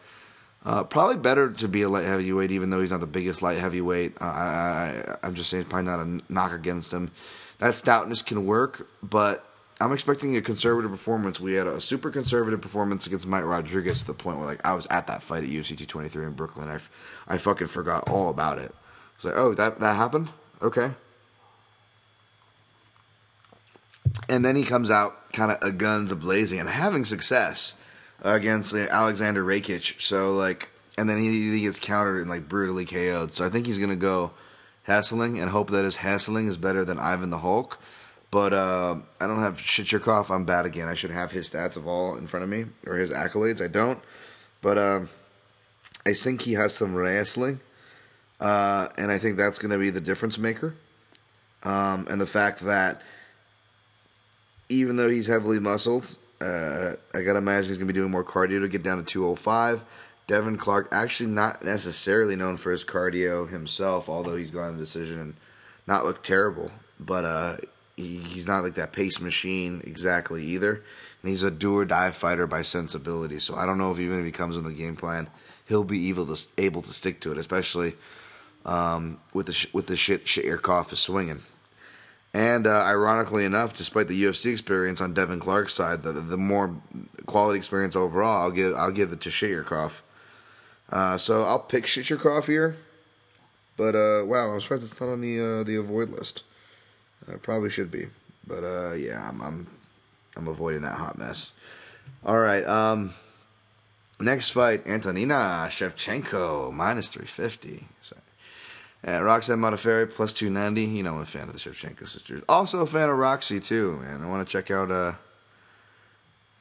Uh, 0.64 0.84
probably 0.84 1.16
better 1.16 1.50
to 1.50 1.66
be 1.66 1.82
a 1.82 1.88
light 1.88 2.04
heavyweight, 2.04 2.52
even 2.52 2.68
though 2.68 2.80
he's 2.80 2.90
not 2.90 3.00
the 3.00 3.06
biggest 3.06 3.40
light 3.40 3.58
heavyweight. 3.58 4.14
Uh, 4.20 4.24
I, 4.24 4.28
I, 4.28 5.16
I'm 5.22 5.34
just 5.34 5.48
saying, 5.48 5.64
probably 5.64 5.90
not 5.90 5.98
a 6.00 6.32
knock 6.32 6.52
against 6.52 6.92
him. 6.92 7.10
That 7.58 7.74
stoutness 7.74 8.22
can 8.22 8.44
work, 8.44 8.86
but 9.02 9.44
I'm 9.82 9.92
expecting 9.92 10.36
a 10.36 10.42
conservative 10.42 10.92
performance. 10.92 11.40
We 11.40 11.54
had 11.54 11.66
a 11.66 11.80
super 11.80 12.10
conservative 12.10 12.60
performance 12.60 13.08
against 13.08 13.26
Mike 13.26 13.44
Rodriguez 13.44 14.00
to 14.02 14.06
the 14.06 14.14
point 14.14 14.38
where 14.38 14.46
like 14.46 14.64
I 14.64 14.74
was 14.74 14.86
at 14.86 15.08
that 15.08 15.22
fight 15.22 15.42
at 15.42 15.50
UFC 15.50 15.68
223 15.68 16.24
in 16.24 16.32
Brooklyn. 16.34 16.68
I, 16.68 16.78
I 17.26 17.38
fucking 17.38 17.66
forgot 17.66 18.08
all 18.08 18.30
about 18.30 18.58
it. 18.58 18.72
I 18.72 19.16
was 19.16 19.24
like, 19.24 19.34
oh, 19.36 19.54
that 19.54 19.80
that 19.80 19.96
happened. 19.96 20.28
Okay. 20.62 20.92
And 24.28 24.44
then 24.44 24.54
he 24.54 24.62
comes 24.62 24.88
out 24.88 25.32
kind 25.32 25.50
of 25.50 25.58
a 25.62 25.72
guns 25.72 26.12
a 26.12 26.16
blazing 26.16 26.60
and 26.60 26.68
having 26.68 27.04
success 27.04 27.74
against 28.20 28.74
Alexander 28.74 29.42
Rakic. 29.42 30.00
So 30.00 30.32
like, 30.32 30.68
and 30.96 31.08
then 31.08 31.18
he, 31.18 31.50
he 31.50 31.62
gets 31.62 31.80
countered 31.80 32.20
and 32.20 32.30
like 32.30 32.48
brutally 32.48 32.84
KO'd. 32.84 33.32
So 33.32 33.44
I 33.44 33.48
think 33.48 33.66
he's 33.66 33.78
gonna 33.78 33.96
go 33.96 34.30
hassling 34.84 35.40
and 35.40 35.50
hope 35.50 35.70
that 35.70 35.84
his 35.84 35.96
hassling 35.96 36.46
is 36.46 36.56
better 36.56 36.84
than 36.84 37.00
Ivan 37.00 37.30
the 37.30 37.38
Hulk. 37.38 37.80
But 38.32 38.54
uh, 38.54 38.96
I 39.20 39.26
don't 39.28 39.40
have 39.40 39.58
Shichirkov. 39.58 40.34
I'm 40.34 40.44
bad 40.44 40.66
again. 40.66 40.88
I 40.88 40.94
should 40.94 41.10
have 41.10 41.30
his 41.30 41.48
stats 41.48 41.76
of 41.76 41.86
all 41.86 42.16
in 42.16 42.26
front 42.26 42.42
of 42.42 42.50
me 42.50 42.64
or 42.86 42.96
his 42.96 43.10
accolades. 43.10 43.62
I 43.62 43.68
don't. 43.68 44.00
But 44.62 44.78
uh, 44.78 45.00
I 46.06 46.14
think 46.14 46.40
he 46.40 46.54
has 46.54 46.74
some 46.74 46.94
wrestling, 46.94 47.60
uh, 48.40 48.88
and 48.96 49.12
I 49.12 49.18
think 49.18 49.36
that's 49.36 49.58
going 49.58 49.70
to 49.70 49.78
be 49.78 49.90
the 49.90 50.00
difference 50.00 50.38
maker. 50.38 50.74
Um, 51.62 52.06
and 52.10 52.20
the 52.20 52.26
fact 52.26 52.60
that 52.60 53.02
even 54.68 54.96
though 54.96 55.10
he's 55.10 55.26
heavily 55.26 55.60
muscled, 55.60 56.16
uh, 56.40 56.94
I 57.14 57.22
gotta 57.22 57.38
imagine 57.38 57.68
he's 57.68 57.78
gonna 57.78 57.92
be 57.92 57.92
doing 57.92 58.10
more 58.10 58.24
cardio 58.24 58.60
to 58.60 58.68
get 58.68 58.82
down 58.82 58.98
to 58.98 59.04
205. 59.04 59.84
Devin 60.26 60.56
Clark, 60.56 60.88
actually 60.90 61.30
not 61.30 61.64
necessarily 61.64 62.34
known 62.34 62.56
for 62.56 62.72
his 62.72 62.84
cardio 62.84 63.48
himself, 63.48 64.08
although 64.08 64.36
he's 64.36 64.50
gone 64.50 64.72
to 64.72 64.78
decision 64.78 65.20
and 65.20 65.34
not 65.86 66.04
looked 66.04 66.24
terrible. 66.24 66.70
But 66.98 67.24
uh, 67.24 67.56
he, 67.96 68.18
he's 68.18 68.46
not 68.46 68.64
like 68.64 68.74
that 68.74 68.92
pace 68.92 69.20
machine 69.20 69.82
exactly 69.84 70.44
either. 70.44 70.82
And 71.22 71.30
he's 71.30 71.42
a 71.42 71.50
do 71.50 71.76
or 71.76 71.84
die 71.84 72.10
fighter 72.10 72.46
by 72.46 72.62
sensibility. 72.62 73.38
So 73.38 73.54
I 73.56 73.66
don't 73.66 73.78
know 73.78 73.90
if 73.90 74.00
even 74.00 74.18
if 74.18 74.24
he 74.24 74.32
comes 74.32 74.56
in 74.56 74.64
the 74.64 74.72
game 74.72 74.96
plan, 74.96 75.28
he'll 75.66 75.84
be 75.84 76.08
able 76.08 76.34
to 76.34 76.48
able 76.58 76.82
to 76.82 76.92
stick 76.92 77.20
to 77.20 77.32
it, 77.32 77.38
especially 77.38 77.94
um, 78.64 79.20
with 79.32 79.46
the 79.46 79.68
with 79.72 79.86
the 79.86 79.96
shit 79.96 80.26
cough 80.62 80.92
is 80.92 80.98
swinging. 80.98 81.42
And 82.34 82.66
uh, 82.66 82.82
ironically 82.82 83.44
enough, 83.44 83.74
despite 83.74 84.08
the 84.08 84.22
UFC 84.22 84.52
experience 84.52 85.02
on 85.02 85.12
Devin 85.12 85.38
Clark's 85.38 85.74
side, 85.74 86.02
the, 86.02 86.12
the 86.12 86.38
more 86.38 86.74
quality 87.26 87.58
experience 87.58 87.94
overall, 87.94 88.42
I'll 88.42 88.50
give 88.50 88.74
I'll 88.74 88.90
give 88.90 89.12
it 89.12 89.20
to 89.20 89.28
Shayerkov. 89.28 90.00
Uh, 90.88 91.18
so 91.18 91.42
I'll 91.42 91.58
pick 91.58 91.84
Shayerkov 91.84 92.46
here. 92.46 92.76
But 93.76 93.94
uh, 93.94 94.24
wow, 94.24 94.52
I'm 94.52 94.60
surprised 94.60 94.84
it's 94.84 95.00
not 95.00 95.10
on 95.10 95.20
the 95.20 95.40
uh, 95.40 95.62
the 95.64 95.76
avoid 95.76 96.10
list. 96.10 96.42
Uh, 97.28 97.36
probably 97.38 97.70
should 97.70 97.90
be, 97.90 98.08
but 98.46 98.64
uh, 98.64 98.92
yeah, 98.92 99.28
I'm, 99.28 99.40
I'm 99.40 99.66
I'm 100.36 100.48
avoiding 100.48 100.82
that 100.82 100.98
hot 100.98 101.18
mess. 101.18 101.52
All 102.24 102.38
right, 102.38 102.64
um, 102.66 103.12
next 104.18 104.50
fight, 104.50 104.86
Antonina 104.86 105.66
Shevchenko 105.68 106.72
minus 106.72 107.08
three 107.08 107.26
fifty. 107.26 107.86
So, 108.00 108.16
uh, 109.06 109.22
Roxanne 109.22 109.60
Modafferi 109.60 110.10
plus 110.10 110.32
two 110.32 110.50
ninety. 110.50 110.84
You 110.84 111.02
know, 111.02 111.14
I'm 111.14 111.20
a 111.20 111.26
fan 111.26 111.48
of 111.48 111.52
the 111.52 111.60
Shevchenko 111.60 112.08
sisters. 112.08 112.42
Also 112.48 112.80
a 112.80 112.86
fan 112.86 113.08
of 113.08 113.16
Roxy 113.16 113.60
too, 113.60 113.98
man. 114.02 114.22
I 114.22 114.28
want 114.28 114.46
to 114.46 114.50
check 114.50 114.70
out 114.70 114.90
uh 114.90 115.12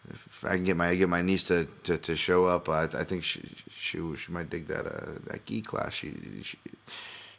if 0.09 0.43
I 0.45 0.55
can 0.55 0.63
get 0.63 0.77
my 0.77 0.95
get 0.95 1.09
my 1.09 1.21
niece 1.21 1.43
to, 1.45 1.67
to, 1.83 1.97
to 1.97 2.15
show 2.15 2.45
up, 2.45 2.67
I, 2.69 2.83
I 2.83 3.03
think 3.03 3.23
she 3.23 3.41
she 3.71 3.99
she 4.15 4.31
might 4.31 4.49
dig 4.49 4.67
that 4.67 4.85
uh, 4.85 5.19
that 5.27 5.45
gi 5.45 5.61
class 5.61 5.93
she 5.93 6.13
she, 6.43 6.57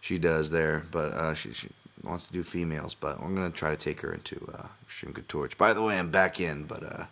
she 0.00 0.18
does 0.18 0.50
there, 0.50 0.84
but 0.90 1.12
uh, 1.12 1.34
she 1.34 1.52
she 1.52 1.68
wants 2.04 2.26
to 2.26 2.32
do 2.32 2.42
females, 2.42 2.94
but 2.94 3.18
I'm 3.20 3.34
gonna 3.34 3.50
try 3.50 3.70
to 3.70 3.76
take 3.76 4.00
her 4.00 4.12
into 4.12 4.50
uh, 4.54 4.66
Extreme 4.84 5.14
Couture. 5.14 5.48
By 5.56 5.72
the 5.72 5.82
way, 5.82 5.98
I'm 5.98 6.10
back 6.10 6.40
in, 6.40 6.64
but 6.64 6.82
uh, 6.82 7.04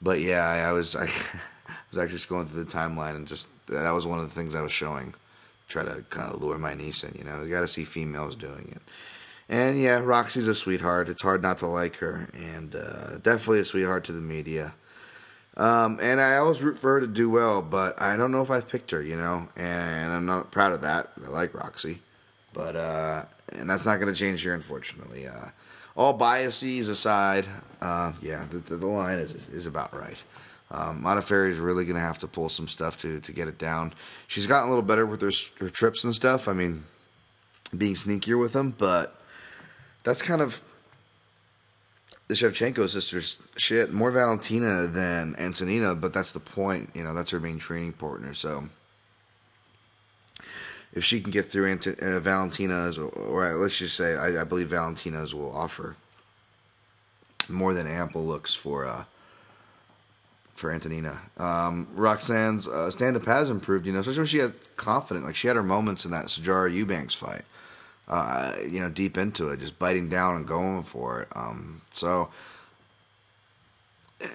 but 0.00 0.20
yeah, 0.20 0.44
I, 0.44 0.70
I 0.70 0.72
was 0.72 0.96
I 0.96 1.08
was 1.90 1.98
actually 1.98 2.16
just 2.16 2.28
going 2.28 2.46
through 2.46 2.64
the 2.64 2.70
timeline 2.70 3.16
and 3.16 3.26
just 3.26 3.48
that 3.66 3.90
was 3.90 4.06
one 4.06 4.18
of 4.18 4.24
the 4.24 4.34
things 4.34 4.54
I 4.54 4.62
was 4.62 4.72
showing, 4.72 5.14
try 5.68 5.84
to 5.84 6.04
kind 6.10 6.32
of 6.32 6.42
lure 6.42 6.58
my 6.58 6.74
niece 6.74 7.04
in. 7.04 7.14
You 7.18 7.24
know, 7.24 7.42
you 7.42 7.50
got 7.50 7.60
to 7.60 7.68
see 7.68 7.84
females 7.84 8.36
doing 8.36 8.72
it. 8.74 8.82
And 9.48 9.80
yeah, 9.80 9.98
Roxy's 9.98 10.48
a 10.48 10.54
sweetheart. 10.54 11.08
It's 11.08 11.22
hard 11.22 11.42
not 11.42 11.58
to 11.58 11.66
like 11.66 11.96
her, 11.96 12.28
and 12.34 12.74
uh, 12.76 13.18
definitely 13.18 13.60
a 13.60 13.64
sweetheart 13.64 14.04
to 14.04 14.12
the 14.12 14.20
media. 14.20 14.74
Um, 15.56 15.98
and 16.00 16.20
I 16.20 16.36
always 16.36 16.62
root 16.62 16.78
for 16.78 16.94
her 16.94 17.00
to 17.00 17.06
do 17.06 17.28
well, 17.28 17.62
but 17.62 18.00
I 18.00 18.16
don't 18.16 18.30
know 18.30 18.42
if 18.42 18.50
I've 18.50 18.68
picked 18.68 18.92
her, 18.92 19.02
you 19.02 19.16
know, 19.16 19.48
and 19.56 20.12
I'm 20.12 20.24
not 20.24 20.52
proud 20.52 20.72
of 20.72 20.82
that. 20.82 21.10
I 21.24 21.30
like 21.30 21.52
Roxy, 21.52 22.00
but 22.58 22.74
uh, 22.74 23.24
and 23.52 23.70
that's 23.70 23.84
not 23.84 24.00
going 24.00 24.12
to 24.12 24.18
change 24.18 24.42
here, 24.42 24.52
unfortunately. 24.52 25.28
Uh, 25.28 25.46
all 25.96 26.12
biases 26.12 26.88
aside, 26.88 27.46
uh, 27.80 28.12
yeah, 28.20 28.46
the, 28.50 28.58
the, 28.58 28.84
line 28.84 29.20
is, 29.20 29.48
is, 29.48 29.66
about 29.66 29.96
right. 29.96 30.22
Um, 30.72 31.06
is 31.06 31.58
really 31.58 31.84
going 31.84 31.94
to 31.94 32.00
have 32.00 32.18
to 32.18 32.26
pull 32.26 32.48
some 32.48 32.66
stuff 32.66 32.98
to 32.98 33.20
to 33.20 33.32
get 33.32 33.46
it 33.46 33.58
down. 33.58 33.94
She's 34.26 34.48
gotten 34.48 34.66
a 34.66 34.70
little 34.72 34.82
better 34.82 35.06
with 35.06 35.20
her 35.20 35.30
her 35.60 35.70
trips 35.70 36.02
and 36.02 36.12
stuff. 36.12 36.48
I 36.48 36.52
mean, 36.52 36.82
being 37.76 37.94
sneakier 37.94 38.40
with 38.40 38.54
them, 38.54 38.74
but 38.76 39.20
that's 40.02 40.20
kind 40.20 40.42
of 40.42 40.60
the 42.26 42.34
Shevchenko 42.34 42.88
sisters 42.90 43.40
shit. 43.56 43.92
More 43.92 44.10
Valentina 44.10 44.88
than 44.88 45.36
Antonina, 45.38 45.94
but 45.94 46.12
that's 46.12 46.32
the 46.32 46.40
point. 46.40 46.90
You 46.94 47.04
know, 47.04 47.14
that's 47.14 47.30
her 47.30 47.38
main 47.38 47.58
training 47.58 47.92
partner. 47.92 48.34
So 48.34 48.68
if 50.92 51.04
she 51.04 51.20
can 51.20 51.30
get 51.30 51.50
through 51.50 51.70
Ant- 51.70 51.86
uh, 51.86 52.20
Valentina's, 52.20 52.98
or, 52.98 53.08
or, 53.08 53.54
let's 53.54 53.78
just 53.78 53.96
say, 53.96 54.16
I, 54.16 54.40
I, 54.40 54.44
believe 54.44 54.68
Valentina's 54.68 55.34
will 55.34 55.54
offer 55.54 55.96
more 57.48 57.74
than 57.74 57.86
ample 57.86 58.24
looks 58.24 58.54
for 58.54 58.86
uh, 58.86 59.04
for 60.54 60.72
Antonina. 60.72 61.18
Um, 61.36 61.86
Roxanne's 61.94 62.66
uh, 62.66 62.90
stand 62.90 63.16
up 63.16 63.26
has 63.26 63.50
improved. 63.50 63.86
You 63.86 63.92
know, 63.92 64.00
especially 64.00 64.20
when 64.20 64.26
she 64.26 64.38
had 64.38 64.54
confident. 64.76 65.24
Like 65.24 65.36
she 65.36 65.46
had 65.46 65.56
her 65.56 65.62
moments 65.62 66.04
in 66.04 66.10
that 66.10 66.26
Sijara 66.26 66.72
Eubanks 66.72 67.14
fight 67.14 67.44
uh, 68.08 68.54
you 68.68 68.80
know, 68.80 68.88
deep 68.88 69.18
into 69.18 69.48
it, 69.48 69.60
just 69.60 69.78
biting 69.78 70.08
down 70.08 70.36
and 70.36 70.46
going 70.46 70.82
for 70.82 71.22
it. 71.22 71.28
Um, 71.34 71.82
so, 71.90 72.30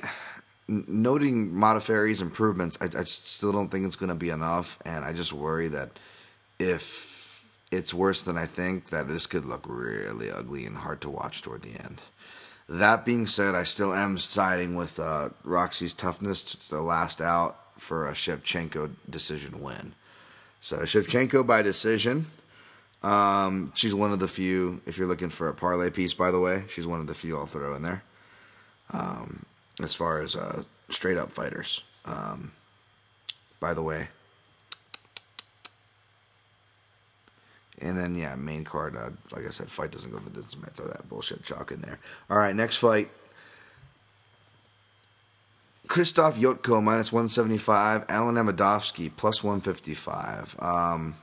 noting 0.68 1.52
Modafferi's 1.52 2.22
improvements, 2.22 2.78
I, 2.80 2.86
I 2.98 3.04
still 3.04 3.52
don't 3.52 3.70
think 3.70 3.86
it's 3.86 3.96
going 3.96 4.10
to 4.10 4.16
be 4.16 4.30
enough, 4.30 4.78
and 4.86 5.04
I 5.04 5.14
just 5.14 5.34
worry 5.34 5.68
that 5.70 6.00
if 6.60 7.46
it's 7.72 7.94
worse 7.94 8.24
than 8.24 8.38
I 8.38 8.46
think, 8.46 8.90
that 8.90 9.08
this 9.08 9.26
could 9.26 9.46
look 9.46 9.66
really 9.68 10.32
ugly 10.32 10.66
and 10.66 10.78
hard 10.78 11.02
to 11.02 11.10
watch 11.10 11.42
toward 11.42 11.64
the 11.64 11.80
end. 11.80 12.02
That 12.70 13.06
being 13.06 13.28
said, 13.28 13.56
I 13.56 13.64
still 13.64 13.94
am 13.94 14.18
siding 14.18 14.76
with 14.76 15.00
uh, 15.00 15.30
Roxy's 15.44 15.94
toughness 15.94 16.44
to 16.44 16.70
the 16.70 16.82
last 16.82 17.20
out 17.20 17.58
for 17.78 18.08
a 18.08 18.14
Shevchenko 18.14 18.92
decision 19.10 19.62
win. 19.62 19.94
So 20.62 20.78
Shevchenko 20.80 21.46
by 21.46 21.62
decision. 21.62 22.28
Um, 23.02 23.74
she's 23.76 23.94
one 23.94 24.14
of 24.14 24.20
the 24.20 24.30
few. 24.30 24.82
If 24.86 24.98
you're 24.98 25.08
looking 25.08 25.30
for 25.30 25.50
a 25.50 25.54
parlay 25.54 25.90
piece, 25.90 26.14
by 26.14 26.32
the 26.32 26.40
way, 26.40 26.64
she's 26.70 26.88
one 26.88 27.02
of 27.02 27.08
the 27.08 27.14
few 27.14 27.38
I'll 27.38 27.46
throw 27.46 27.76
in 27.76 27.82
there. 27.82 28.04
Um, 28.92 29.46
as 29.82 29.94
far 29.94 30.22
as 30.22 30.36
uh, 30.36 30.64
straight 30.90 31.18
up 31.18 31.32
fighters. 31.32 31.84
Um, 32.06 32.52
by 33.60 33.74
the 33.74 33.82
way. 33.82 34.08
And 37.82 37.98
then 37.98 38.16
yeah, 38.16 38.36
main 38.36 38.64
card. 38.64 38.96
Uh, 38.96 39.10
like 39.36 39.48
I 39.48 39.50
said, 39.50 39.70
fight 39.70 39.92
doesn't 39.92 40.12
go 40.12 40.20
the 40.20 40.30
distance. 40.30 40.64
I 40.66 40.70
throw 40.70 40.88
that 40.88 41.10
bullshit 41.10 41.44
chalk 41.44 41.72
in 41.72 41.82
there. 41.82 42.00
All 42.30 42.38
right, 42.38 42.56
next 42.56 42.78
fight. 42.78 43.10
Krzysztof 45.88 46.34
Jotko 46.34 46.82
minus 46.82 47.12
175, 47.12 48.08
Alen 48.08 48.38
Amedovski 48.38 49.12
plus 49.16 49.44
155. 49.44 50.56
Um, 50.60 51.16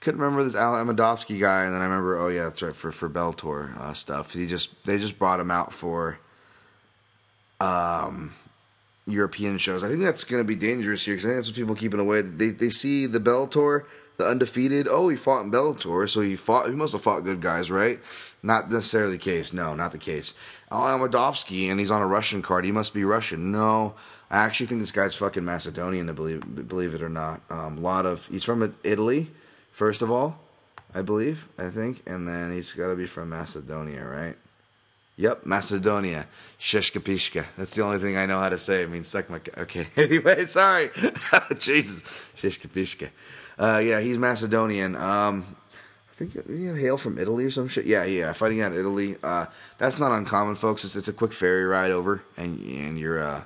couldn't 0.00 0.20
remember 0.20 0.44
this 0.44 0.54
Alen 0.54 0.86
Amedovski 0.86 1.40
guy, 1.40 1.64
and 1.64 1.74
then 1.74 1.80
I 1.80 1.84
remember, 1.84 2.18
oh 2.18 2.28
yeah, 2.28 2.44
that's 2.44 2.62
right 2.62 2.76
for 2.76 2.92
for 2.92 3.08
Bellator 3.08 3.76
uh, 3.78 3.92
stuff. 3.94 4.32
He 4.32 4.46
just 4.46 4.84
they 4.84 4.98
just 4.98 5.18
brought 5.18 5.40
him 5.40 5.50
out 5.50 5.72
for 5.72 6.18
um, 7.60 8.32
European 9.06 9.58
shows. 9.58 9.82
I 9.82 9.88
think 9.88 10.02
that's 10.02 10.24
going 10.24 10.40
to 10.40 10.46
be 10.46 10.54
dangerous 10.54 11.04
here 11.04 11.14
because 11.14 11.24
I 11.24 11.28
think 11.30 11.38
that's 11.38 11.48
what 11.48 11.56
people 11.56 11.74
keeping 11.74 12.00
away. 12.00 12.22
They 12.22 12.50
they 12.50 12.70
see 12.70 13.06
the 13.06 13.18
Bellator, 13.18 13.84
the 14.18 14.26
undefeated. 14.26 14.88
Oh, 14.90 15.08
he 15.08 15.16
fought 15.16 15.44
in 15.44 15.50
Bellator, 15.50 16.08
so 16.08 16.20
he 16.20 16.36
fought. 16.36 16.68
He 16.68 16.74
must 16.74 16.92
have 16.92 17.02
fought 17.02 17.24
good 17.24 17.40
guys, 17.40 17.70
right? 17.70 18.00
Not 18.42 18.70
necessarily 18.70 19.12
the 19.12 19.22
case. 19.22 19.52
No, 19.52 19.74
not 19.74 19.92
the 19.92 19.98
case. 19.98 20.34
Al 20.70 20.98
Amedovski, 20.98 21.70
and 21.70 21.80
he's 21.80 21.90
on 21.90 22.02
a 22.02 22.06
Russian 22.06 22.42
card. 22.42 22.64
He 22.64 22.72
must 22.72 22.92
be 22.92 23.04
Russian. 23.04 23.50
No. 23.50 23.94
I 24.30 24.38
actually 24.38 24.66
think 24.66 24.80
this 24.80 24.92
guy's 24.92 25.14
fucking 25.14 25.44
Macedonian, 25.44 26.08
to 26.08 26.12
believe 26.12 26.68
believe 26.68 26.94
it 26.94 27.02
or 27.02 27.08
not. 27.08 27.40
A 27.48 27.54
um, 27.54 27.82
lot 27.82 28.04
of 28.04 28.26
he's 28.26 28.44
from 28.44 28.76
Italy, 28.84 29.30
first 29.70 30.02
of 30.02 30.10
all, 30.10 30.38
I 30.94 31.00
believe, 31.02 31.48
I 31.58 31.70
think, 31.70 32.02
and 32.06 32.28
then 32.28 32.52
he's 32.52 32.72
got 32.72 32.88
to 32.88 32.96
be 32.96 33.06
from 33.06 33.30
Macedonia, 33.30 34.04
right? 34.04 34.36
Yep, 35.16 35.46
Macedonia. 35.46 36.26
Shishka 36.60 37.02
pishka. 37.02 37.46
That's 37.56 37.74
the 37.74 37.82
only 37.82 37.98
thing 37.98 38.16
I 38.16 38.26
know 38.26 38.38
how 38.38 38.50
to 38.50 38.58
say. 38.58 38.82
I 38.82 38.86
mean, 38.86 39.02
suck 39.02 39.30
my. 39.30 39.40
Okay. 39.56 39.86
anyway, 39.96 40.44
sorry. 40.44 40.90
Jesus. 41.58 42.02
Shishka 42.36 42.70
pishka. 42.70 43.08
Uh, 43.58 43.82
yeah, 43.84 44.00
he's 44.00 44.18
Macedonian. 44.18 44.94
Um, 44.96 45.44
I 46.10 46.14
think 46.14 46.34
you 46.48 46.74
hail 46.74 46.96
from 46.96 47.18
Italy 47.18 47.44
or 47.44 47.50
some 47.50 47.68
shit. 47.68 47.86
Yeah, 47.86 48.04
yeah. 48.04 48.32
Fighting 48.32 48.60
out 48.60 48.72
Italy. 48.72 49.16
Uh, 49.22 49.46
that's 49.78 49.98
not 49.98 50.12
uncommon, 50.12 50.56
folks. 50.56 50.84
It's, 50.84 50.96
it's 50.96 51.08
a 51.08 51.12
quick 51.12 51.32
ferry 51.32 51.64
ride 51.64 51.90
over, 51.90 52.22
and 52.36 52.60
and 52.60 52.98
you're 52.98 53.20
uh, 53.20 53.42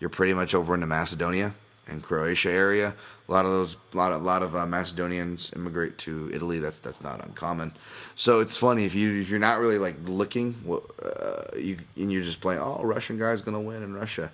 you're 0.00 0.10
pretty 0.10 0.34
much 0.34 0.54
over 0.54 0.74
into 0.74 0.86
Macedonia 0.86 1.54
and 1.86 2.02
Croatia 2.02 2.50
area. 2.50 2.94
A 3.28 3.32
lot 3.32 3.44
of 3.44 3.52
those, 3.52 3.76
a 3.92 3.96
lot 3.96 4.12
of, 4.12 4.22
lot 4.22 4.42
of 4.42 4.56
uh, 4.56 4.66
Macedonians 4.66 5.52
immigrate 5.54 5.98
to 5.98 6.30
Italy. 6.32 6.58
That's 6.58 6.80
that's 6.80 7.02
not 7.02 7.24
uncommon. 7.24 7.72
So 8.16 8.40
it's 8.40 8.56
funny 8.56 8.84
if 8.84 8.94
you 8.94 9.20
if 9.20 9.28
you're 9.28 9.38
not 9.38 9.60
really 9.60 9.78
like 9.78 9.96
looking, 10.06 10.54
uh, 11.02 11.56
you 11.56 11.78
and 11.96 12.12
you're 12.12 12.22
just 12.22 12.40
playing. 12.40 12.60
Oh, 12.60 12.80
Russian 12.82 13.18
guy's 13.18 13.42
gonna 13.42 13.60
win 13.60 13.82
in 13.82 13.94
Russia. 13.94 14.30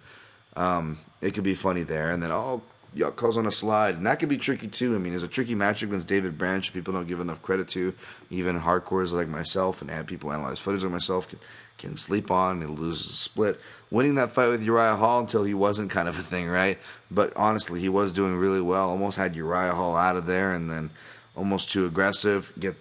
Um, 0.57 0.99
it 1.21 1.35
could 1.35 1.45
be 1.45 1.55
funny 1.55 1.83
there, 1.83 2.11
and 2.11 2.23
then 2.23 2.31
oh, 2.33 2.63
Jotko's 2.97 3.37
on 3.37 3.47
a 3.47 3.53
slide, 3.53 3.97
and 3.97 4.07
that 4.07 4.19
could 4.19 4.31
be 4.31 4.39
tricky 4.39 4.69
too. 4.69 4.95
I 4.95 4.99
mean, 4.99 5.13
it's 5.13 5.23
a 5.23 5.29
tricky 5.29 5.55
matchup 5.55 5.85
against 5.85 6.07
David 6.07 6.39
Branch. 6.39 6.73
People 6.73 6.95
don't 6.95 7.07
give 7.07 7.21
enough 7.21 7.43
credit 7.43 7.69
to. 7.69 7.95
Even 8.31 8.61
hardcores 8.61 9.13
like 9.13 9.29
myself 9.29 9.83
and 9.83 10.07
people 10.07 10.33
analyze 10.33 10.59
footage 10.59 10.83
like 10.83 10.93
myself 10.93 11.29
can, 11.29 11.39
can 11.77 11.97
sleep 11.97 12.31
on 12.31 12.63
and 12.63 12.79
loses 12.79 13.11
a 13.11 13.13
split. 13.15 13.61
Winning 13.91 14.15
that 14.15 14.33
fight 14.33 14.49
with 14.49 14.63
Uriah 14.63 14.97
Hall 14.97 15.21
until 15.21 15.45
he 15.45 15.53
wasn't 15.53 15.91
kind 15.91 16.09
of 16.09 16.19
a 16.19 16.23
thing, 16.23 16.49
right? 16.49 16.79
But 17.11 17.37
honestly, 17.37 17.81
he 17.81 17.91
was 17.91 18.15
doing 18.15 18.37
really 18.37 18.63
well. 18.63 18.89
Almost 18.89 19.19
had 19.19 19.37
Uriah 19.37 19.75
Hall 19.75 19.95
out 19.95 20.17
of 20.17 20.25
there, 20.25 20.55
and 20.55 20.71
then 20.71 20.91
almost 21.37 21.71
too 21.71 21.85
aggressive. 21.85 22.51
Get 22.59 22.77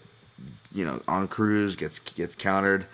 you 0.74 0.86
know 0.86 1.02
on 1.10 1.28
cruise, 1.28 1.76
gets 1.76 2.00
gets 2.00 2.36
countered. 2.36 2.86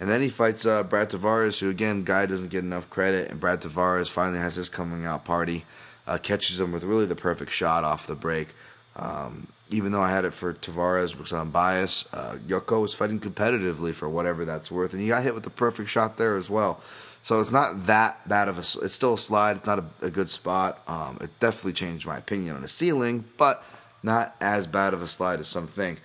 And 0.00 0.08
then 0.08 0.20
he 0.20 0.28
fights 0.28 0.64
uh, 0.64 0.84
Brad 0.84 1.10
Tavares, 1.10 1.58
who 1.58 1.70
again, 1.70 2.04
guy 2.04 2.26
doesn't 2.26 2.50
get 2.50 2.62
enough 2.62 2.88
credit. 2.88 3.32
And 3.32 3.40
Brad 3.40 3.60
Tavares 3.60 4.08
finally 4.08 4.38
has 4.38 4.54
his 4.54 4.68
coming 4.68 5.04
out 5.04 5.24
party 5.24 5.64
uh, 6.08 6.18
catches 6.18 6.58
him 6.58 6.72
with 6.72 6.82
really 6.84 7.06
the 7.06 7.14
perfect 7.14 7.52
shot 7.52 7.84
off 7.84 8.06
the 8.06 8.14
break. 8.14 8.48
Um, 8.96 9.48
even 9.70 9.92
though 9.92 10.02
I 10.02 10.10
had 10.10 10.24
it 10.24 10.32
for 10.32 10.54
Tavares 10.54 11.16
because 11.16 11.32
I'm 11.32 11.50
biased, 11.50 12.12
uh, 12.14 12.36
Jotko 12.48 12.80
was 12.80 12.94
fighting 12.94 13.20
competitively 13.20 13.94
for 13.94 14.08
whatever 14.08 14.44
that's 14.44 14.70
worth, 14.70 14.94
and 14.94 15.02
he 15.02 15.08
got 15.08 15.22
hit 15.22 15.34
with 15.34 15.44
the 15.44 15.50
perfect 15.50 15.90
shot 15.90 16.16
there 16.16 16.36
as 16.36 16.48
well. 16.48 16.80
So 17.22 17.40
it's 17.40 17.50
not 17.50 17.86
that 17.86 18.26
bad 18.26 18.48
of 18.48 18.56
a. 18.56 18.60
It's 18.84 18.94
still 18.94 19.14
a 19.14 19.18
slide. 19.18 19.58
It's 19.58 19.66
not 19.66 19.78
a, 19.78 19.84
a 20.00 20.10
good 20.10 20.30
spot. 20.30 20.82
Um, 20.88 21.18
it 21.20 21.30
definitely 21.40 21.74
changed 21.74 22.06
my 22.06 22.16
opinion 22.16 22.56
on 22.56 22.62
the 22.62 22.68
ceiling, 22.68 23.24
but 23.36 23.62
not 24.02 24.34
as 24.40 24.66
bad 24.66 24.94
of 24.94 25.02
a 25.02 25.08
slide 25.08 25.38
as 25.40 25.48
some 25.48 25.66
think. 25.66 26.00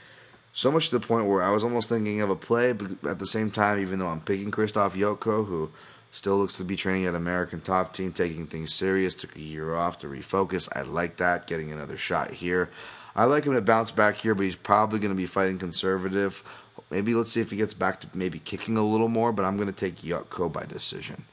So 0.52 0.72
much 0.72 0.90
to 0.90 1.00
the 1.00 1.08
point 1.08 1.28
where 1.28 1.42
I 1.42 1.50
was 1.50 1.64
almost 1.64 1.90
thinking 1.90 2.22
of 2.22 2.30
a 2.30 2.36
play, 2.36 2.74
but 2.74 3.04
at 3.10 3.20
the 3.20 3.26
same 3.26 3.50
time, 3.50 3.80
even 3.80 4.00
though 4.00 4.08
I'm 4.08 4.22
picking 4.22 4.52
Krzysztof 4.52 4.92
Jotko, 4.92 5.48
who 5.48 5.72
still 6.14 6.38
looks 6.38 6.58
to 6.58 6.64
be 6.64 6.76
training 6.76 7.08
at 7.08 7.16
American 7.16 7.60
top 7.60 7.92
team, 7.92 8.14
taking 8.14 8.46
things 8.46 8.72
serious, 8.72 9.16
took 9.16 9.36
a 9.36 9.42
year 9.42 9.74
off 9.74 10.00
to 10.00 10.08
refocus. 10.08 10.70
I 10.76 10.84
like 10.84 11.18
that, 11.18 11.48
getting 11.48 11.72
another 11.72 11.98
shot 11.98 12.30
here. 12.30 12.70
I 13.16 13.26
like 13.26 13.46
him 13.46 13.54
to 13.54 13.62
bounce 13.62 13.90
back 13.90 14.18
here, 14.18 14.36
but 14.36 14.44
he's 14.44 14.56
probably 14.56 15.00
going 15.00 15.10
to 15.10 15.18
be 15.18 15.26
fighting 15.26 15.58
conservative. 15.58 16.44
Maybe 16.92 17.16
let's 17.16 17.32
see 17.32 17.42
if 17.42 17.50
he 17.50 17.58
gets 17.58 17.74
back 17.74 18.00
to 18.02 18.08
maybe 18.14 18.38
kicking 18.38 18.78
a 18.78 18.84
little 18.84 19.08
more, 19.08 19.32
but 19.32 19.44
I'm 19.44 19.58
going 19.58 19.68
to 19.68 19.74
take 19.74 19.98
Jotko 19.98 20.54
by 20.54 20.66
decision. 20.66 21.24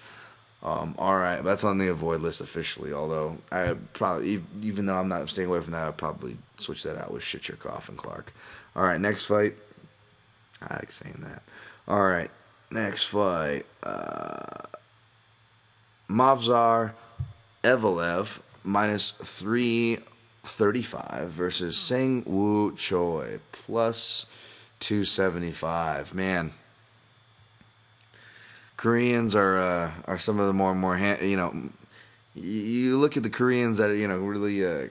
Um, 0.62 0.94
all 0.98 1.16
right, 1.16 1.42
that's 1.42 1.64
on 1.64 1.76
the 1.76 1.88
avoid 1.88 2.22
list 2.22 2.40
officially. 2.40 2.94
Although 2.94 3.36
I 3.52 3.74
probably, 3.92 4.42
even 4.62 4.86
though 4.86 4.96
I'm 4.96 5.08
not 5.08 5.28
staying 5.28 5.48
away 5.48 5.60
from 5.60 5.72
that, 5.72 5.86
I'd 5.86 5.98
probably 5.98 6.38
switch 6.56 6.84
that 6.84 6.98
out 6.98 7.12
with 7.12 7.22
Shichirkov 7.22 7.90
and 7.90 7.98
Clark. 7.98 8.32
All 8.74 8.82
right, 8.82 9.00
next 9.00 9.26
fight. 9.26 9.56
I 10.62 10.74
like 10.76 10.90
saying 10.90 11.20
that. 11.20 11.42
All 11.86 12.06
right, 12.06 12.30
next 12.70 13.06
fight. 13.06 13.64
Uh, 13.82 14.66
Movsar 16.10 16.92
Evloev 17.62 18.40
minus 18.64 19.12
335 19.12 21.30
versus 21.30 21.76
Seung 21.76 22.26
Woo 22.26 22.74
Choi 22.74 23.38
plus 23.52 24.26
275. 24.80 26.12
Man, 26.12 26.50
Koreans 28.76 29.36
are 29.36 29.56
uh, 29.56 29.92
are 30.06 30.18
some 30.18 30.40
of 30.40 30.48
the 30.48 30.52
more 30.52 30.74
more 30.74 30.98
you 30.98 31.36
know. 31.36 31.70
You 32.34 32.96
look 32.96 33.16
at 33.16 33.22
the 33.22 33.30
Koreans 33.30 33.78
that 33.78 33.96
you 33.96 34.08
know 34.08 34.18
really 34.18 34.64
uh, 34.64 34.88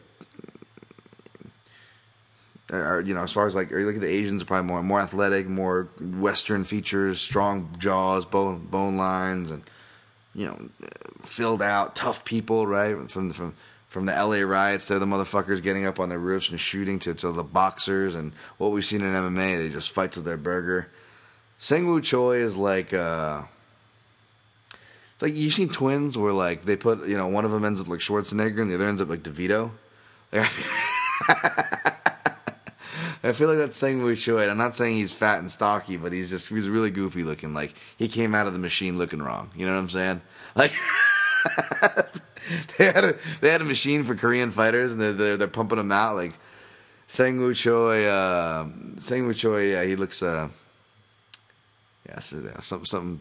are 2.72 3.02
you 3.02 3.14
know 3.14 3.24
as 3.24 3.34
far 3.34 3.46
as 3.48 3.56
like 3.56 3.74
or 3.74 3.80
you 3.80 3.86
look 3.86 3.96
at 3.96 4.02
the 4.02 4.08
Asians 4.08 4.44
are 4.44 4.46
probably 4.46 4.68
more 4.68 4.82
more 4.84 5.02
athletic, 5.02 5.48
more 5.48 5.90
Western 6.00 6.64
features, 6.64 7.20
strong 7.20 7.76
jaws, 7.78 8.26
bone 8.26 8.68
bone 8.68 8.96
lines, 8.96 9.52
and 9.52 9.64
you 10.36 10.46
know 10.46 10.70
filled 11.24 11.62
out, 11.62 11.96
tough 11.96 12.26
people, 12.26 12.68
right? 12.68 13.10
From 13.10 13.32
from 13.32 13.54
from 13.88 14.06
the 14.06 14.14
LA 14.14 14.42
riots, 14.42 14.88
they're 14.88 15.00
the 15.00 15.06
motherfuckers 15.06 15.64
getting 15.64 15.86
up 15.86 16.00
on 16.00 16.10
their 16.10 16.20
roofs 16.20 16.50
and 16.50 16.60
shooting 16.60 17.00
to, 17.00 17.14
to 17.16 17.32
the 17.32 17.44
boxers, 17.44 18.16
and 18.16 18.34
what 18.58 18.72
we've 18.72 18.86
seen 18.86 19.02
in 19.02 19.14
MMA, 19.14 19.58
they 19.58 19.70
just 19.70 19.90
fight 19.92 20.12
to 20.14 20.22
their 20.22 20.38
burger. 20.38 20.90
Seung 21.60 22.04
Choi 22.04 22.38
is 22.38 22.56
like. 22.56 22.94
Uh, 22.94 23.44
it's 25.20 25.24
like 25.24 25.36
you've 25.36 25.54
seen 25.54 25.68
twins 25.68 26.18
where 26.18 26.32
like 26.32 26.64
they 26.64 26.78
put 26.78 27.06
you 27.06 27.18
know 27.18 27.28
one 27.28 27.44
of 27.44 27.52
them 27.52 27.66
ends 27.66 27.82
up 27.82 27.90
like 27.90 28.00
Schwarzenegger 28.00 28.62
and 28.62 28.72
the 28.72 28.76
other 28.76 28.88
ends 28.88 29.02
up 29.02 29.10
like 29.10 29.22
DeVito. 29.22 29.72
Like, 30.32 30.50
I 33.24 33.34
feel 33.34 33.50
like 33.50 33.58
that's 33.58 33.76
saying 33.76 34.02
we 34.02 34.16
should. 34.16 34.48
I'm 34.48 34.58
not 34.58 34.76
saying 34.76 34.96
he's 34.96 35.12
fat 35.12 35.40
and 35.40 35.52
stocky, 35.52 35.98
but 35.98 36.14
he's 36.14 36.30
just 36.30 36.50
he's 36.50 36.70
really 36.70 36.90
goofy 36.90 37.24
looking. 37.24 37.54
Like 37.54 37.74
he 37.98 38.08
came 38.08 38.34
out 38.34 38.48
of 38.48 38.54
the 38.54 38.60
machine 38.60 38.98
looking 38.98 39.22
wrong. 39.22 39.50
You 39.56 39.66
know 39.66 39.74
what 39.74 39.80
I'm 39.80 39.90
saying? 39.90 40.22
Like 40.56 40.72
they 42.78 42.86
had 42.86 43.04
a 43.04 43.16
they 43.42 43.50
had 43.50 43.62
a 43.62 43.66
machine 43.66 44.04
for 44.04 44.16
Korean 44.16 44.52
fighters, 44.52 44.94
and 44.94 45.02
they're 45.02 45.14
they're, 45.14 45.38
they're 45.38 45.48
pumping 45.48 45.78
them 45.78 45.92
out. 45.92 46.16
Like 46.16 46.34
Seung 47.08 47.40
Woo 47.40 47.54
Choi, 47.54 48.06
uh, 48.06 48.66
Seung 48.96 49.28
Woo 49.28 49.34
Choi, 49.34 49.72
yeah, 49.72 49.84
he 49.84 49.96
looks 49.96 50.24
uh, 50.24 50.48
yeah, 52.08 52.20
so, 52.20 52.40
yeah, 52.40 52.60
some 52.62 52.86
some 52.86 53.20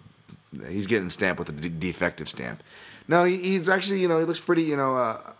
he's 0.68 0.86
getting 0.86 1.10
stamped 1.10 1.38
with 1.38 1.48
a 1.48 1.52
de- 1.52 1.68
defective 1.68 2.28
stamp. 2.28 2.62
No, 3.08 3.24
he, 3.24 3.36
he's 3.36 3.68
actually 3.68 4.00
you 4.00 4.08
know 4.08 4.18
he 4.18 4.24
looks 4.24 4.40
pretty 4.40 4.62
you 4.62 4.76
know 4.76 4.94
uh, 4.94 5.32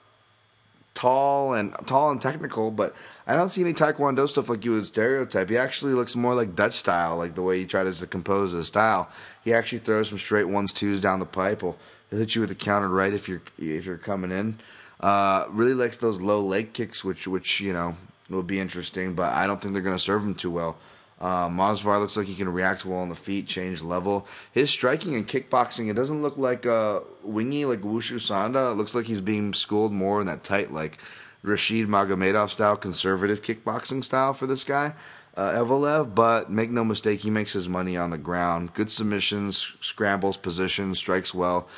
tall 0.98 1.54
and 1.54 1.72
tall 1.86 2.10
and 2.10 2.20
technical, 2.20 2.72
but 2.72 2.92
I 3.24 3.36
don't 3.36 3.50
see 3.50 3.60
any 3.60 3.72
Taekwondo 3.72 4.28
stuff 4.28 4.48
like 4.48 4.64
you 4.64 4.72
would 4.72 4.84
stereotype. 4.84 5.48
He 5.48 5.56
actually 5.56 5.92
looks 5.92 6.16
more 6.16 6.34
like 6.34 6.56
Dutch 6.56 6.72
style, 6.72 7.16
like 7.16 7.36
the 7.36 7.42
way 7.42 7.60
he 7.60 7.66
tries 7.66 8.00
to 8.00 8.06
compose 8.08 8.50
his 8.50 8.66
style. 8.66 9.08
He 9.44 9.54
actually 9.54 9.78
throws 9.78 10.08
some 10.08 10.18
straight 10.18 10.48
ones 10.48 10.72
twos 10.72 11.00
down 11.00 11.20
the 11.20 11.24
pipe. 11.24 11.60
He'll, 11.60 11.76
he'll 12.10 12.18
hit 12.18 12.34
you 12.34 12.40
with 12.40 12.50
a 12.50 12.56
counter 12.56 12.88
right 12.88 13.12
if 13.12 13.28
you're 13.28 13.42
if 13.60 13.86
you're 13.86 13.96
coming 13.96 14.32
in. 14.32 14.58
Uh, 14.98 15.46
really 15.50 15.74
likes 15.74 15.98
those 15.98 16.20
low 16.20 16.40
leg 16.40 16.72
kicks, 16.72 17.04
which 17.04 17.28
which 17.28 17.60
you 17.60 17.72
know 17.72 17.96
will 18.28 18.42
be 18.42 18.58
interesting, 18.58 19.14
but 19.14 19.32
I 19.32 19.46
don't 19.46 19.62
think 19.62 19.74
they're 19.74 19.82
going 19.84 19.96
to 19.96 20.02
serve 20.02 20.24
him 20.24 20.34
too 20.34 20.50
well. 20.50 20.76
Uh, 21.20 21.48
looks 21.48 22.16
like 22.16 22.26
he 22.26 22.34
can 22.34 22.48
react 22.48 22.84
well 22.84 23.00
on 23.00 23.08
the 23.08 23.14
feet, 23.14 23.46
change 23.46 23.82
level. 23.82 24.26
His 24.52 24.70
striking 24.70 25.16
and 25.16 25.26
kickboxing, 25.26 25.90
it 25.90 25.94
doesn't 25.94 26.22
look 26.22 26.38
like 26.38 26.64
uh, 26.64 27.00
wingy 27.22 27.64
like 27.64 27.80
Wushu 27.80 28.16
Sanda. 28.16 28.72
It 28.72 28.76
looks 28.76 28.94
like 28.94 29.06
he's 29.06 29.20
being 29.20 29.52
schooled 29.52 29.92
more 29.92 30.20
in 30.20 30.26
that 30.28 30.44
tight, 30.44 30.72
like 30.72 30.98
Rashid 31.42 31.88
Magomedov 31.88 32.50
style, 32.50 32.76
conservative 32.76 33.42
kickboxing 33.42 34.04
style 34.04 34.32
for 34.32 34.46
this 34.46 34.64
guy, 34.64 34.94
uh. 35.36 36.04
But 36.04 36.50
make 36.50 36.70
no 36.70 36.84
mistake, 36.84 37.20
he 37.20 37.30
makes 37.30 37.52
his 37.52 37.68
money 37.68 37.96
on 37.96 38.10
the 38.10 38.18
ground. 38.18 38.74
Good 38.74 38.90
submissions, 38.90 39.76
scrambles, 39.80 40.36
positions, 40.36 40.98
strikes 40.98 41.34
well. 41.34 41.68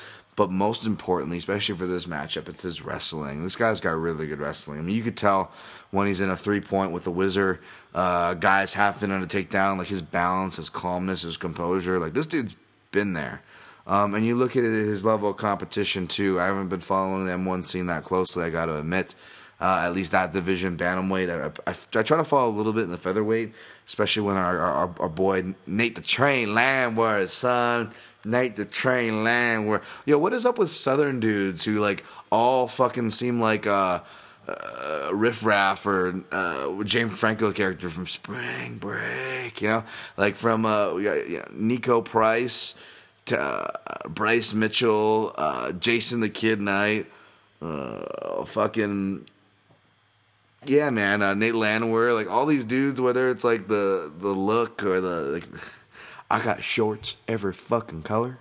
But 0.40 0.50
most 0.50 0.86
importantly, 0.86 1.36
especially 1.36 1.76
for 1.76 1.86
this 1.86 2.06
matchup, 2.06 2.48
it's 2.48 2.62
his 2.62 2.80
wrestling. 2.80 3.42
This 3.42 3.56
guy's 3.56 3.78
got 3.78 3.94
really 3.98 4.26
good 4.26 4.38
wrestling. 4.38 4.78
I 4.78 4.82
mean, 4.82 4.96
you 4.96 5.02
could 5.02 5.18
tell 5.18 5.52
when 5.90 6.06
he's 6.06 6.22
in 6.22 6.30
a 6.30 6.36
three 6.38 6.60
point 6.62 6.92
with 6.92 7.04
the 7.04 7.10
wizard, 7.10 7.58
uh, 7.94 8.32
guys 8.32 8.72
having 8.72 9.10
to 9.10 9.16
a 9.16 9.26
takedown, 9.26 9.76
like 9.76 9.88
his 9.88 10.00
balance, 10.00 10.56
his 10.56 10.70
calmness, 10.70 11.20
his 11.20 11.36
composure. 11.36 11.98
Like 11.98 12.14
this 12.14 12.26
dude's 12.26 12.56
been 12.90 13.12
there. 13.12 13.42
Um, 13.86 14.14
and 14.14 14.24
you 14.24 14.34
look 14.34 14.56
at 14.56 14.64
his 14.64 15.04
level 15.04 15.28
of 15.28 15.36
competition 15.36 16.06
too. 16.08 16.40
I 16.40 16.46
haven't 16.46 16.68
been 16.68 16.80
following 16.80 17.26
the 17.26 17.32
M1 17.32 17.66
scene 17.66 17.84
that 17.88 18.04
closely. 18.04 18.42
I 18.42 18.48
got 18.48 18.64
to 18.64 18.78
admit, 18.78 19.14
uh, 19.60 19.82
at 19.84 19.92
least 19.92 20.12
that 20.12 20.32
division, 20.32 20.78
bantamweight. 20.78 21.28
I, 21.28 21.70
I, 21.70 21.74
I, 21.98 22.02
try 22.02 22.16
to 22.16 22.24
follow 22.24 22.48
a 22.48 22.56
little 22.56 22.72
bit 22.72 22.84
in 22.84 22.90
the 22.90 22.96
featherweight, 22.96 23.52
especially 23.86 24.22
when 24.22 24.38
our, 24.38 24.58
our, 24.58 24.94
our 25.00 25.08
boy 25.10 25.54
Nate 25.66 25.96
the 25.96 26.00
Train 26.00 26.54
Landwehr, 26.54 27.28
son, 27.28 27.92
Nate 28.24 28.56
the 28.56 28.64
Train 28.64 29.24
Landwehr. 29.24 29.82
Yo, 30.04 30.18
what 30.18 30.32
is 30.32 30.44
up 30.44 30.58
with 30.58 30.70
Southern 30.70 31.20
dudes 31.20 31.64
who 31.64 31.78
like 31.78 32.04
all 32.30 32.66
fucking 32.66 33.10
seem 33.10 33.40
like 33.40 33.66
uh, 33.66 34.00
uh 34.48 35.10
Riff 35.12 35.44
Raff 35.44 35.86
or 35.86 36.22
uh, 36.32 36.82
James 36.84 37.18
Franco 37.18 37.52
character 37.52 37.88
from 37.88 38.06
Spring 38.06 38.76
Break? 38.76 39.62
You 39.62 39.68
know, 39.68 39.84
like 40.16 40.36
from 40.36 40.66
uh, 40.66 40.96
you 40.96 41.38
know, 41.38 41.44
Niko 41.52 42.04
Price, 42.04 42.74
to, 43.26 43.40
uh, 43.40 44.08
Bryce 44.08 44.54
Mitchell, 44.54 45.34
uh, 45.36 45.72
Jason 45.72 46.20
the 46.20 46.30
Kid 46.30 46.60
Knight, 46.60 47.06
uh, 47.62 48.44
fucking 48.44 49.26
yeah, 50.66 50.90
man, 50.90 51.22
uh, 51.22 51.34
Nate 51.34 51.54
Landwehr, 51.54 52.12
like 52.12 52.30
all 52.30 52.44
these 52.44 52.64
dudes, 52.64 53.00
whether 53.00 53.30
it's 53.30 53.44
like 53.44 53.66
the 53.66 54.12
the 54.18 54.28
look 54.28 54.84
or 54.84 55.00
the 55.00 55.22
like 55.22 55.44
I 56.30 56.40
got 56.40 56.62
shorts 56.62 57.16
every 57.26 57.52
fucking 57.52 58.02
color. 58.02 58.38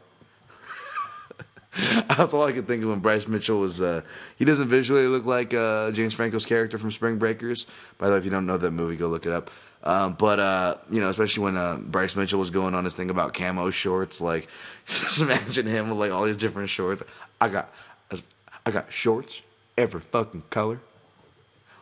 That's 2.08 2.34
all 2.34 2.44
I 2.44 2.52
could 2.52 2.68
think 2.68 2.84
of 2.84 2.90
when 2.90 3.00
Bryce 3.00 3.28
Mitchell 3.28 3.60
was. 3.60 3.82
Uh, 3.82 4.02
he 4.36 4.46
doesn't 4.46 4.68
visually 4.68 5.08
look 5.08 5.26
like 5.26 5.54
uh, 5.54 5.92
James 5.92 6.14
Franco's 6.14 6.46
character 6.46 6.78
from 6.78 6.92
Spring 6.92 7.18
Breakers. 7.18 7.66
By 7.98 8.08
the 8.08 8.14
way, 8.14 8.18
if 8.20 8.26
you 8.26 8.32
don't 8.32 8.46
know 8.46 8.58
that 8.58 8.72
movie, 8.72 8.96
go 8.96 9.08
look 9.08 9.26
it 9.26 9.32
up. 9.32 9.50
Um, 9.84 10.14
but 10.14 10.40
uh, 10.40 10.76
you 10.92 11.00
know, 11.00 11.10
especially 11.10 11.44
when 11.44 11.58
uh, 11.58 11.78
Bryce 11.78 12.16
Mitchell 12.16 12.40
was 12.40 12.50
going 12.50 12.76
on 12.76 12.84
his 12.84 12.94
thing 12.94 13.10
about 13.10 13.34
camo 13.34 13.70
shorts, 13.70 14.20
like 14.20 14.48
just 14.86 15.22
imagine 15.22 15.66
him 15.66 15.90
with 15.90 16.00
like 16.00 16.12
all 16.12 16.26
these 16.26 16.38
different 16.38 16.70
shorts. 16.70 17.02
I 17.40 17.48
got, 17.48 17.74
I 18.66 18.72
got 18.72 18.92
shorts 18.92 19.42
every 19.78 20.02
fucking 20.02 20.44
color. 20.50 20.80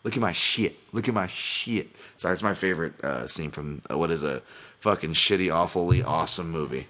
Look 0.07 0.15
at 0.15 0.21
my 0.21 0.31
shit. 0.31 0.77
Look 0.93 1.09
at 1.09 1.13
my 1.13 1.27
shit. 1.27 1.93
Sorry, 2.15 2.31
it's 2.31 2.41
my 2.41 2.53
favorite 2.53 2.93
uh, 3.03 3.27
scene 3.27 3.51
from 3.51 3.81
uh, 3.91 3.97
what 3.97 4.09
is 4.09 4.23
a 4.23 4.41
fucking 4.79 5.15
shitty, 5.15 5.53
awfully 5.53 6.01
awesome 6.01 6.49
movie. 6.49 6.87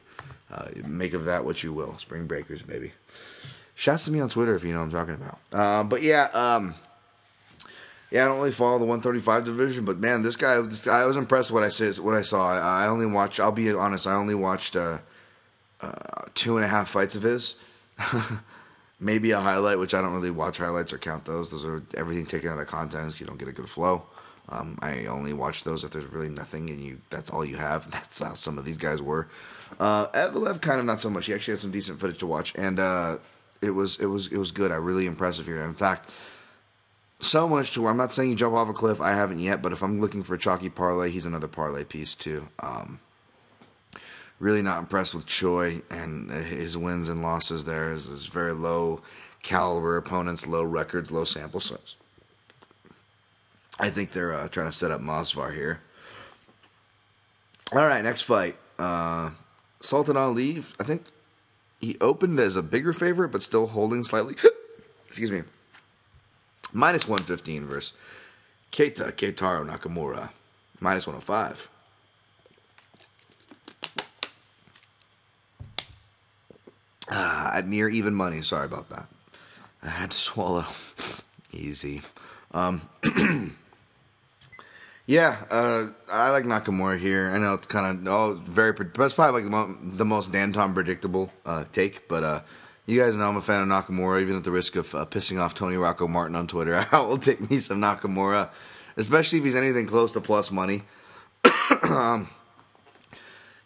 Uh, 0.53 0.67
make 0.85 1.15
of 1.15 1.25
that 1.25 1.43
what 1.43 1.63
you 1.63 1.73
will. 1.73 1.97
Spring 1.97 2.27
Breakers, 2.27 2.61
baby. 2.61 2.91
Shouts 3.73 4.05
to 4.05 4.11
me 4.11 4.19
on 4.19 4.29
Twitter 4.29 4.53
if 4.53 4.63
you 4.63 4.71
know 4.71 4.81
what 4.81 4.85
I'm 4.85 4.91
talking 4.91 5.15
about. 5.15 5.39
Uh, 5.51 5.83
but 5.83 6.03
yeah, 6.03 6.25
um, 6.25 6.75
yeah, 8.11 8.25
I 8.25 8.27
don't 8.27 8.37
really 8.37 8.51
follow 8.51 8.77
the 8.77 8.85
135 8.85 9.45
division, 9.45 9.83
but 9.83 9.97
man, 9.97 10.21
this 10.21 10.35
guy, 10.35 10.61
this 10.61 10.85
guy 10.85 10.99
I 10.99 11.05
was 11.05 11.17
impressed 11.17 11.49
with 11.49 11.63
what 11.63 11.81
I 11.81 12.01
what 12.03 12.13
I 12.13 12.21
saw. 12.21 12.47
I, 12.47 12.83
I 12.83 12.87
only 12.87 13.07
watched. 13.07 13.39
I'll 13.39 13.51
be 13.51 13.73
honest. 13.73 14.05
I 14.05 14.13
only 14.13 14.35
watched 14.35 14.75
uh, 14.75 14.99
uh, 15.81 16.25
two 16.35 16.57
and 16.57 16.63
a 16.63 16.67
half 16.67 16.87
fights 16.87 17.15
of 17.15 17.23
his. 17.23 17.55
maybe 18.99 19.31
a 19.31 19.39
highlight, 19.39 19.79
which 19.79 19.93
I 19.93 20.01
don't 20.01 20.13
really 20.13 20.31
watch 20.31 20.57
highlights 20.57 20.93
or 20.93 20.97
count 20.97 21.25
those. 21.25 21.51
Those 21.51 21.65
are 21.65 21.83
everything 21.95 22.25
taken 22.25 22.49
out 22.49 22.59
of 22.59 22.67
context. 22.67 23.19
You 23.19 23.27
don't 23.27 23.37
get 23.37 23.47
a 23.47 23.53
good 23.53 23.69
flow. 23.69 24.03
Um, 24.49 24.79
I 24.81 25.05
only 25.07 25.33
watch 25.33 25.63
those 25.63 25.83
if 25.83 25.91
there's 25.91 26.05
really 26.05 26.29
nothing 26.29 26.69
and 26.69 26.81
you 26.81 26.99
that's 27.09 27.29
all 27.29 27.43
you 27.43 27.57
have. 27.57 27.89
That's 27.91 28.19
how 28.19 28.33
some 28.33 28.57
of 28.57 28.65
these 28.65 28.77
guys 28.77 29.01
were. 29.01 29.27
Uh, 29.79 30.07
Evloev 30.07 30.61
kind 30.61 30.79
of 30.79 30.85
not 30.85 31.01
so 31.01 31.09
much. 31.09 31.25
He 31.25 31.33
actually 31.33 31.53
had 31.53 31.59
some 31.59 31.71
decent 31.71 31.99
footage 31.99 32.19
to 32.19 32.27
watch, 32.27 32.53
and 32.55 32.79
uh, 32.79 33.17
it 33.61 33.71
was 33.71 33.99
it 33.99 34.05
was 34.05 34.31
it 34.31 34.37
was 34.37 34.51
good. 34.51 34.71
I 34.71 34.75
really 34.75 35.05
impressive 35.05 35.45
here. 35.45 35.63
In 35.63 35.73
fact, 35.73 36.13
so 37.19 37.47
much 37.47 37.73
to 37.73 37.81
where 37.81 37.91
I'm 37.91 37.97
not 37.97 38.13
saying 38.13 38.29
you 38.29 38.35
jump 38.35 38.55
off 38.55 38.69
a 38.69 38.73
cliff. 38.73 39.01
I 39.01 39.11
haven't 39.11 39.39
yet, 39.39 39.61
but 39.61 39.73
if 39.73 39.81
I'm 39.83 39.99
looking 39.99 40.23
for 40.23 40.35
a 40.35 40.39
chalky 40.39 40.69
parlay, 40.69 41.09
he's 41.09 41.25
another 41.25 41.47
parlay 41.47 41.83
piece 41.83 42.15
too. 42.15 42.47
Um, 42.59 42.99
really 44.39 44.61
not 44.61 44.79
impressed 44.79 45.15
with 45.15 45.25
Choi 45.25 45.81
and 45.89 46.29
his 46.31 46.77
wins 46.77 47.09
and 47.09 47.21
losses 47.21 47.65
there. 47.65 47.91
Is, 47.91 48.05
is 48.07 48.27
very 48.27 48.53
low 48.53 49.01
caliber 49.43 49.97
opponents, 49.97 50.45
low 50.45 50.63
records, 50.63 51.11
low 51.11 51.23
sample 51.23 51.59
size. 51.59 51.95
I 53.79 53.89
think 53.89 54.11
they're 54.11 54.33
uh, 54.33 54.47
trying 54.47 54.67
to 54.67 54.73
set 54.73 54.91
up 54.91 55.01
Movsar 55.01 55.53
here. 55.53 55.81
All 57.73 57.85
right, 57.85 58.03
next 58.03 58.23
fight. 58.23 58.55
Uh, 58.79 59.31
Sultan 59.81 60.17
Ali, 60.17 60.63
I 60.79 60.83
think 60.83 61.03
he 61.79 61.97
opened 62.01 62.39
as 62.39 62.55
a 62.55 62.63
bigger 62.63 62.93
favorite, 62.93 63.29
but 63.29 63.43
still 63.43 63.67
holding 63.67 64.03
slightly. 64.03 64.35
excuse 65.07 65.31
me. 65.31 65.43
Minus 66.73 67.07
115 67.07 67.65
versus 67.65 67.93
Keita 68.71 69.11
Keitaro 69.11 69.65
Nakamura. 69.67 70.29
Minus 70.79 71.07
105. 71.07 71.69
Ah, 77.09 77.55
at 77.55 77.67
near 77.67 77.87
even 77.89 78.13
money. 78.13 78.41
Sorry 78.41 78.65
about 78.65 78.89
that. 78.89 79.07
I 79.83 79.89
had 79.89 80.11
to 80.11 80.17
swallow. 80.17 80.65
Easy. 81.53 82.01
Um, 82.51 82.81
yeah, 85.05 85.37
uh, 85.49 85.87
I 86.11 86.31
like 86.31 86.43
Nakamura 86.45 86.97
here. 86.97 87.31
I 87.33 87.37
know 87.37 87.53
it's 87.53 87.67
kind 87.67 88.07
of 88.07 88.13
oh 88.13 88.41
very. 88.43 88.73
That's 88.93 89.13
probably 89.13 89.41
like 89.41 89.43
the, 89.43 89.49
mo- 89.49 89.77
the 89.81 90.05
most 90.05 90.31
Dan 90.31 90.53
Tom 90.53 90.73
predictable 90.73 91.31
uh, 91.45 91.65
take, 91.71 92.07
but 92.07 92.23
uh, 92.23 92.41
you 92.85 92.99
guys 92.99 93.15
know 93.15 93.27
I'm 93.27 93.37
a 93.37 93.41
fan 93.41 93.61
of 93.61 93.67
Nakamura, 93.67 94.21
even 94.21 94.35
at 94.35 94.43
the 94.43 94.51
risk 94.51 94.75
of 94.75 94.93
uh, 94.95 95.05
pissing 95.05 95.39
off 95.39 95.53
Tony 95.53 95.77
Rocco 95.77 96.07
Martin 96.07 96.35
on 96.35 96.47
Twitter. 96.47 96.85
I 96.91 96.99
will 96.99 97.17
take 97.17 97.49
me 97.49 97.57
some 97.57 97.79
Nakamura, 97.79 98.49
especially 98.97 99.39
if 99.39 99.45
he's 99.45 99.55
anything 99.55 99.87
close 99.87 100.13
to 100.13 100.21
plus 100.21 100.51
money. 100.51 100.83
um, 101.83 102.27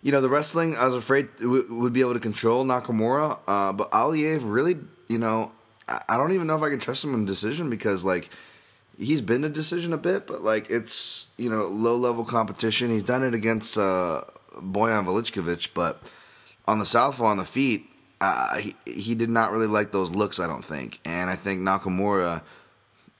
you 0.01 0.11
know, 0.11 0.21
the 0.21 0.29
wrestling, 0.29 0.75
I 0.75 0.85
was 0.87 0.95
afraid 0.95 1.29
would 1.39 1.93
be 1.93 2.01
able 2.01 2.13
to 2.13 2.19
control 2.19 2.65
Nakamura, 2.65 3.39
uh, 3.47 3.71
but 3.73 3.91
Aliev 3.91 4.39
really, 4.43 4.77
you 5.07 5.19
know, 5.19 5.51
I-, 5.87 6.17
don't 6.17 6.31
even 6.31 6.47
know 6.47 6.55
if 6.55 6.63
I 6.63 6.69
can 6.69 6.79
trust 6.79 7.03
him 7.03 7.13
in 7.13 7.25
decision 7.25 7.69
because, 7.69 8.03
like, 8.03 8.29
he's 8.97 9.21
been 9.21 9.43
a 9.43 9.49
decision 9.49 9.93
a 9.93 9.97
bit, 9.97 10.25
but, 10.25 10.41
like, 10.43 10.69
it's, 10.69 11.27
you 11.37 11.49
know, 11.49 11.67
low 11.67 11.95
level 11.97 12.25
competition. 12.25 12.89
He's 12.89 13.03
done 13.03 13.23
it 13.23 13.35
against 13.35 13.77
uh, 13.77 14.23
Bojan 14.55 15.05
Velichkovic, 15.05 15.69
but 15.73 16.01
on 16.67 16.79
the 16.79 16.85
southpaw 16.85 17.25
on 17.25 17.37
the 17.37 17.45
feet, 17.45 17.87
uh, 18.21 18.57
he, 18.57 18.75
he 18.85 19.15
did 19.15 19.29
not 19.29 19.51
really 19.51 19.67
like 19.67 19.91
those 19.91 20.11
looks, 20.11 20.39
I 20.39 20.47
don't 20.47 20.65
think. 20.65 20.99
And 21.05 21.29
I 21.29 21.35
think 21.35 21.61
Nakamura 21.61 22.41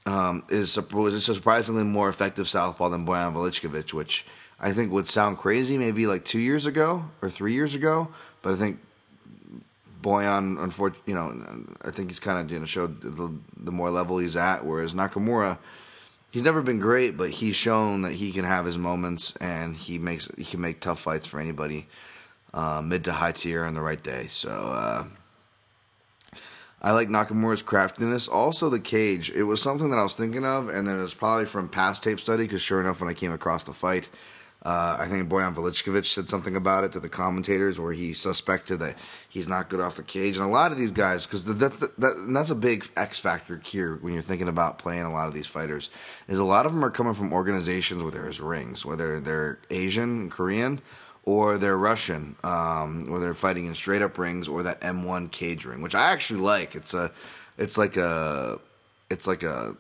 um, 0.06 0.44
is, 0.50 0.78
is 0.78 1.26
surprisingly 1.26 1.84
more 1.84 2.10
effective 2.10 2.48
southpaw 2.48 2.90
than 2.90 3.06
Bojan 3.06 3.34
Velichkovic, 3.34 3.94
which 3.94 4.26
I 4.62 4.72
think 4.72 4.92
would 4.92 5.08
sound 5.08 5.40
crazy 5.40 5.78
maybe 5.78 6.06
like 6.06 6.24
two 6.24 6.40
years 6.40 6.68
ago 6.68 7.06
or 7.24 7.32
three 7.32 7.54
years 7.54 7.74
ago, 7.74 8.10
but 8.44 8.54
I 8.54 8.56
think 8.56 8.80
Bojan, 10.04 10.62
unfortunately, 10.62 11.12
you 11.12 11.16
know, 11.16 11.66
I 11.84 11.90
think 11.90 12.10
he's 12.10 12.20
kind 12.20 12.40
of 12.40 12.52
you 12.52 12.60
know 12.60 12.66
showed 12.66 13.02
the, 13.02 13.34
the 13.58 13.72
more 13.72 13.90
level 13.90 14.20
he's 14.20 14.38
at. 14.38 14.64
Whereas 14.64 14.94
Nakamura, 14.94 15.58
he's 16.30 16.44
never 16.44 16.62
been 16.62 16.80
great, 16.80 17.18
but 17.18 17.32
he's 17.32 17.56
shown 17.56 18.04
that 18.04 18.14
he 18.14 18.32
can 18.32 18.46
have 18.46 18.66
his 18.66 18.78
moments 18.78 19.36
and 19.38 19.76
he 19.76 19.98
makes 19.98 20.30
he 20.38 20.44
can 20.44 20.62
make 20.62 20.80
tough 20.80 21.00
fights 21.00 21.26
for 21.26 21.40
anybody, 21.40 21.88
uh, 22.54 22.82
mid 22.82 23.04
to 23.06 23.14
high 23.14 23.32
tier 23.32 23.66
on 23.66 23.74
the 23.74 23.82
right 23.82 24.02
day. 24.02 24.28
So. 24.28 24.52
Uh, 24.52 25.04
I 26.84 26.94
like 26.94 27.10
Nakamura's 27.10 27.62
craftiness. 27.62 28.28
Also, 28.28 28.68
the 28.68 28.80
cage. 28.80 29.30
It 29.30 29.44
was 29.44 29.62
something 29.62 29.92
that 29.92 30.00
I 30.00 30.04
was 30.04 30.16
thinking 30.16 30.44
of, 30.44 30.68
and 30.68 30.88
then 30.88 30.98
it 30.98 31.02
was 31.04 31.14
probably 31.14 31.46
from 31.46 31.70
past 31.70 32.04
tape 32.04 32.20
study. 32.20 32.46
Because 32.46 32.64
sure 32.64 32.82
enough, 32.82 33.00
when 33.00 33.08
I 33.08 33.14
came 33.14 33.32
across 33.32 33.64
the 33.64 33.72
fight, 33.72 34.10
uh, 34.64 34.98
I 35.00 35.08
think 35.08 35.28
Bojan 35.28 35.56
Velichkovic 35.56 36.06
said 36.06 36.30
something 36.30 36.56
about 36.56 36.84
it 36.84 36.92
to 36.92 37.00
the 37.00 37.10
commentators, 37.10 37.80
where 37.80 37.94
he 37.94 38.14
suspected 38.14 38.78
that 38.78 38.96
he's 39.28 39.48
not 39.48 39.70
good 39.70 39.80
off 39.80 39.96
the 39.96 40.04
cage, 40.04 40.38
and 40.38 40.46
a 40.46 40.50
lot 40.50 40.72
of 40.72 40.78
these 40.78 40.92
guys, 40.92 41.26
because 41.26 41.44
that's 41.46 41.78
the, 41.78 41.92
that, 41.98 42.28
that's 42.30 42.52
a 42.52 42.56
big 42.56 42.88
X 42.96 43.18
factor 43.18 43.60
here 43.66 43.96
when 44.02 44.14
you're 44.14 44.22
thinking 44.22 44.48
about 44.48 44.78
playing 44.78 45.02
a 45.02 45.12
lot 45.12 45.28
of 45.28 45.34
these 45.34 45.48
fighters, 45.48 45.90
is 46.28 46.38
a 46.38 46.44
lot 46.44 46.68
of 46.68 46.74
them 46.74 46.86
are 46.86 46.92
coming 46.92 47.16
from 47.16 47.34
organizations 47.34 48.04
where 48.04 48.12
there's 48.12 48.40
rings, 48.40 48.86
whether 48.86 49.20
they're 49.20 49.58
Asian, 49.72 50.30
Korean, 50.30 50.80
or 51.26 51.58
they're 51.58 51.78
Russian, 51.78 52.36
um, 52.44 53.08
or 53.10 53.20
they're 53.20 53.34
fighting 53.34 53.66
in 53.66 53.74
straight 53.74 54.04
up 54.04 54.16
rings, 54.20 54.48
or 54.48 54.62
that 54.62 54.80
M1 54.82 55.32
cage 55.32 55.66
ring, 55.66 55.82
which 55.82 55.96
I 55.96 56.12
actually 56.12 56.42
like. 56.42 56.76
It's 56.76 56.94
a, 56.94 57.12
it's 57.58 57.80
like 57.80 57.98
a, 57.98 58.60
it's 59.10 59.26
like 59.26 59.42
a, 59.42 59.76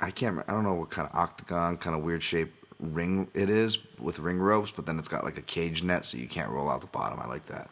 I 0.00 0.10
can't, 0.10 0.42
I 0.48 0.52
don't 0.52 0.64
know 0.64 0.74
what 0.74 0.88
kind 0.88 1.06
of 1.06 1.14
octagon, 1.14 1.76
kind 1.76 1.94
of 1.94 2.02
weird 2.02 2.22
shape 2.22 2.54
ring 2.78 3.28
it 3.34 3.48
is 3.48 3.78
with 3.98 4.18
ring 4.18 4.38
ropes, 4.38 4.70
but 4.70 4.86
then 4.86 4.98
it's 4.98 5.08
got 5.08 5.24
like 5.24 5.38
a 5.38 5.42
cage 5.42 5.82
net 5.82 6.04
so 6.04 6.18
you 6.18 6.28
can't 6.28 6.50
roll 6.50 6.70
out 6.70 6.80
the 6.80 6.86
bottom. 6.86 7.18
I 7.20 7.26
like 7.26 7.46
that. 7.46 7.70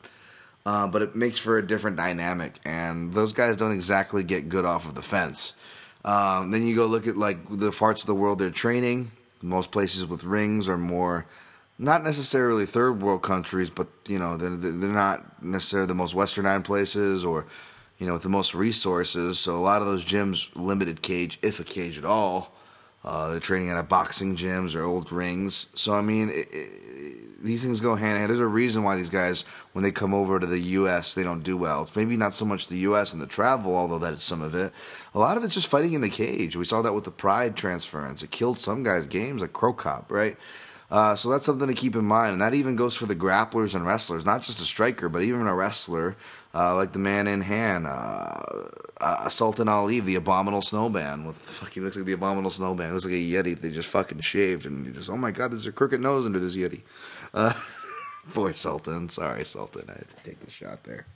Uh, 0.67 0.87
but 0.87 1.03
it 1.03 1.15
makes 1.15 1.37
for 1.37 1.59
a 1.59 1.67
different 1.67 1.97
dynamic, 1.97 2.59
and 2.65 3.13
those 3.13 3.35
guys 3.35 3.57
don't 3.57 3.73
exactly 3.73 4.25
get 4.25 4.49
good 4.49 4.65
off 4.65 4.87
of 4.87 4.95
the 4.95 5.03
fence. 5.03 5.55
Um, 6.05 6.51
then 6.51 6.67
you 6.67 6.75
go 6.75 6.87
look 6.87 7.07
at 7.07 7.17
like 7.17 7.39
the 7.51 7.71
parts 7.71 8.03
of 8.03 8.07
the 8.07 8.15
world 8.15 8.39
they're 8.39 8.51
training. 8.51 9.11
Most 9.43 9.71
places 9.73 10.07
with 10.07 10.25
rings 10.25 10.69
are 10.69 10.79
more, 10.79 11.27
not 11.79 12.03
necessarily 12.03 12.65
third 12.65 13.03
world 13.03 13.23
countries, 13.23 13.69
but 13.69 13.89
you 14.09 14.19
know 14.19 14.39
they're 14.39 14.57
they're 14.57 14.89
not 14.89 15.43
necessarily 15.43 15.87
the 15.87 15.95
most 15.95 16.15
westernized 16.15 16.65
places 16.65 17.27
or, 17.27 17.45
you 17.99 18.07
know, 18.07 18.15
with 18.15 18.23
the 18.23 18.31
most 18.31 18.55
resources. 18.55 19.39
So 19.39 19.59
a 19.59 19.61
lot 19.61 19.83
of 19.83 19.87
those 19.87 20.05
gyms 20.05 20.49
limited 20.57 21.03
cage, 21.03 21.39
if 21.43 21.61
a 21.61 21.65
cage 21.65 21.99
at 21.99 22.07
all. 22.07 22.55
Uh, 23.05 23.31
they're 23.31 23.41
training 23.41 23.69
at 23.71 23.77
a 23.77 23.83
boxing 23.83 24.35
gyms 24.35 24.75
or 24.75 24.83
old 24.83 25.13
rings. 25.13 25.67
So 25.75 25.93
I 25.93 26.01
mean, 26.01 26.31
it, 26.31 26.49
it, 26.51 27.45
these 27.45 27.63
things 27.63 27.81
go 27.81 27.95
hand 27.95 28.13
in 28.13 28.19
hand. 28.19 28.31
There's 28.31 28.41
a 28.41 28.47
reason 28.47 28.83
why 28.83 28.97
these 28.97 29.11
guys, 29.11 29.45
when 29.73 29.83
they 29.83 29.93
come 29.93 30.15
over 30.15 30.41
to 30.41 30.47
the 30.47 30.59
U.S., 30.59 31.15
they 31.15 31.23
don't 31.23 31.43
do 31.43 31.57
well. 31.57 31.83
It's 31.83 31.95
maybe 31.95 32.17
not 32.17 32.33
so 32.33 32.47
much 32.47 32.69
the 32.69 32.79
U.S. 32.79 33.13
and 33.13 33.21
the 33.21 33.27
travel, 33.27 33.77
although 33.77 33.99
that 33.99 34.15
is 34.15 34.23
some 34.23 34.41
of 34.41 34.55
it. 34.55 34.73
A 35.15 35.19
lot 35.19 35.37
of 35.37 35.45
it's 35.45 35.53
just 35.53 35.67
fighting 35.67 35.93
in 35.93 36.01
the 36.01 36.09
cage. 36.09 36.57
We 36.57 36.65
saw 36.65 36.81
that 36.81 36.95
with 36.95 37.05
the 37.05 37.11
Pride 37.11 37.55
transference. 37.55 38.23
It 38.23 38.31
killed 38.31 38.59
some 38.59 38.83
guys' 38.83 39.07
games, 39.07 39.43
like 39.43 39.53
Cro 39.53 39.75
Cop, 39.75 40.11
right? 40.11 40.39
Uh, 40.91 41.17
so 41.17 41.29
that's 41.29 41.45
something 41.45 41.69
to 41.69 41.75
keep 41.75 41.97
in 41.97 42.05
mind, 42.05 42.33
and 42.33 42.41
that 42.41 42.55
even 42.55 42.77
goes 42.77 42.95
for 42.95 43.07
the 43.07 43.17
grapplers 43.17 43.75
and 43.75 43.85
wrestlers, 43.85 44.25
not 44.25 44.43
just 44.43 44.61
a 44.61 44.65
striker, 44.65 45.09
but 45.09 45.23
even 45.23 45.47
a 45.47 45.55
wrestler 45.55 46.17
uh, 46.55 46.75
like 46.75 46.93
the 46.93 46.99
man 46.99 47.27
in 47.27 47.41
hand, 47.41 47.87
uh, 47.87 48.41
uh, 49.05 49.29
Sultan 49.29 49.69
Ali, 49.69 50.01
the 50.01 50.15
abominable 50.15 50.63
snowman 50.63 51.27
with 51.27 51.37
fucking 51.37 51.83
looks 51.85 51.97
like 51.97 52.07
the 52.07 52.13
abominable 52.13 52.51
snowman. 52.51 52.89
It 52.89 52.93
looks 52.95 53.05
like 53.05 53.15
a 53.15 53.17
yeti 53.17 53.61
they 53.61 53.71
just 53.71 53.91
fucking 53.91 54.21
shaved, 54.21 54.65
and 54.65 54.87
you 54.87 54.93
just 54.93 55.11
oh 55.11 55.17
my 55.17 55.31
god, 55.31 55.53
there's 55.53 55.67
a 55.67 55.73
crooked 55.73 56.01
nose 56.01 56.25
under 56.25 56.39
this 56.39 56.57
yeti. 56.57 56.83
Uh, 57.35 57.53
boy, 58.35 58.53
Sultan, 58.53 59.11
sorry, 59.11 59.45
Sultan, 59.45 59.85
I 59.89 59.93
had 59.93 60.09
to 60.09 60.17
take 60.25 60.41
the 60.41 60.51
shot 60.51 60.85
there. 60.85 61.07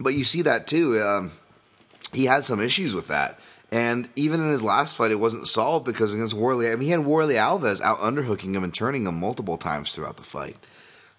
But 0.00 0.14
you 0.14 0.24
see 0.24 0.42
that 0.42 0.66
too. 0.66 1.00
Um, 1.00 1.30
he 2.12 2.24
had 2.24 2.44
some 2.44 2.60
issues 2.60 2.94
with 2.94 3.08
that. 3.08 3.38
And 3.70 4.08
even 4.14 4.40
in 4.40 4.50
his 4.50 4.62
last 4.62 4.96
fight, 4.96 5.10
it 5.10 5.18
wasn't 5.18 5.48
solved 5.48 5.86
because 5.86 6.14
against 6.14 6.36
Warlley, 6.36 6.72
I 6.72 6.76
mean, 6.76 6.86
he 6.86 6.90
had 6.90 7.00
Warlley 7.00 7.34
Alves 7.34 7.80
out 7.80 7.98
underhooking 7.98 8.54
him 8.54 8.62
and 8.62 8.74
turning 8.74 9.06
him 9.06 9.18
multiple 9.18 9.56
times 9.56 9.92
throughout 9.92 10.16
the 10.16 10.22
fight. 10.22 10.56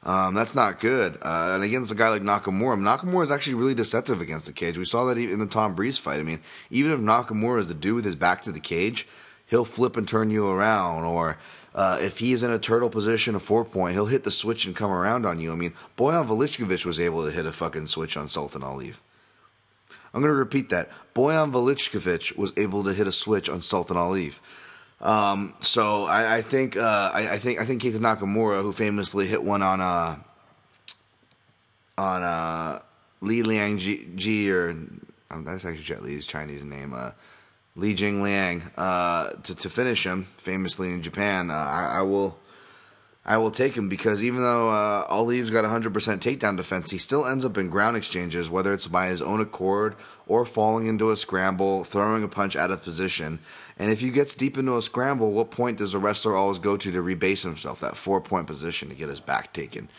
Um, 0.06 0.36
that's 0.36 0.53
not 0.53 0.80
good. 0.80 1.18
Uh, 1.22 1.53
and 1.56 1.64
against 1.64 1.91
a 1.91 1.95
guy 1.95 2.10
like 2.10 2.22
Nakamura, 2.22 2.80
Nakamura 2.80 3.24
is 3.24 3.32
actually 3.32 3.56
really 3.56 3.74
deceptive 3.74 4.22
against 4.22 4.45
the 4.45 4.53
cage. 4.53 4.78
We 4.78 4.86
saw 4.86 5.06
that 5.06 5.18
in 5.18 5.39
the 5.39 5.47
Tom 5.47 5.74
Breese 5.74 5.97
fight. 5.97 6.20
I 6.20 6.24
mean, 6.24 6.41
even 6.70 6.91
if 6.91 6.99
Nakamura 6.99 7.62
is 7.62 7.68
the 7.68 7.74
dude 7.74 7.95
with 7.95 8.06
his 8.06 8.16
back 8.16 8.43
to 8.43 8.51
the 8.51 8.60
cage, 8.60 9.08
he'll 9.47 9.66
flip 9.66 9.97
and 9.97 10.08
turn 10.08 10.30
you 10.30 10.47
around. 10.47 11.06
Or 11.06 11.39
uh, 11.74 11.97
if 11.99 12.20
he's 12.20 12.43
in 12.43 12.51
a 12.51 12.60
turtle 12.60 12.91
position, 12.91 13.34
a 13.34 13.39
four 13.39 13.66
point, 13.66 13.93
he'll 13.93 14.06
hit 14.06 14.24
the 14.24 14.32
switch 14.32 14.66
and 14.66 14.76
come 14.76 14.91
around 14.91 15.26
on 15.26 15.39
you. 15.39 15.51
I 15.51 15.56
mean, 15.56 15.74
Bojan 15.97 16.28
Velichkovic 16.28 16.86
was 16.86 16.99
able 16.99 17.26
to 17.26 17.32
hit 17.32 17.47
a 17.47 17.51
fucking 17.51 17.88
switch 17.88 18.16
on 18.16 18.30
Sultan 18.30 18.62
Ali. 18.62 18.93
I'm 20.14 20.22
going 20.22 20.32
to 20.32 20.38
repeat 20.38 20.70
that. 20.70 20.91
Bojan 21.16 21.51
Velichkovic 21.51 22.38
was 22.38 22.53
able 22.56 22.84
to 22.84 22.93
hit 22.93 23.08
a 23.08 23.12
switch 23.12 23.49
on 23.49 23.62
Sultan 23.62 23.97
Ali. 23.97 24.34
Um, 25.06 25.53
so 25.62 26.06
I, 26.06 26.38
I 26.38 26.41
think 26.41 26.76
uh, 26.76 27.12
I, 27.14 27.34
I, 27.34 27.38
think 27.38 27.60
I 27.60 27.66
think 27.66 27.84
Keita 27.84 27.99
Nakamura, 27.99 28.64
who 28.64 28.72
famously 28.72 29.28
hit 29.28 29.43
one 29.43 29.62
on 29.62 29.80
uh, 29.80 30.16
on 31.95 32.24
uh, 32.24 32.82
Li 33.22 33.43
Liang 33.43 33.78
Ji, 33.78 34.51
or 34.51 34.72
um, 35.30 35.43
that's 35.45 35.64
actually 35.64 35.84
Jet 35.84 36.01
Li's 36.01 36.26
Chinese 36.26 36.66
name, 36.66 36.95
uh, 36.95 37.12
Li 37.76 37.93
Jing 37.93 38.24
Liang, 38.24 38.64
uh, 38.78 39.30
to 39.43 39.53
to 39.53 39.70
finish 39.70 40.03
him 40.03 40.24
famously 40.38 40.91
in 40.91 41.03
Japan. 41.03 41.51
Uh, 41.51 41.53
I, 41.53 41.99
I 41.99 42.01
will 42.01 42.39
I 43.28 43.38
will 43.38 43.51
take 43.51 43.76
him 43.76 43.89
because 43.89 44.24
even 44.24 44.41
though 44.41 44.70
uh, 44.70 45.08
Aliev's 45.10 45.49
got 45.49 45.66
100% 45.66 45.91
takedown 45.91 46.58
defense, 46.58 46.91
he 46.91 46.99
still 46.99 47.26
ends 47.26 47.43
up 47.43 47.58
in 47.58 47.70
ground 47.70 47.97
exchanges, 47.97 48.51
whether 48.51 48.72
it's 48.72 48.88
by 48.88 49.08
his 49.08 49.20
own 49.20 49.41
accord 49.41 49.95
or 50.28 50.45
falling 50.45 50.86
into 50.86 51.10
a 51.10 51.16
scramble, 51.16 51.84
throwing 51.84 52.24
a 52.24 52.28
punch 52.28 52.56
out 52.56 52.70
of 52.70 52.84
position. 52.84 53.39
And 53.78 53.91
if 53.91 53.99
he 53.99 54.09
gets 54.09 54.36
deep 54.36 54.57
into 54.57 54.78
a 54.78 54.82
scramble, 54.82 55.32
what 55.32 55.51
point 55.51 55.80
does 55.80 55.93
a 55.93 55.99
wrestler 55.99 56.36
always 56.36 56.59
go 56.59 56.78
to 56.78 56.91
to 56.91 57.01
rebase 57.01 57.43
himself? 57.43 57.82
That 57.82 57.97
four 57.97 58.21
point 58.21 58.47
position 58.47 58.89
to 58.89 58.95
get 58.95 59.09
his 59.09 59.19
back 59.19 59.53
taken. 59.53 59.89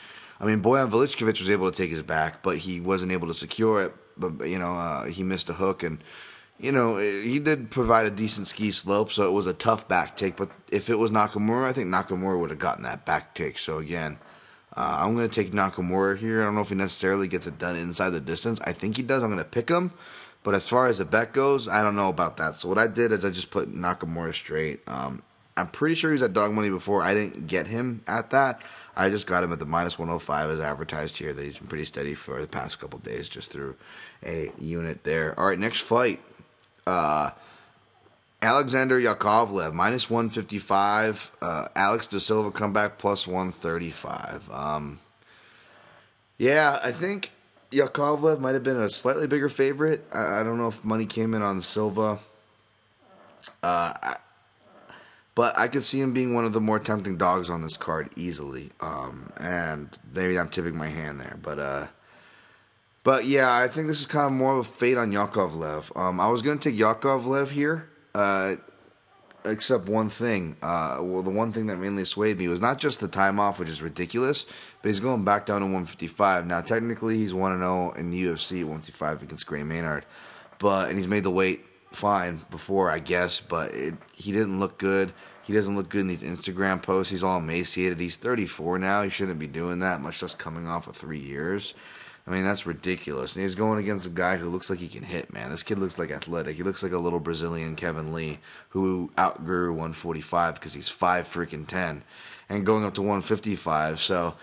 I 0.40 0.44
mean, 0.44 0.62
Bojan 0.62 0.90
Velichkovic 0.90 1.38
was 1.38 1.50
able 1.50 1.70
to 1.70 1.76
take 1.76 1.90
his 1.90 2.02
back, 2.02 2.42
but 2.42 2.58
he 2.58 2.80
wasn't 2.80 3.12
able 3.12 3.28
to 3.28 3.34
secure 3.34 3.82
it. 3.82 3.94
But 4.16 4.48
you 4.48 4.58
know, 4.58 4.74
uh, 4.74 5.04
he 5.04 5.22
missed 5.22 5.50
a 5.50 5.54
hook 5.54 5.82
and 5.82 6.02
you 6.58 6.72
know, 6.72 6.96
he 6.96 7.38
did 7.38 7.70
provide 7.70 8.06
a 8.06 8.10
decent 8.10 8.46
ski 8.46 8.70
slope, 8.70 9.12
so 9.12 9.26
it 9.26 9.32
was 9.32 9.46
a 9.46 9.52
tough 9.52 9.86
back 9.88 10.16
take. 10.16 10.36
But 10.36 10.50
if 10.70 10.88
it 10.88 10.98
was 10.98 11.10
Nakamura, 11.10 11.64
I 11.64 11.72
think 11.72 11.88
Nakamura 11.88 12.40
would 12.40 12.50
have 12.50 12.58
gotten 12.58 12.84
that 12.84 13.04
back 13.04 13.34
take. 13.34 13.58
So 13.58 13.78
again, 13.78 14.18
uh, 14.74 14.98
I'm 15.00 15.14
going 15.14 15.28
to 15.28 15.42
take 15.42 15.52
Nakamura 15.52 16.16
here. 16.16 16.40
I 16.40 16.44
don't 16.44 16.54
know 16.54 16.62
if 16.62 16.70
he 16.70 16.74
necessarily 16.74 17.28
gets 17.28 17.46
it 17.46 17.58
done 17.58 17.76
inside 17.76 18.10
the 18.10 18.20
distance. 18.20 18.58
I 18.64 18.72
think 18.72 18.96
he 18.96 19.02
does. 19.02 19.22
I'm 19.22 19.30
going 19.30 19.42
to 19.42 19.48
pick 19.48 19.68
him. 19.68 19.92
But 20.46 20.54
as 20.54 20.68
far 20.68 20.86
as 20.86 20.98
the 20.98 21.04
bet 21.04 21.32
goes, 21.32 21.66
I 21.66 21.82
don't 21.82 21.96
know 21.96 22.08
about 22.08 22.36
that. 22.36 22.54
So 22.54 22.68
what 22.68 22.78
I 22.78 22.86
did 22.86 23.10
is 23.10 23.24
I 23.24 23.30
just 23.30 23.50
put 23.50 23.74
Nakamura 23.74 24.32
straight. 24.32 24.78
Um, 24.86 25.20
I'm 25.56 25.66
pretty 25.66 25.96
sure 25.96 26.12
he's 26.12 26.22
at 26.22 26.34
dog 26.34 26.52
money 26.52 26.70
before. 26.70 27.02
I 27.02 27.14
didn't 27.14 27.48
get 27.48 27.66
him 27.66 28.04
at 28.06 28.30
that. 28.30 28.62
I 28.96 29.10
just 29.10 29.26
got 29.26 29.42
him 29.42 29.52
at 29.52 29.58
the 29.58 29.66
minus 29.66 29.98
105 29.98 30.50
as 30.50 30.60
advertised 30.60 31.18
here. 31.18 31.32
That 31.32 31.42
he's 31.42 31.58
been 31.58 31.66
pretty 31.66 31.84
steady 31.84 32.14
for 32.14 32.40
the 32.40 32.46
past 32.46 32.78
couple 32.78 33.00
days, 33.00 33.28
just 33.28 33.50
through 33.50 33.74
a 34.24 34.52
unit 34.60 35.02
there. 35.02 35.34
All 35.36 35.48
right, 35.48 35.58
next 35.58 35.80
fight. 35.80 36.20
Uh, 36.86 37.32
Alexander 38.40 39.00
Yakovlev 39.00 39.72
minus 39.72 40.08
155. 40.08 41.32
Uh, 41.42 41.66
Alex 41.74 42.06
De 42.06 42.20
Silva 42.20 42.52
comeback 42.52 42.98
plus 42.98 43.26
135. 43.26 44.48
Um, 44.52 45.00
yeah, 46.38 46.78
I 46.84 46.92
think 46.92 47.32
Yakovlev 47.70 48.40
might 48.40 48.54
have 48.54 48.62
been 48.62 48.76
a 48.76 48.88
slightly 48.88 49.26
bigger 49.26 49.48
favorite. 49.48 50.04
I, 50.12 50.40
I 50.40 50.42
don't 50.42 50.58
know 50.58 50.68
if 50.68 50.84
money 50.84 51.06
came 51.06 51.34
in 51.34 51.42
on 51.42 51.62
Silva. 51.62 52.18
Uh, 53.62 53.92
I, 54.02 54.16
but 55.36 55.56
I 55.58 55.68
could 55.68 55.84
see 55.84 56.00
him 56.00 56.14
being 56.14 56.34
one 56.34 56.46
of 56.46 56.54
the 56.54 56.60
more 56.60 56.78
tempting 56.78 57.18
dogs 57.18 57.50
on 57.50 57.60
this 57.60 57.76
card 57.76 58.08
easily. 58.16 58.70
Um, 58.80 59.30
and 59.38 59.96
maybe 60.12 60.38
I'm 60.38 60.48
tipping 60.48 60.76
my 60.76 60.88
hand 60.88 61.20
there, 61.20 61.38
but 61.40 61.58
uh, 61.58 61.86
but 63.04 63.26
yeah, 63.26 63.54
I 63.54 63.68
think 63.68 63.86
this 63.86 64.00
is 64.00 64.06
kind 64.06 64.26
of 64.26 64.32
more 64.32 64.54
of 64.54 64.60
a 64.60 64.64
fate 64.64 64.96
on 64.96 65.12
Yakovlev. 65.12 65.94
Um, 65.96 66.20
I 66.20 66.28
was 66.28 66.42
gonna 66.42 66.58
take 66.58 66.74
Yakovlev 66.74 67.50
here, 67.50 67.88
uh, 68.14 68.56
except 69.46 69.88
one 69.88 70.08
thing. 70.08 70.56
Uh, 70.62 70.98
well, 71.00 71.22
the 71.22 71.30
one 71.30 71.52
thing 71.52 71.66
that 71.66 71.78
mainly 71.78 72.04
swayed 72.04 72.38
me 72.38 72.48
was 72.48 72.60
not 72.60 72.78
just 72.78 73.00
the 73.00 73.08
time 73.08 73.40
off, 73.40 73.58
which 73.58 73.68
is 73.68 73.82
ridiculous, 73.82 74.46
but 74.82 74.88
he's 74.88 75.00
going 75.00 75.24
back 75.24 75.46
down 75.46 75.60
to 75.60 75.66
155. 75.66 76.46
Now, 76.46 76.60
technically, 76.60 77.16
he's 77.16 77.32
1 77.32 77.58
0 77.58 77.92
in 77.92 78.10
the 78.10 78.24
UFC 78.24 78.58
155 78.58 79.22
against 79.22 79.46
Gray 79.46 79.62
Maynard, 79.62 80.04
but 80.58 80.88
and 80.88 80.98
he's 80.98 81.08
made 81.08 81.24
the 81.24 81.30
weight 81.30 81.64
fine 81.92 82.40
before, 82.50 82.90
I 82.90 82.98
guess, 82.98 83.40
but 83.40 83.74
it, 83.74 83.94
he 84.14 84.32
didn't 84.32 84.60
look 84.60 84.78
good. 84.78 85.12
He 85.42 85.52
doesn't 85.52 85.76
look 85.76 85.88
good 85.88 86.02
in 86.02 86.08
these 86.08 86.22
Instagram 86.22 86.82
posts. 86.82 87.10
He's 87.10 87.22
all 87.22 87.38
emaciated. 87.38 88.00
He's 88.00 88.16
34 88.16 88.78
now. 88.80 89.02
He 89.02 89.10
shouldn't 89.10 89.38
be 89.38 89.46
doing 89.46 89.78
that, 89.78 90.00
much 90.00 90.20
less 90.20 90.34
coming 90.34 90.66
off 90.66 90.88
of 90.88 90.96
three 90.96 91.20
years. 91.20 91.74
I 92.26 92.32
mean, 92.32 92.42
that's 92.42 92.66
ridiculous. 92.66 93.36
And 93.36 93.42
he's 93.42 93.54
going 93.54 93.78
against 93.78 94.06
a 94.06 94.10
guy 94.10 94.36
who 94.36 94.48
looks 94.48 94.68
like 94.68 94.80
he 94.80 94.88
can 94.88 95.04
hit, 95.04 95.32
man. 95.32 95.50
This 95.50 95.62
kid 95.62 95.78
looks 95.78 95.98
like 95.98 96.10
athletic. 96.10 96.56
He 96.56 96.64
looks 96.64 96.82
like 96.82 96.92
a 96.92 96.98
little 96.98 97.20
Brazilian 97.20 97.76
Kevin 97.76 98.12
Lee 98.12 98.40
who 98.70 99.12
outgrew 99.16 99.70
145 99.70 100.54
because 100.54 100.74
he's 100.74 100.88
5 100.88 101.28
freaking 101.28 101.66
10 101.66 102.02
and 102.48 102.66
going 102.66 102.84
up 102.84 102.94
to 102.94 103.02
155. 103.02 104.00
So 104.00 104.34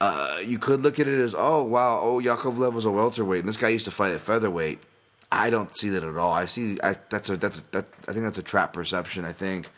uh, 0.00 0.38
you 0.44 0.58
could 0.58 0.82
look 0.82 1.00
at 1.00 1.08
it 1.08 1.18
as, 1.18 1.34
oh, 1.36 1.62
wow, 1.62 2.00
oh, 2.02 2.20
Yakovlev 2.20 2.72
was 2.72 2.84
a 2.84 2.90
welterweight, 2.90 3.40
and 3.40 3.48
this 3.48 3.56
guy 3.56 3.68
used 3.68 3.86
to 3.86 3.90
fight 3.90 4.12
at 4.12 4.20
featherweight. 4.20 4.80
I 5.30 5.50
don't 5.50 5.76
see 5.76 5.90
that 5.90 6.04
at 6.04 6.16
all. 6.16 6.32
I 6.32 6.44
see 6.46 6.78
I, 6.82 6.94
that's 7.10 7.28
a 7.28 7.36
that's 7.36 7.58
a, 7.58 7.62
that, 7.72 7.86
I 8.06 8.12
think 8.12 8.24
that's 8.24 8.38
a 8.38 8.42
trap 8.42 8.72
perception. 8.72 9.26
I 9.26 9.32
think 9.32 9.68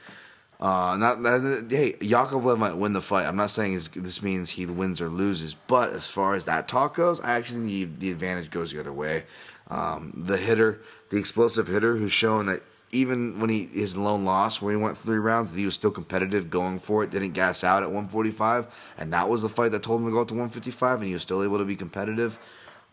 uh, 0.60 0.94
not 0.98 1.22
that, 1.22 1.66
hey, 1.70 1.94
Yakovlev 1.94 2.58
might 2.58 2.76
win 2.76 2.92
the 2.92 3.00
fight. 3.00 3.26
I'm 3.26 3.36
not 3.36 3.50
saying 3.50 3.80
this 3.96 4.22
means 4.22 4.50
he 4.50 4.66
wins 4.66 5.00
or 5.00 5.08
loses, 5.08 5.54
but 5.54 5.94
as 5.94 6.10
far 6.10 6.34
as 6.34 6.44
that 6.44 6.68
talk 6.68 6.94
goes, 6.94 7.18
I 7.20 7.32
actually 7.32 7.66
think 7.66 7.98
the, 7.98 8.06
the 8.06 8.10
advantage 8.10 8.50
goes 8.50 8.70
the 8.70 8.80
other 8.80 8.92
way. 8.92 9.24
Um, 9.68 10.12
the 10.14 10.36
hitter, 10.36 10.82
the 11.08 11.16
explosive 11.16 11.68
hitter, 11.68 11.96
who's 11.96 12.12
shown 12.12 12.46
that 12.46 12.62
even 12.92 13.40
when 13.40 13.48
he 13.48 13.66
his 13.66 13.96
lone 13.96 14.24
loss, 14.24 14.60
when 14.60 14.76
he 14.76 14.82
went 14.82 14.98
three 14.98 15.18
rounds, 15.18 15.54
he 15.54 15.64
was 15.64 15.74
still 15.74 15.92
competitive, 15.92 16.50
going 16.50 16.78
for 16.78 17.02
it, 17.04 17.10
didn't 17.10 17.32
gas 17.32 17.64
out 17.64 17.82
at 17.82 17.88
145, 17.88 18.66
and 18.98 19.12
that 19.14 19.28
was 19.28 19.40
the 19.40 19.48
fight 19.48 19.70
that 19.70 19.82
told 19.82 20.00
him 20.00 20.08
to 20.08 20.12
go 20.12 20.20
up 20.20 20.28
to 20.28 20.34
155, 20.34 20.98
and 20.98 21.06
he 21.06 21.14
was 21.14 21.22
still 21.22 21.42
able 21.42 21.56
to 21.58 21.64
be 21.64 21.76
competitive. 21.76 22.38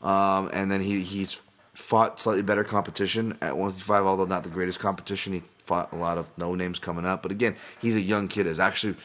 Um, 0.01 0.49
and 0.53 0.72
then 0.72 0.80
he 0.80 1.01
he's 1.01 1.41
fought 1.78 2.19
slightly 2.19 2.41
better 2.41 2.63
competition 2.63 3.38
at 3.39 3.55
155, 3.55 4.05
although 4.07 4.25
not 4.25 4.43
the 4.43 4.49
greatest 4.49 4.80
competition. 4.80 5.34
He 5.34 5.43
fought 5.59 5.93
a 5.93 5.95
lot 5.95 6.17
of 6.17 6.36
no 6.36 6.55
names 6.55 6.80
coming 6.80 7.05
up, 7.05 7.21
but 7.21 7.32
again, 7.32 7.55
he's 7.80 7.95
a 7.95 8.01
young 8.01 8.28
kid. 8.28 8.47
Is 8.47 8.59
actually, 8.59 8.95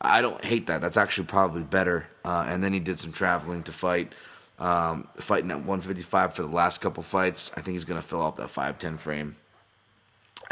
I 0.00 0.22
don't 0.22 0.42
hate 0.44 0.68
that. 0.68 0.80
That's 0.80 0.96
actually 0.96 1.26
probably 1.26 1.64
better. 1.64 2.06
Uh, 2.24 2.44
and 2.46 2.62
then 2.62 2.72
he 2.72 2.78
did 2.78 3.00
some 3.00 3.10
traveling 3.10 3.64
to 3.64 3.72
fight, 3.72 4.12
um, 4.60 5.08
fighting 5.16 5.50
at 5.50 5.56
155 5.56 6.32
for 6.32 6.42
the 6.42 6.48
last 6.48 6.80
couple 6.80 7.02
fights. 7.02 7.50
I 7.56 7.62
think 7.62 7.74
he's 7.74 7.84
going 7.84 8.00
to 8.00 8.06
fill 8.06 8.22
out 8.22 8.36
that 8.36 8.46
5'10 8.46 9.00
frame. 9.00 9.34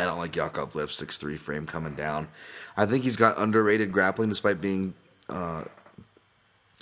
I 0.01 0.05
don't 0.05 0.19
like 0.19 0.33
Yakovlev's 0.33 1.01
6'3 1.01 1.39
frame 1.39 1.65
coming 1.65 1.95
down. 1.95 2.27
I 2.77 2.87
think 2.87 3.05
he's 3.05 3.17
got 3.17 3.39
underrated 3.39 3.93
grappling 3.93 4.31
despite 4.31 4.61
being 4.61 4.95
uh, 5.29 5.65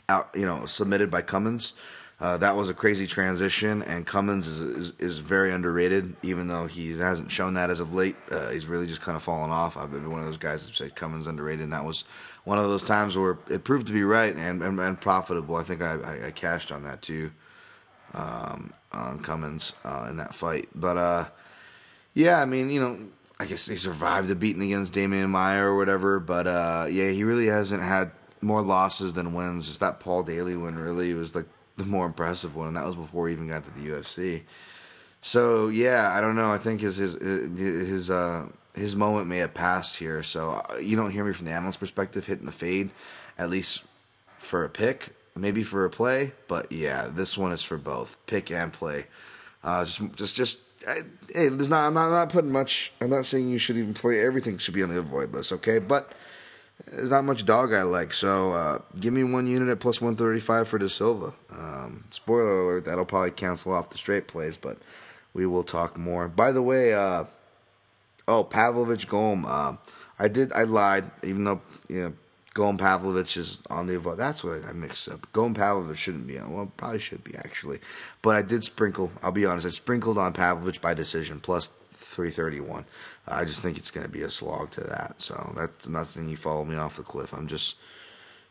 out, 0.08 0.30
you 0.34 0.46
know, 0.46 0.64
submitted 0.64 1.10
by 1.10 1.20
Cummings. 1.20 1.74
Uh, 2.18 2.38
that 2.38 2.56
was 2.56 2.70
a 2.70 2.74
crazy 2.74 3.06
transition, 3.06 3.82
and 3.82 4.06
Cummings 4.06 4.46
is, 4.46 4.60
is, 4.60 4.92
is 4.98 5.18
very 5.18 5.52
underrated, 5.52 6.16
even 6.22 6.48
though 6.48 6.66
he 6.66 6.96
hasn't 6.96 7.30
shown 7.30 7.54
that 7.54 7.68
as 7.68 7.78
of 7.78 7.92
late. 7.92 8.16
Uh, 8.30 8.48
he's 8.48 8.66
really 8.66 8.86
just 8.86 9.02
kind 9.02 9.16
of 9.16 9.22
fallen 9.22 9.50
off. 9.50 9.76
I've 9.76 9.92
been 9.92 10.10
one 10.10 10.20
of 10.20 10.26
those 10.26 10.38
guys 10.38 10.64
that 10.64 10.74
said 10.74 10.94
Cummings 10.94 11.26
underrated, 11.26 11.64
and 11.64 11.72
that 11.74 11.84
was 11.84 12.04
one 12.44 12.56
of 12.56 12.64
those 12.64 12.84
times 12.84 13.18
where 13.18 13.38
it 13.50 13.64
proved 13.64 13.86
to 13.88 13.92
be 13.92 14.02
right 14.02 14.34
and, 14.34 14.62
and, 14.62 14.80
and 14.80 14.98
profitable. 14.98 15.56
I 15.56 15.62
think 15.62 15.82
I, 15.82 15.96
I, 15.96 16.26
I, 16.28 16.30
cashed 16.30 16.72
on 16.72 16.84
that 16.84 17.02
too, 17.02 17.32
um, 18.14 18.72
on 18.92 19.20
Cummings 19.20 19.74
uh, 19.84 20.06
in 20.08 20.16
that 20.16 20.34
fight. 20.34 20.70
But 20.74 20.96
uh, 20.96 21.24
yeah, 22.14 22.40
I 22.40 22.46
mean, 22.46 22.70
you 22.70 22.80
know, 22.80 22.98
I 23.38 23.44
guess 23.44 23.66
he 23.66 23.76
survived 23.76 24.28
the 24.28 24.36
beating 24.36 24.62
against 24.62 24.94
Demian 24.94 25.28
Maia 25.28 25.64
or 25.64 25.76
whatever. 25.76 26.18
But 26.18 26.46
uh, 26.46 26.86
yeah, 26.88 27.10
he 27.10 27.24
really 27.24 27.46
hasn't 27.46 27.82
had 27.82 28.10
more 28.40 28.62
losses 28.62 29.12
than 29.12 29.34
wins. 29.34 29.66
Just 29.66 29.80
that 29.80 30.00
Paul 30.00 30.22
Daley 30.22 30.56
win 30.56 30.78
really 30.78 31.12
was 31.12 31.36
like 31.36 31.46
the 31.76 31.84
more 31.84 32.06
impressive 32.06 32.56
one, 32.56 32.68
and 32.68 32.76
that 32.76 32.86
was 32.86 32.96
before 32.96 33.28
he 33.28 33.34
even 33.34 33.48
got 33.48 33.64
to 33.64 33.70
the 33.70 33.88
UFC. 33.88 34.42
So 35.22 35.68
yeah, 35.68 36.12
I 36.12 36.20
don't 36.20 36.36
know. 36.36 36.50
I 36.50 36.58
think 36.58 36.80
his 36.80 36.96
his 36.96 37.14
his 37.14 38.10
uh, 38.10 38.46
his 38.74 38.94
moment 38.94 39.26
may 39.26 39.38
have 39.38 39.54
passed 39.54 39.96
here. 39.96 40.22
So 40.22 40.64
uh, 40.70 40.76
you 40.76 40.96
don't 40.96 41.10
hear 41.10 41.24
me 41.24 41.32
from 41.32 41.46
the 41.46 41.52
analyst 41.52 41.80
perspective 41.80 42.26
hitting 42.26 42.46
the 42.46 42.52
fade, 42.52 42.90
at 43.38 43.50
least 43.50 43.84
for 44.38 44.64
a 44.64 44.68
pick, 44.68 45.14
maybe 45.34 45.62
for 45.62 45.84
a 45.84 45.90
play. 45.90 46.32
But 46.48 46.70
yeah, 46.70 47.08
this 47.08 47.36
one 47.36 47.52
is 47.52 47.62
for 47.62 47.76
both 47.76 48.16
pick 48.26 48.50
and 48.50 48.72
play. 48.72 49.06
Uh, 49.64 49.84
just 49.84 50.14
just 50.14 50.36
just 50.36 50.60
I, 50.86 51.00
hey, 51.34 51.48
there's 51.48 51.68
not 51.68 51.88
I'm 51.88 51.94
not, 51.94 52.06
I'm 52.06 52.12
not 52.12 52.28
putting 52.28 52.52
much. 52.52 52.92
I'm 53.00 53.10
not 53.10 53.26
saying 53.26 53.48
you 53.48 53.58
should 53.58 53.76
even 53.76 53.94
play. 53.94 54.20
Everything 54.20 54.58
should 54.58 54.74
be 54.74 54.82
on 54.82 54.88
the 54.88 54.98
avoid 54.98 55.32
list, 55.32 55.52
okay? 55.52 55.78
But 55.78 56.12
there's 56.90 57.10
not 57.10 57.24
much 57.24 57.44
dog 57.44 57.72
I 57.72 57.82
like, 57.82 58.12
so 58.12 58.52
uh, 58.52 58.78
give 58.98 59.12
me 59.12 59.24
one 59.24 59.46
unit 59.46 59.68
at 59.68 59.80
plus 59.80 60.00
135 60.00 60.68
for 60.68 60.78
De 60.78 60.88
Silva. 60.88 61.34
Um, 61.50 62.04
spoiler 62.10 62.60
alert, 62.60 62.84
that'll 62.84 63.04
probably 63.04 63.32
cancel 63.32 63.72
off 63.72 63.90
the 63.90 63.98
straight 63.98 64.28
plays, 64.28 64.56
but 64.56 64.78
we 65.34 65.46
will 65.46 65.64
talk 65.64 65.98
more. 65.98 66.28
By 66.28 66.52
the 66.52 66.62
way, 66.62 66.94
uh, 66.94 67.24
oh, 68.28 68.44
Pavlovich 68.44 69.08
Golm. 69.08 69.44
Uh, 69.46 69.76
I 70.18 70.28
did, 70.28 70.52
I 70.52 70.62
lied, 70.62 71.10
even 71.22 71.44
though, 71.44 71.60
you 71.88 72.02
know, 72.02 72.12
Golm 72.54 72.78
Pavlovich 72.78 73.36
is 73.36 73.60
on 73.68 73.86
the 73.86 73.98
That's 74.16 74.42
what 74.42 74.64
I 74.64 74.72
mixed 74.72 75.10
up. 75.10 75.30
Golm 75.32 75.52
Pavlovich 75.52 75.98
shouldn't 75.98 76.26
be 76.26 76.38
on. 76.38 76.54
Well, 76.54 76.72
probably 76.76 77.00
should 77.00 77.22
be, 77.22 77.34
actually. 77.36 77.80
But 78.22 78.36
I 78.36 78.42
did 78.42 78.64
sprinkle, 78.64 79.12
I'll 79.22 79.32
be 79.32 79.44
honest, 79.44 79.66
I 79.66 79.70
sprinkled 79.70 80.16
on 80.16 80.32
Pavlovich 80.32 80.80
by 80.80 80.94
decision, 80.94 81.40
plus 81.40 81.70
331. 81.92 82.86
I 83.28 83.44
just 83.44 83.62
think 83.62 83.76
it's 83.76 83.90
going 83.90 84.06
to 84.06 84.12
be 84.12 84.22
a 84.22 84.30
slog 84.30 84.70
to 84.72 84.82
that. 84.82 85.16
So 85.18 85.52
that's 85.56 85.88
nothing. 85.88 86.28
You 86.28 86.36
follow 86.36 86.64
me 86.64 86.76
off 86.76 86.96
the 86.96 87.02
cliff. 87.02 87.32
I'm 87.32 87.48
just, 87.48 87.76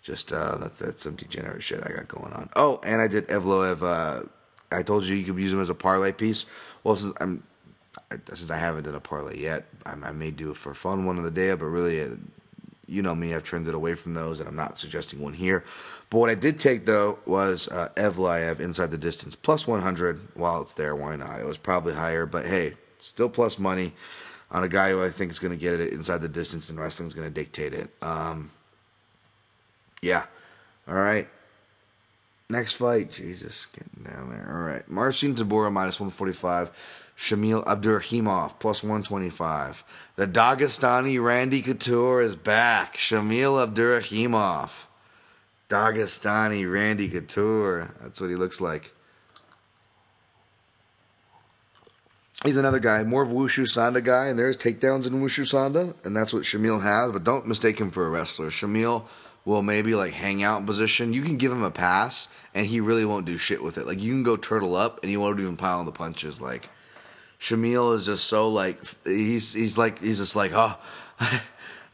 just 0.02 0.34
uh, 0.34 0.58
that's 0.58 0.80
that's 0.80 1.04
some 1.04 1.16
degenerate 1.16 1.64
shit 1.64 1.82
I 1.86 1.92
got 1.92 2.08
going 2.08 2.34
on. 2.34 2.50
Oh, 2.56 2.80
and 2.84 3.02
I 3.02 3.08
did 3.08 3.28
Evloev. 3.28 3.82
Uh, 3.82 4.28
I 4.72 4.84
told 4.84 5.06
you 5.06 5.16
you 5.16 5.24
could 5.24 5.42
use 5.42 5.54
him 5.54 5.62
as 5.62 5.70
a 5.70 5.76
parlay 5.76 6.12
piece. 6.12 6.46
Well, 6.84 6.96
since 6.96 7.14
I'm, 7.22 7.44
since 8.28 8.52
I 8.52 8.58
haven't 8.58 8.84
done 8.84 8.96
a 8.96 9.00
parlay 9.00 9.40
yet, 9.40 9.66
I, 9.86 9.92
I 9.92 10.12
may 10.12 10.32
do 10.32 10.52
it 10.52 10.58
for 10.58 10.74
fun 10.74 11.06
one 11.06 11.18
of 11.18 11.24
the 11.24 11.32
day. 11.32 11.54
But 11.56 11.66
really, 11.68 12.02
uh, 12.02 12.16
you 12.86 13.02
know 13.02 13.16
me, 13.16 13.34
I've 13.34 13.44
trended 13.44 13.74
away 13.74 13.96
from 13.96 14.14
those, 14.14 14.42
and 14.42 14.50
I'm 14.50 14.58
not 14.58 14.78
suggesting 14.78 15.22
one 15.22 15.34
here. 15.34 15.64
But 16.10 16.18
what 16.18 16.30
I 16.30 16.36
did 16.36 16.60
take 16.60 16.86
though 16.86 17.20
was 17.26 17.70
uh, 17.70 17.90
Evloev 17.96 18.60
inside 18.60 18.92
the 18.92 18.98
distance 18.98 19.36
plus 19.38 19.66
100. 19.66 20.20
While 20.34 20.62
it's 20.62 20.74
there, 20.74 20.96
why 20.96 21.16
not? 21.16 21.40
It 21.40 21.46
was 21.46 21.58
probably 21.58 21.94
higher, 21.94 22.26
but 22.26 22.46
hey, 22.46 22.74
still 23.00 23.30
plus 23.30 23.58
money 23.58 23.94
on 24.56 24.64
a 24.64 24.70
guy 24.70 24.91
who 24.91 25.03
I 25.03 25.10
think 25.10 25.32
is 25.32 25.39
going 25.39 25.51
to 25.51 25.60
get 25.60 25.78
it 25.78 25.91
inside 25.91 26.20
the 26.20 26.30
distance, 26.30 26.70
and 26.70 26.80
wrestling 26.80 27.08
is 27.08 27.14
going 27.14 27.28
to 27.28 27.34
dictate 27.34 27.74
it. 27.74 27.89
Um, 28.01 28.51
yeah. 30.01 30.24
All 30.88 30.95
right. 30.95 31.28
Next 32.49 32.76
fight. 32.76 33.12
Jesus, 33.12 33.66
getting 33.66 34.10
down 34.10 34.30
there. 34.30 34.49
All 34.49 34.64
right. 34.64 34.88
Marcin 34.88 35.36
Tybura 35.36 35.74
minus 35.74 35.99
145. 35.99 36.72
Shamil 37.18 37.66
Abdurakhimov 37.66 38.58
plus 38.60 38.82
125. 38.82 39.84
The 40.16 40.26
Dagestani 40.26 41.22
Randy 41.22 41.62
Couture 41.62 42.22
is 42.22 42.38
back. 42.38 42.95
Shamil 42.95 43.68
Abdurakhimov. 43.68 44.86
Dagestani 45.68 46.72
Randy 46.72 47.10
Couture. 47.10 47.93
That's 48.01 48.22
what 48.22 48.30
he 48.30 48.38
looks 48.38 48.62
like. 48.62 48.95
He's 52.44 52.58
another 52.58 52.80
guy, 52.80 53.02
more 53.04 53.24
of 53.24 53.32
a 53.32 53.34
Wushu 53.34 53.64
Sanda 53.64 54.04
guy, 54.04 54.28
and 54.28 54.38
there's 54.38 54.58
takedowns 54.58 55.08
in 55.08 55.22
Wushu 55.22 55.44
Sanda, 55.44 55.96
and 56.06 56.16
that's 56.16 56.34
what 56.34 56.44
Shamil 56.44 56.84
has. 56.84 57.12
But 57.12 57.24
don't 57.24 57.48
mistake 57.48 57.80
him 57.80 57.92
for 57.92 58.06
a 58.06 58.10
wrestler. 58.10 58.50
Shamil 58.50 59.06
will 59.46 59.62
maybe 59.62 59.96
like 59.96 60.14
hang 60.14 60.44
out 60.44 60.60
in 60.60 60.66
position. 60.66 61.14
You 61.14 61.22
can 61.22 61.38
give 61.38 61.52
him 61.52 61.64
a 61.64 61.72
pass, 61.72 62.28
and 62.54 62.66
he 62.66 62.82
really 62.82 63.06
won't 63.06 63.26
do 63.26 63.38
shit 63.38 63.64
with 63.64 63.78
it. 63.78 63.88
Like 63.88 64.02
you 64.02 64.12
can 64.12 64.24
go 64.24 64.36
turtle 64.36 64.76
up, 64.76 65.00
and 65.02 65.10
he 65.10 65.18
won't 65.18 65.40
even 65.40 65.56
pile 65.56 65.80
on 65.80 65.86
the 65.86 65.92
punches. 65.92 66.42
Like 66.42 66.70
Shamil 67.40 67.96
is 67.96 68.06
just 68.06 68.26
so 68.26 68.50
like 68.50 68.80
he's 69.06 69.54
he's 69.54 69.78
like 69.78 70.00
he's 70.00 70.20
just 70.20 70.36
like 70.36 70.52
oh. 70.54 70.78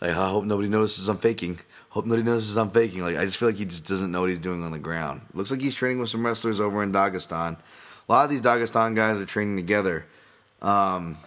Like 0.02 0.12
I 0.12 0.30
hope 0.30 0.46
nobody 0.46 0.68
notices 0.68 1.08
I'm 1.08 1.20
faking. 1.20 1.60
Hope 1.90 2.06
nobody 2.06 2.24
notices 2.24 2.58
I'm 2.58 2.72
faking. 2.72 3.02
Like 3.02 3.18
I 3.18 3.26
just 3.26 3.38
feel 3.38 3.50
like 3.50 3.58
he 3.58 3.66
just 3.66 3.88
doesn't 3.88 4.12
know 4.12 4.22
what 4.22 4.32
he's 4.32 4.40
doing 4.40 4.64
on 4.64 4.72
the 4.72 4.80
ground. 4.80 5.22
Looks 5.36 5.52
like 5.52 5.62
he's 5.62 5.76
training 5.76 6.00
with 6.00 6.10
some 6.10 6.26
wrestlers 6.26 6.60
over 6.60 6.82
in 6.82 6.92
Dagestan. 6.92 7.60
A 8.10 8.12
lot 8.12 8.24
of 8.24 8.32
these 8.32 8.42
Dagestan 8.42 8.96
guys 8.96 9.20
are 9.20 9.26
training 9.26 9.58
together. 9.58 10.08
Um, 10.62 11.18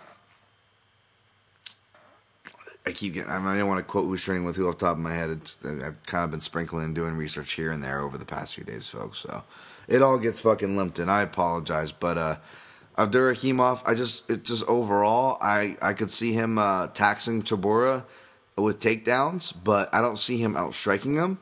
I 2.86 2.92
keep 2.92 3.14
getting. 3.14 3.30
I, 3.30 3.38
mean, 3.38 3.48
I 3.48 3.58
don't 3.58 3.68
want 3.68 3.78
to 3.78 3.90
quote 3.90 4.04
who's 4.04 4.22
training 4.22 4.44
with 4.44 4.56
who 4.56 4.68
off 4.68 4.78
the 4.78 4.86
top 4.86 4.96
of 4.96 5.02
my 5.02 5.14
head. 5.14 5.30
It's, 5.30 5.58
I've 5.64 6.02
kind 6.04 6.24
of 6.24 6.30
been 6.30 6.40
sprinkling 6.40 6.84
and 6.84 6.94
doing 6.94 7.14
research 7.14 7.52
here 7.52 7.72
and 7.72 7.82
there 7.82 8.00
over 8.00 8.18
the 8.18 8.26
past 8.26 8.54
few 8.54 8.64
days, 8.64 8.88
folks. 8.88 9.18
So 9.18 9.42
it 9.88 10.02
all 10.02 10.18
gets 10.18 10.40
fucking 10.40 10.76
limped, 10.76 10.98
and 10.98 11.10
I 11.10 11.22
apologize. 11.22 11.92
But 11.92 12.18
uh, 12.18 12.36
Abdurakhimov, 12.98 13.82
I 13.86 13.94
just 13.94 14.28
it 14.30 14.44
just 14.44 14.66
overall, 14.68 15.38
I 15.40 15.76
I 15.80 15.94
could 15.94 16.10
see 16.10 16.32
him 16.34 16.58
uh, 16.58 16.88
taxing 16.88 17.42
Tybura 17.42 18.04
with 18.56 18.80
takedowns, 18.80 19.54
but 19.64 19.92
I 19.92 20.02
don't 20.02 20.18
see 20.18 20.36
him 20.36 20.54
outstriking 20.54 21.14
him, 21.14 21.38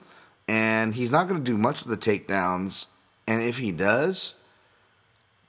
and 0.47 0.95
he's 0.95 1.11
not 1.11 1.29
going 1.29 1.43
to 1.43 1.51
do 1.51 1.59
much 1.59 1.85
with 1.85 2.01
the 2.01 2.11
takedowns. 2.11 2.87
And 3.27 3.43
if 3.43 3.59
he 3.59 3.73
does, 3.73 4.35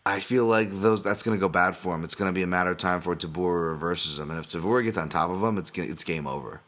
I 0.06 0.20
feel 0.20 0.46
like 0.46 0.70
those 0.70 1.02
that's 1.02 1.24
going 1.24 1.38
to 1.38 1.42
go 1.42 1.48
bad 1.48 1.78
for 1.78 1.96
him. 1.96 2.04
It's 2.04 2.16
going 2.16 2.28
to 2.30 2.34
be 2.34 2.44
a 2.44 2.48
matter 2.48 2.72
of 2.72 2.78
time 2.78 3.00
before 3.00 3.16
Tybura 3.16 3.70
reverses 3.70 4.20
him, 4.20 4.32
and 4.32 4.40
if 4.40 4.50
Tybura 4.50 4.84
gets 4.84 4.98
on 4.98 5.10
top 5.10 5.30
of 5.30 5.42
him, 5.42 5.58
it's 5.58 5.72
it's 5.78 6.04
game 6.04 6.28
over. 6.28 6.62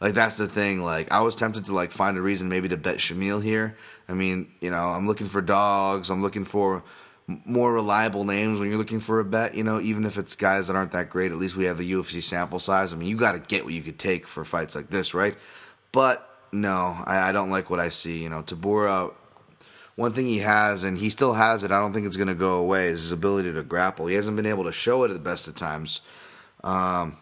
Like 0.00 0.14
that's 0.14 0.36
the 0.36 0.48
thing. 0.48 0.82
Like 0.82 1.12
I 1.12 1.20
was 1.20 1.36
tempted 1.36 1.64
to 1.66 1.74
like 1.74 1.92
find 1.92 2.18
a 2.18 2.22
reason 2.22 2.48
maybe 2.48 2.68
to 2.68 2.76
bet 2.76 2.98
Shamil 2.98 3.42
here. 3.42 3.76
I 4.08 4.14
mean, 4.14 4.50
you 4.60 4.70
know, 4.70 4.88
I'm 4.88 5.06
looking 5.06 5.28
for 5.28 5.40
dogs. 5.40 6.10
I'm 6.10 6.22
looking 6.22 6.44
for 6.44 6.82
more 7.26 7.72
reliable 7.72 8.24
names 8.24 8.58
when 8.58 8.68
you're 8.68 8.78
looking 8.78 8.98
for 8.98 9.20
a 9.20 9.24
bet. 9.24 9.54
You 9.54 9.62
know, 9.62 9.80
even 9.80 10.04
if 10.04 10.18
it's 10.18 10.34
guys 10.34 10.66
that 10.66 10.74
aren't 10.74 10.90
that 10.92 11.08
great, 11.08 11.30
at 11.30 11.38
least 11.38 11.56
we 11.56 11.64
have 11.64 11.78
the 11.78 11.92
UFC 11.92 12.20
sample 12.20 12.58
size. 12.58 12.92
I 12.92 12.96
mean, 12.96 13.08
you 13.08 13.16
got 13.16 13.32
to 13.32 13.38
get 13.38 13.64
what 13.64 13.74
you 13.74 13.82
could 13.82 13.98
take 13.98 14.26
for 14.26 14.44
fights 14.44 14.74
like 14.74 14.90
this, 14.90 15.14
right? 15.14 15.36
But 15.92 16.28
no, 16.50 17.00
I, 17.06 17.28
I 17.28 17.32
don't 17.32 17.50
like 17.50 17.70
what 17.70 17.78
I 17.78 17.88
see. 17.88 18.24
You 18.24 18.28
know, 18.28 18.42
Tybura 18.42 19.12
one 20.02 20.12
thing 20.12 20.26
he 20.26 20.40
has, 20.40 20.82
and 20.82 20.98
he 20.98 21.08
still 21.08 21.32
has 21.34 21.62
it, 21.62 21.70
I 21.70 21.78
don't 21.78 21.92
think 21.92 22.06
it's 22.06 22.16
going 22.16 22.28
to 22.28 22.34
go 22.34 22.56
away, 22.58 22.88
is 22.88 23.02
his 23.02 23.12
ability 23.12 23.52
to 23.52 23.62
grapple. 23.62 24.06
He 24.06 24.16
hasn't 24.16 24.36
been 24.36 24.46
able 24.46 24.64
to 24.64 24.72
show 24.72 25.04
it 25.04 25.10
at 25.10 25.14
the 25.14 25.20
best 25.20 25.46
of 25.46 25.54
times. 25.54 26.00
Um, 26.64 27.16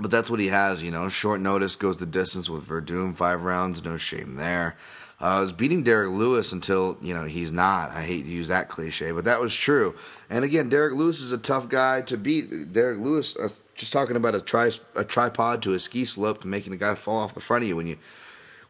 but 0.00 0.08
that's 0.10 0.30
what 0.30 0.38
he 0.38 0.46
has, 0.46 0.82
you 0.84 0.92
know. 0.92 1.08
Short 1.08 1.40
notice 1.40 1.74
goes 1.74 1.96
the 1.96 2.06
distance 2.06 2.48
with 2.48 2.68
Werdum, 2.68 3.12
five 3.14 3.42
rounds, 3.44 3.84
no 3.84 3.96
shame 3.96 4.36
there. 4.36 4.76
Uh, 5.20 5.24
I 5.24 5.40
was 5.40 5.52
beating 5.52 5.82
Derrick 5.82 6.10
Lewis 6.10 6.52
until, 6.52 6.96
you 7.02 7.12
know, 7.12 7.24
he's 7.24 7.50
not. 7.50 7.90
I 7.90 8.02
hate 8.02 8.22
to 8.22 8.30
use 8.30 8.48
that 8.48 8.68
cliche, 8.68 9.10
but 9.10 9.24
that 9.24 9.40
was 9.40 9.52
true. 9.52 9.96
And 10.30 10.44
again, 10.44 10.68
Derrick 10.68 10.94
Lewis 10.94 11.20
is 11.20 11.32
a 11.32 11.38
tough 11.38 11.68
guy 11.68 12.02
to 12.02 12.16
beat. 12.16 12.72
Derrick 12.72 13.00
Lewis, 13.00 13.36
uh, 13.36 13.48
just 13.74 13.92
talking 13.92 14.14
about 14.14 14.36
a, 14.36 14.40
tri- 14.40 14.70
a 14.94 15.04
tripod 15.04 15.60
to 15.62 15.74
a 15.74 15.80
ski 15.80 16.04
slope 16.04 16.42
to 16.42 16.46
making 16.46 16.72
a 16.72 16.76
guy 16.76 16.94
fall 16.94 17.18
off 17.18 17.34
the 17.34 17.40
front 17.40 17.64
of 17.64 17.68
you 17.68 17.74
when 17.74 17.88
you 17.88 17.96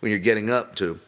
when 0.00 0.10
you're 0.10 0.18
getting 0.18 0.50
up 0.50 0.74
to 0.76 0.98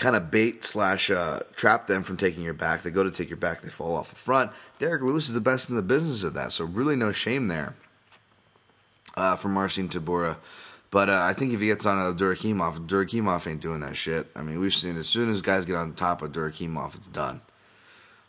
kind 0.00 0.16
of 0.16 0.30
bait 0.30 0.64
slash 0.64 1.10
uh, 1.10 1.40
trap 1.54 1.86
them 1.86 2.02
from 2.02 2.16
taking 2.16 2.42
your 2.42 2.54
back. 2.54 2.82
They 2.82 2.90
go 2.90 3.04
to 3.04 3.10
take 3.10 3.28
your 3.28 3.36
back, 3.36 3.60
they 3.60 3.68
fall 3.68 3.94
off 3.94 4.10
the 4.10 4.16
front. 4.16 4.50
Derrick 4.78 5.02
Lewis 5.02 5.28
is 5.28 5.34
the 5.34 5.40
best 5.40 5.68
in 5.68 5.76
the 5.76 5.82
business 5.82 6.24
of 6.24 6.34
that, 6.34 6.52
so 6.52 6.64
really 6.64 6.96
no 6.96 7.12
shame 7.12 7.48
there 7.48 7.74
uh, 9.16 9.36
for 9.36 9.48
Marcin 9.48 9.88
Tybura. 9.88 10.38
But 10.90 11.08
uh, 11.08 11.20
I 11.22 11.34
think 11.34 11.52
if 11.52 11.60
he 11.60 11.66
gets 11.66 11.86
on 11.86 11.98
a 11.98 12.14
Durakimov, 12.14 12.88
Durakimov 12.88 13.46
ain't 13.46 13.60
doing 13.60 13.80
that 13.80 13.96
shit. 13.96 14.26
I 14.34 14.42
mean, 14.42 14.58
we've 14.58 14.74
seen 14.74 14.96
as 14.96 15.06
soon 15.06 15.28
as 15.28 15.40
guys 15.42 15.64
get 15.64 15.76
on 15.76 15.92
top 15.94 16.22
of 16.22 16.32
Durakimov, 16.32 16.96
it's 16.96 17.06
done. 17.06 17.42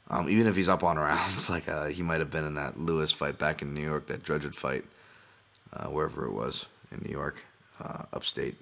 Um, 0.10 0.30
even 0.30 0.46
if 0.46 0.56
he's 0.58 0.70
up 0.70 0.84
on 0.84 0.98
rounds, 1.00 1.50
like 1.50 1.68
uh, 1.70 1.86
he 1.86 2.04
might 2.04 2.20
have 2.20 2.30
been 2.30 2.46
in 2.46 2.56
that 2.56 2.80
Lewis 2.80 3.12
fight 3.12 3.40
back 3.40 3.62
in 3.62 3.74
New 3.74 3.82
York, 3.82 4.08
that 4.08 4.24
Drudged 4.24 4.56
fight, 4.56 4.84
uh, 5.74 5.86
wherever 5.86 6.26
it 6.26 6.34
was 6.34 6.68
in 6.92 7.00
New 7.04 7.12
York, 7.12 7.46
uh, 7.80 8.04
upstate. 8.14 8.58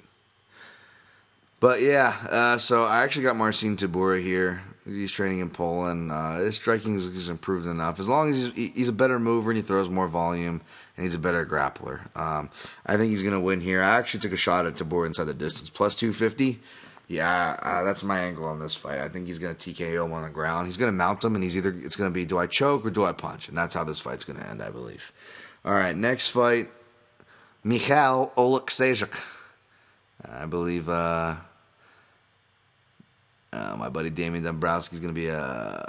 But 1.59 1.81
yeah, 1.81 2.15
uh, 2.29 2.57
so 2.57 2.83
I 2.83 3.03
actually 3.03 3.23
got 3.23 3.35
Marcin 3.35 3.75
Tybura 3.75 4.21
here. 4.21 4.61
He's 4.85 5.11
training 5.11 5.39
in 5.39 5.49
Poland. 5.49 6.11
Uh, 6.11 6.37
his 6.37 6.55
striking 6.55 6.95
is, 6.95 7.29
improved 7.29 7.67
enough. 7.67 7.99
As 7.99 8.07
long 8.07 8.31
as 8.31 8.51
he's, 8.55 8.73
he's, 8.73 8.87
a 8.87 8.93
better 8.93 9.19
mover 9.19 9.51
and 9.51 9.57
he 9.57 9.61
throws 9.61 9.89
more 9.89 10.07
volume 10.07 10.61
and 10.95 11.05
he's 11.05 11.15
a 11.15 11.19
better 11.19 11.45
grappler. 11.45 12.15
Um, 12.17 12.49
I 12.85 12.97
think 12.97 13.11
he's 13.11 13.21
going 13.21 13.33
to 13.33 13.39
win 13.39 13.61
here. 13.61 13.81
I 13.81 13.97
actually 13.97 14.21
took 14.21 14.31
a 14.31 14.37
shot 14.37 14.65
at 14.65 14.75
Tybura 14.75 15.05
inside 15.05 15.25
the 15.25 15.33
distance. 15.33 15.69
Plus 15.69 15.95
250. 15.95 16.59
Yeah, 17.07 17.57
uh, 17.61 17.83
that's 17.83 18.03
my 18.03 18.19
angle 18.19 18.45
on 18.45 18.59
this 18.59 18.75
fight. 18.75 18.99
I 18.99 19.09
think 19.09 19.27
he's 19.27 19.39
going 19.39 19.55
to 19.55 19.73
TKO 19.73 20.05
him 20.05 20.13
on 20.13 20.23
the 20.23 20.29
ground. 20.29 20.67
He's 20.67 20.77
going 20.77 20.89
to 20.89 20.95
mount 20.95 21.23
him, 21.23 21.33
and 21.33 21.43
he's 21.43 21.57
either 21.57 21.75
it's 21.83 21.95
going 21.95 22.09
to 22.09 22.13
be 22.13 22.23
do 22.23 22.37
I 22.37 22.45
choke 22.45 22.85
or 22.85 22.91
do 22.91 23.03
I 23.03 23.13
punch, 23.13 23.49
and 23.49 23.57
that's 23.57 23.73
how 23.73 23.83
this 23.83 23.99
fight's 23.99 24.25
going 24.25 24.39
to 24.39 24.47
end, 24.47 24.61
I 24.61 24.69
believe. 24.69 25.11
All 25.65 25.73
right, 25.73 25.97
next 25.97 26.29
fight, 26.29 26.69
Michal 27.63 28.31
Oleksiejczuk. 28.37 29.37
I 30.23 30.45
believe 30.45 30.87
uh, 30.87 31.37
uh, 33.53 33.75
my 33.77 33.89
buddy 33.89 34.09
Damian 34.09 34.43
Dombrowski's 34.43 34.99
gonna 34.99 35.13
be 35.13 35.29
uh, 35.29 35.81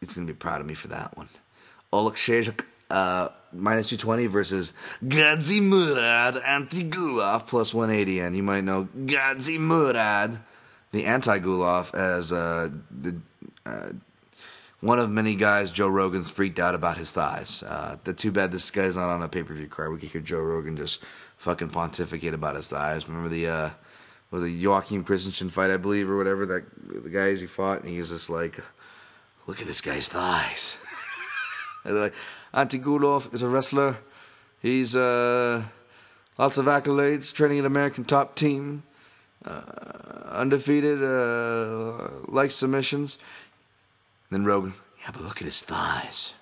he's 0.00 0.12
gonna 0.12 0.26
be 0.26 0.32
proud 0.32 0.60
of 0.60 0.66
me 0.66 0.74
for 0.74 0.88
that 0.88 1.16
one. 1.16 1.28
Oleksiejczuk, 1.92 2.64
uh, 2.90 3.28
minus 3.52 3.88
220 3.88 4.26
versus 4.26 4.72
Gadzi 5.04 5.60
Murad 5.60 6.34
Antigulov 6.36 7.46
plus 7.46 7.72
180, 7.72 8.20
and 8.20 8.36
you 8.36 8.42
might 8.42 8.64
know 8.64 8.88
Gadzi 8.96 9.58
Murad, 9.58 10.38
the 10.92 11.04
anti-Gulov, 11.04 11.94
as 11.94 12.32
uh, 12.32 12.70
the 12.90 13.16
uh, 13.66 13.90
one 14.80 14.98
of 14.98 15.08
many 15.08 15.34
guys 15.34 15.72
Joe 15.72 15.88
Rogan's 15.88 16.28
freaked 16.28 16.58
out 16.58 16.74
about 16.74 16.98
his 16.98 17.10
thighs. 17.10 17.62
Uh, 17.62 17.96
the 18.04 18.12
too 18.12 18.30
bad 18.30 18.52
this 18.52 18.70
guy's 18.70 18.96
not 18.96 19.08
on 19.08 19.22
a 19.22 19.28
pay-per-view 19.28 19.68
card. 19.68 19.92
We 19.92 19.98
could 19.98 20.10
hear 20.10 20.20
Joe 20.20 20.42
Rogan 20.42 20.76
just 20.76 21.02
fucking 21.38 21.70
pontificate 21.70 22.34
about 22.34 22.56
his 22.56 22.68
thighs. 22.68 23.08
Remember 23.08 23.30
the 23.30 23.46
uh, 23.48 23.70
was 24.34 24.42
a 24.42 24.50
Joachim 24.50 25.04
Christensen 25.04 25.48
fight, 25.48 25.70
I 25.70 25.76
believe, 25.76 26.10
or 26.10 26.16
whatever. 26.16 26.44
That 26.44 26.64
the 27.04 27.08
guys 27.08 27.40
he 27.40 27.46
fought, 27.46 27.82
and 27.82 27.88
he's 27.88 28.10
just 28.10 28.28
like, 28.28 28.58
"Look 29.46 29.60
at 29.60 29.66
this 29.68 29.80
guy's 29.80 30.08
thighs." 30.08 30.76
and 31.84 31.94
like, 31.94 32.14
Antigulov 32.52 33.32
is 33.32 33.44
a 33.44 33.48
wrestler. 33.48 33.98
He's 34.60 34.96
uh, 34.96 35.62
lots 36.36 36.58
of 36.58 36.66
accolades, 36.66 37.32
training 37.32 37.60
an 37.60 37.66
American 37.66 38.04
top 38.04 38.34
team, 38.34 38.82
uh, 39.44 39.60
undefeated, 40.30 41.00
uh, 41.00 42.08
likes 42.26 42.56
submissions. 42.56 43.18
And 44.30 44.40
then 44.40 44.44
Rogan, 44.44 44.74
yeah, 45.00 45.12
but 45.12 45.22
look 45.22 45.36
at 45.36 45.44
his 45.44 45.62
thighs. 45.62 46.34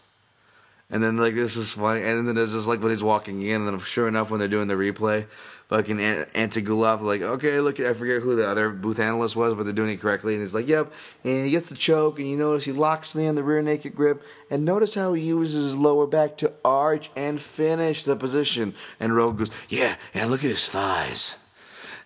And 0.92 1.02
then 1.02 1.16
like 1.16 1.34
this 1.34 1.56
was 1.56 1.72
funny, 1.72 2.02
and 2.02 2.28
then 2.28 2.36
it's 2.36 2.52
just 2.52 2.68
like 2.68 2.80
when 2.80 2.90
he's 2.90 3.02
walking 3.02 3.42
in, 3.42 3.62
and 3.62 3.66
then 3.66 3.78
sure 3.80 4.06
enough, 4.06 4.30
when 4.30 4.38
they're 4.38 4.48
doing 4.48 4.68
the 4.68 4.74
replay, 4.74 5.26
fucking 5.72 5.96
Antigulov, 5.96 7.00
like, 7.00 7.22
okay, 7.22 7.58
look, 7.60 7.80
I 7.80 7.94
forget 7.94 8.20
who 8.20 8.36
the 8.36 8.46
other 8.46 8.68
booth 8.68 8.98
analyst 8.98 9.34
was, 9.36 9.54
but 9.54 9.64
they're 9.64 9.72
doing 9.72 9.88
it 9.88 10.00
correctly. 10.02 10.34
And 10.34 10.42
he's 10.42 10.54
like, 10.54 10.68
yep. 10.68 10.92
And 11.24 11.46
he 11.46 11.50
gets 11.50 11.70
the 11.70 11.74
choke, 11.74 12.18
and 12.18 12.28
you 12.28 12.36
notice 12.36 12.66
he 12.66 12.72
locks 12.72 13.16
in 13.16 13.36
the 13.36 13.42
rear 13.42 13.62
naked 13.62 13.94
grip. 13.94 14.22
And 14.50 14.66
notice 14.66 14.94
how 14.94 15.14
he 15.14 15.22
uses 15.22 15.64
his 15.64 15.76
lower 15.76 16.06
back 16.06 16.36
to 16.38 16.52
arch 16.62 17.10
and 17.16 17.40
finish 17.40 18.02
the 18.02 18.16
position. 18.16 18.74
And 19.00 19.16
Rogue 19.16 19.38
goes, 19.38 19.50
yeah, 19.70 19.96
and 20.12 20.30
look 20.30 20.44
at 20.44 20.50
his 20.50 20.68
thighs. 20.68 21.36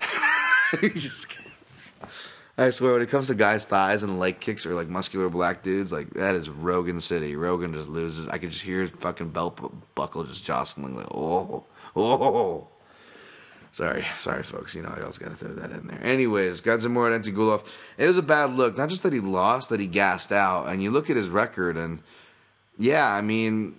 he 0.80 0.91
just. 0.91 1.37
I 2.59 2.71
swear, 2.71 2.95
when 2.95 3.03
it 3.03 3.11
comes 3.11 3.27
to 3.29 3.35
guys' 3.35 3.67
thighs 3.67 4.03
and 4.03 4.19
leg 4.19 4.41
kicks 4.41 4.65
or 4.65 4.75
like 4.75 4.89
muscular 4.89 5.29
black 5.29 5.63
dudes, 5.63 5.93
like 5.93 6.11
that 6.15 6.35
is 6.35 6.49
Rogan 6.49 7.01
City. 7.03 7.37
Rogan 7.37 7.75
just 7.75 7.89
loses. 7.89 8.29
I 8.29 8.39
can 8.39 8.51
just 8.51 8.63
hear 8.63 8.81
his 8.81 8.93
fucking 8.93 9.29
belt 9.31 9.61
buckle 9.95 10.25
just 10.25 10.45
jostling, 10.45 10.97
like, 10.97 11.09
oh, 11.15 11.65
oh. 11.95 12.69
Sorry, 13.73 14.07
sorry, 14.17 14.43
folks. 14.43 14.75
You 14.75 14.81
know, 14.81 14.95
I 14.97 15.01
always 15.01 15.19
got 15.19 15.33
to 15.33 15.37
throw 15.37 15.53
that 15.53 15.71
in 15.71 15.87
there. 15.87 16.03
Anyways, 16.03 16.63
Gadzimura 16.63 17.21
Antigulov. 17.21 17.71
It 17.99 18.07
was 18.07 18.17
a 18.17 18.23
bad 18.23 18.53
look. 18.53 18.79
Not 18.79 18.89
just 18.89 19.03
that 19.03 19.13
he 19.13 19.21
lost, 19.21 19.69
that 19.69 19.81
he 19.81 19.87
gassed 19.87 20.33
out. 20.33 20.69
And 20.69 20.83
you 20.83 20.91
look 20.91 21.11
at 21.11 21.17
his 21.17 21.29
record, 21.29 21.77
and 21.77 22.03
yeah, 22.79 23.07
I 23.13 23.21
mean, 23.21 23.77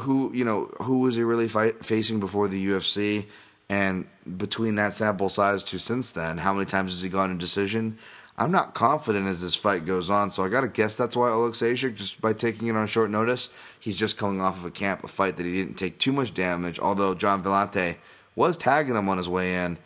who 0.00 0.32
you 0.34 0.44
know 0.44 0.66
who 0.82 0.98
was 0.98 1.14
he 1.14 1.22
really 1.22 1.46
facing 1.46 2.18
before 2.18 2.48
the 2.48 2.66
UFC? 2.66 3.26
And 3.70 4.06
between 4.36 4.74
that 4.74 4.94
sample 4.94 5.28
size 5.28 5.62
to 5.64 5.78
since 5.78 6.10
then, 6.10 6.38
how 6.38 6.52
many 6.52 6.66
times 6.66 6.92
has 6.92 7.02
he 7.02 7.08
gone 7.08 7.30
in 7.30 7.38
decision? 7.38 7.98
I'm 8.36 8.50
not 8.50 8.74
confident 8.74 9.28
as 9.28 9.42
this 9.42 9.54
fight 9.54 9.86
goes 9.86 10.10
on, 10.10 10.32
so 10.32 10.42
I 10.42 10.48
got 10.48 10.62
to 10.62 10.68
guess 10.68 10.96
that's 10.96 11.14
why 11.14 11.28
Oleksiejczuk, 11.28 11.94
just 11.94 12.20
by 12.20 12.32
taking 12.32 12.66
it 12.66 12.74
on 12.74 12.88
short 12.88 13.10
notice, 13.10 13.48
he's 13.78 13.96
just 13.96 14.18
coming 14.18 14.40
off 14.40 14.58
of 14.58 14.64
a 14.64 14.72
camp, 14.72 15.04
a 15.04 15.08
fight 15.08 15.36
that 15.36 15.46
he 15.46 15.52
didn't 15.52 15.78
take 15.78 15.98
too 15.98 16.10
much 16.10 16.34
damage. 16.34 16.80
Although 16.80 17.14
Gian 17.14 17.44
Villante 17.44 17.94
was 18.34 18.56
tagging 18.56 18.96
him 18.96 19.08
on 19.08 19.18
his 19.18 19.28
way 19.28 19.54
in. 19.54 19.78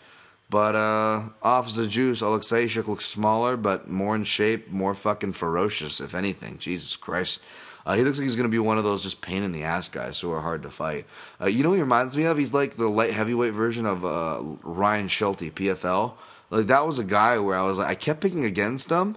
But 0.49 0.76
uh, 0.76 1.24
off 1.43 1.74
the 1.74 1.87
juice, 1.87 2.22
Oleksiejczuk 2.22 2.89
looks 2.89 3.05
smaller, 3.05 3.59
but 3.59 3.91
more 3.91 4.16
in 4.16 4.24
shape, 4.24 4.70
more 4.70 4.95
fucking 4.95 5.35
ferocious, 5.35 6.01
if 6.01 6.14
anything. 6.14 6.57
Jesus 6.57 6.97
Christ. 6.97 7.43
Uh, 7.87 7.95
he 7.95 8.03
looks 8.03 8.18
like 8.18 8.24
he's 8.24 8.37
going 8.37 8.49
to 8.49 8.51
be 8.51 8.59
one 8.59 8.78
of 8.78 8.85
those 8.85 9.03
just 9.03 9.20
pain 9.20 9.43
in 9.43 9.53
the 9.53 9.62
ass 9.62 9.89
guys 9.89 10.18
who 10.20 10.32
are 10.32 10.41
hard 10.41 10.62
to 10.62 10.70
fight. 10.70 11.07
Uh, 11.41 11.47
you 11.47 11.62
know 11.62 11.70
what 11.70 11.76
he 11.76 11.82
reminds 11.82 12.16
me 12.16 12.24
of? 12.24 12.39
He's 12.39 12.55
like 12.55 12.76
the 12.76 12.89
light 12.89 13.12
heavyweight 13.12 13.53
version 13.53 13.85
of 13.85 14.05
uh, 14.05 14.43
Ryan 14.62 15.09
Schulte, 15.09 15.55
PFL. 15.55 16.14
Like 16.51 16.66
that 16.66 16.87
was 16.87 16.99
a 16.99 17.05
guy 17.05 17.39
where 17.39 17.57
I 17.57 17.62
was 17.62 17.78
like, 17.78 17.89
I 17.89 17.95
kept 17.95 18.20
picking 18.20 18.45
against 18.45 18.91
him. 18.91 19.16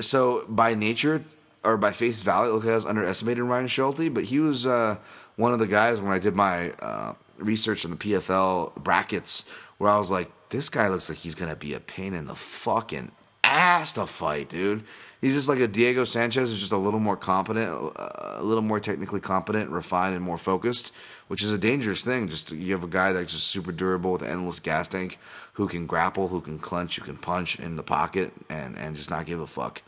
So 0.00 0.44
by 0.48 0.74
nature 0.74 1.24
or 1.62 1.76
by 1.76 1.92
face 1.92 2.22
value, 2.22 2.52
like 2.52 2.66
I 2.66 2.74
was 2.74 2.84
underestimating 2.84 3.44
Ryan 3.44 3.68
Schulte, 3.68 4.12
but 4.12 4.24
he 4.24 4.40
was 4.40 4.66
uh, 4.66 4.96
one 5.36 5.52
of 5.52 5.58
the 5.58 5.66
guys 5.66 6.00
when 6.00 6.12
I 6.12 6.18
did 6.18 6.34
my 6.34 6.70
uh, 6.72 7.14
research 7.38 7.84
on 7.84 7.90
the 7.92 7.96
PFL 7.96 8.74
brackets 8.76 9.44
where 9.78 9.90
I 9.90 9.98
was 9.98 10.10
like, 10.10 10.30
this 10.50 10.68
guy 10.68 10.88
looks 10.88 11.08
like 11.08 11.18
he's 11.18 11.34
gonna 11.34 11.56
be 11.56 11.74
a 11.74 11.80
pain 11.80 12.14
in 12.14 12.26
the 12.26 12.34
fucking 12.34 13.12
ass 13.54 13.92
to 13.92 14.06
fight, 14.06 14.48
dude. 14.48 14.84
He's 15.20 15.32
just 15.32 15.48
like 15.48 15.60
a 15.60 15.68
Diego 15.68 16.04
Sanchez, 16.04 16.50
who's 16.50 16.60
just 16.60 16.72
a 16.72 16.76
little 16.76 17.00
more 17.00 17.16
competent, 17.16 17.70
a 17.96 18.42
little 18.42 18.62
more 18.62 18.78
technically 18.78 19.20
competent, 19.20 19.70
refined, 19.70 20.14
and 20.14 20.22
more 20.22 20.36
focused, 20.36 20.92
which 21.28 21.42
is 21.42 21.50
a 21.50 21.56
dangerous 21.56 22.02
thing. 22.02 22.28
Just 22.28 22.52
you 22.52 22.74
have 22.74 22.84
a 22.84 22.88
guy 22.88 23.12
that's 23.12 23.32
just 23.32 23.46
super 23.46 23.72
durable 23.72 24.12
with 24.12 24.22
endless 24.22 24.60
gas 24.60 24.88
tank, 24.88 25.18
who 25.54 25.66
can 25.66 25.86
grapple, 25.86 26.28
who 26.28 26.42
can 26.42 26.58
clench, 26.58 26.98
who 26.98 27.04
can 27.04 27.16
punch 27.16 27.58
in 27.58 27.76
the 27.76 27.82
pocket, 27.82 28.32
and 28.50 28.76
and 28.76 28.96
just 28.96 29.08
not 29.08 29.24
give 29.24 29.40
a 29.40 29.46
fuck. 29.46 29.80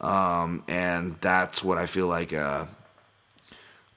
Um, 0.00 0.64
and 0.66 1.16
that's 1.20 1.62
what 1.62 1.78
I 1.78 1.86
feel 1.86 2.08
like. 2.08 2.32
Uh, 2.32 2.64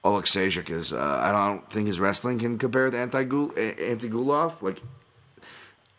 Oleksiejczuk 0.03 0.69
is. 0.69 0.93
Uh, 0.93 1.19
I 1.19 1.31
don't 1.31 1.67
think 1.67 1.87
his 1.87 1.99
wrestling 1.99 2.37
can 2.37 2.59
compare 2.59 2.91
to 2.91 2.97
Antigulov. 2.97 4.61
Like 4.61 4.83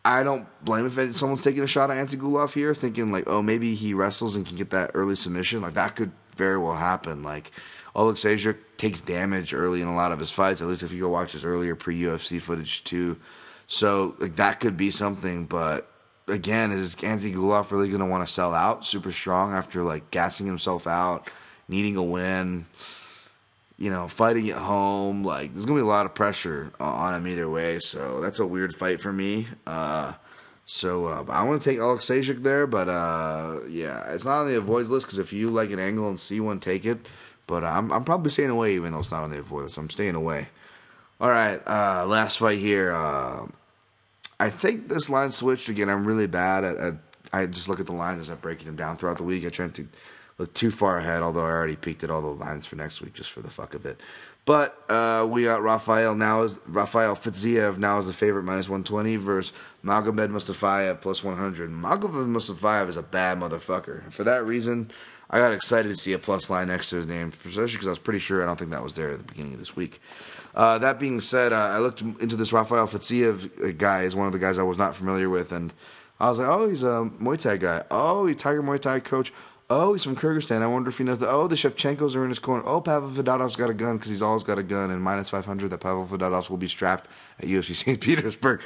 I 0.07 0.23
don't 0.23 0.47
blame 0.65 0.87
if 0.87 1.17
someone's 1.17 1.43
taking 1.43 1.65
a 1.65 1.67
shot 1.67 1.91
at 1.91 1.97
Antigulov 1.97 2.55
here, 2.55 2.75
thinking 2.75 3.11
like, 3.11 3.25
oh, 3.27 3.43
maybe 3.43 3.75
he 3.75 3.93
wrestles 3.93 4.37
and 4.37 4.47
can 4.47 4.57
get 4.57 4.71
that 4.71 4.93
early 4.95 5.17
submission. 5.17 5.63
Like 5.63 5.75
that 5.75 5.97
could 5.97 6.13
very 6.37 6.57
well 6.57 6.77
happen. 6.77 7.25
Like 7.25 7.51
Oleksiejczuk 7.97 8.57
takes 8.77 9.01
damage 9.01 9.53
early 9.53 9.83
in 9.83 9.89
a 9.89 9.97
lot 9.97 10.13
of 10.13 10.21
his 10.21 10.31
fights. 10.31 10.63
At 10.63 10.69
least 10.69 10.85
if 10.85 10.93
you 10.93 11.01
go 11.01 11.09
watch 11.09 11.33
his 11.33 11.45
earlier 11.45 11.75
pre 11.75 12.01
UFC 12.01 12.41
footage 12.41 12.85
too. 12.85 13.19
So 13.67 14.15
like 14.21 14.37
that 14.37 14.61
could 14.61 14.77
be 14.77 14.93
something. 14.93 15.45
But 15.45 15.91
again, 16.29 16.71
is 16.71 16.95
Antigulov 16.95 17.73
really 17.73 17.89
going 17.89 17.99
to 17.99 18.07
want 18.07 18.25
to 18.25 18.33
sell 18.33 18.55
out 18.55 18.87
super 18.87 19.11
strong 19.11 19.55
after 19.55 19.83
like 19.83 20.13
gassing 20.13 20.47
himself 20.47 20.87
out, 20.87 21.29
needing 21.67 21.97
a 21.97 22.03
win? 22.03 22.67
You 23.79 23.91
know, 23.91 24.09
fighting 24.09 24.51
at 24.51 24.57
home. 24.57 25.25
Like, 25.25 25.53
there's 25.53 25.67
gonna 25.67 25.79
be 25.79 25.83
a 25.83 25.87
lot 25.87 26.07
of 26.07 26.15
pressure 26.15 26.73
on 26.81 27.15
him 27.15 27.27
either 27.27 27.49
way. 27.49 27.79
So 27.79 28.21
that's 28.21 28.39
a 28.39 28.47
weird 28.47 28.75
fight 28.75 29.01
for 29.01 29.13
me. 29.13 29.47
Uh, 29.67 30.15
so 30.65 31.07
uh, 31.07 31.25
I 31.29 31.45
want 31.45 31.63
to 31.63 31.71
take 31.71 31.79
Oleksiejczuk 31.79 32.43
there, 32.43 32.67
but 32.67 32.89
uh, 32.89 33.61
yeah, 33.69 34.13
it's 34.13 34.25
not 34.25 34.41
on 34.43 34.49
the 34.49 34.57
avoids 34.57 34.91
list 34.91 35.07
because 35.07 35.21
if 35.21 35.33
you 35.33 35.49
like 35.51 35.71
an 35.71 35.79
angle 35.79 36.09
and 36.09 36.19
see 36.19 36.41
one, 36.41 36.59
take 36.59 36.85
it. 36.85 36.99
But 37.47 37.63
I'm 37.63 37.93
I'm 37.93 38.05
probably 38.05 38.31
staying 38.31 38.51
away 38.51 38.75
even 38.75 38.93
though 38.93 38.99
it's 38.99 39.13
not 39.13 39.23
on 39.23 39.31
the 39.31 39.39
avoid 39.39 39.63
list. 39.65 39.79
I'm 39.79 39.89
staying 39.89 40.17
away. 40.17 40.49
All 41.21 41.29
right, 41.29 41.61
uh, 41.67 42.05
last 42.07 42.39
fight 42.39 42.59
here. 42.59 42.93
Uh, 42.93 43.47
I 44.41 44.51
think 44.51 44.89
this 44.89 45.09
line 45.09 45.31
switched 45.31 45.69
again. 45.69 45.89
I'm 45.89 46.05
really 46.05 46.27
bad 46.27 46.65
at, 46.65 46.77
at 46.77 46.95
I 47.33 47.47
just 47.47 47.69
look 47.69 47.81
at 47.81 47.87
the 47.87 47.93
lines 47.93 48.21
as 48.21 48.29
I'm 48.29 48.39
breaking 48.39 48.67
them 48.67 48.77
down 48.77 48.97
throughout 48.97 49.19
the 49.19 49.25
week. 49.25 49.47
I 49.47 49.51
try 49.51 49.69
to 49.69 49.89
look 50.39 50.53
too 50.55 50.71
far 50.71 50.99
ahead, 50.99 51.23
although 51.23 51.45
I 51.45 51.51
already 51.51 51.77
peeked 51.77 52.05
at 52.05 52.11
all 52.11 52.21
the 52.21 52.29
lines 52.29 52.67
for 52.67 52.77
next 52.77 53.01
week 53.01 53.15
just 53.15 53.31
for 53.31 53.41
the 53.41 53.51
fuck 53.51 53.75
of 53.75 53.87
it. 53.87 54.01
But 54.45 54.81
uh, 54.89 55.27
we 55.29 55.43
got 55.43 55.63
Rafael 55.63 56.15
now 56.15 56.43
is 56.43 56.61
Rafael 56.67 57.17
Fiziev 57.17 57.79
now 57.79 57.99
is 57.99 58.07
the 58.07 58.13
favorite 58.13 58.45
minus 58.45 58.69
120 58.69 59.17
versus 59.17 59.53
Magomed 59.85 60.31
Mustafayev 60.31 61.01
plus 61.01 61.25
100. 61.25 61.69
Magomed 61.71 62.29
Mustafayev 62.29 62.89
is 62.89 62.97
a 62.97 63.03
bad 63.03 63.41
motherfucker. 63.41 64.11
For 64.13 64.23
that 64.23 64.45
reason, 64.45 64.91
I 65.29 65.39
got 65.39 65.53
excited 65.53 65.89
to 65.89 65.97
see 65.97 66.13
a 66.13 66.19
plus 66.19 66.49
line 66.49 66.69
next 66.69 66.91
to 66.91 66.97
his 66.97 67.09
name, 67.09 67.33
especially 67.45 67.73
because 67.73 67.89
I 67.89 67.91
was 67.91 67.99
pretty 67.99 68.21
sure 68.21 68.41
I 68.41 68.47
don't 68.47 68.57
think 68.57 68.71
that 68.71 68.85
was 68.85 68.95
there 68.95 69.11
at 69.11 69.19
the 69.19 69.25
beginning 69.25 69.55
of 69.55 69.59
this 69.59 69.75
week. 69.75 70.01
Uh, 70.55 70.79
that 70.79 71.01
being 71.01 71.21
said, 71.21 71.53
uh, 71.53 71.57
I 71.57 71.79
looked 71.81 72.01
into 72.01 72.37
this 72.37 72.53
Rafael 72.53 72.87
Fiziev 72.87 73.77
guy 73.79 74.05
is 74.05 74.15
one 74.15 74.27
of 74.27 74.33
the 74.33 74.39
guys 74.39 74.59
I 74.59 74.63
was 74.63 74.79
not 74.79 74.95
familiar 74.95 75.29
with, 75.29 75.51
and 75.51 75.75
I 76.21 76.29
was 76.29 76.39
like, 76.39 76.49
oh, 76.49 76.69
he's 76.69 76.85
a 76.85 77.11
Muay 77.21 77.37
Thai 77.37 77.57
guy. 77.57 77.85
Oh, 77.91 78.27
he's 78.27 78.37
Tiger 78.37 78.63
Muay 78.63 78.81
Thai 78.81 79.01
coach. 79.01 79.33
Oh, 79.69 79.95
he's 79.95 80.05
from 80.05 80.15
Kyrgyzstan. 80.15 80.63
I 80.63 80.69
wonder 80.69 80.91
if 80.91 80.99
he 80.99 81.03
knows 81.03 81.19
that. 81.19 81.29
Oh, 81.29 81.49
the 81.49 81.57
Shevchenkos 81.57 82.15
are 82.15 82.23
in 82.23 82.29
his 82.29 82.39
corner. 82.39 82.63
Oh, 82.65 82.81
Pavel 82.81 83.11
Fedotov's 83.11 83.57
got 83.57 83.69
a 83.69 83.75
gun 83.75 83.97
because 83.97 84.11
he's 84.11 84.23
always 84.23 84.45
got 84.45 84.61
a 84.61 84.63
gun. 84.63 84.93
And 84.93 85.03
minus 85.03 85.29
500 85.31 85.71
that 85.71 85.79
Pavel 85.79 86.07
Fedotov 86.07 86.49
will 86.51 86.57
be 86.57 86.69
strapped 86.69 87.11
at 87.41 87.47
UFC 87.47 87.75
St. 87.75 88.01
Petersburg. 88.01 88.61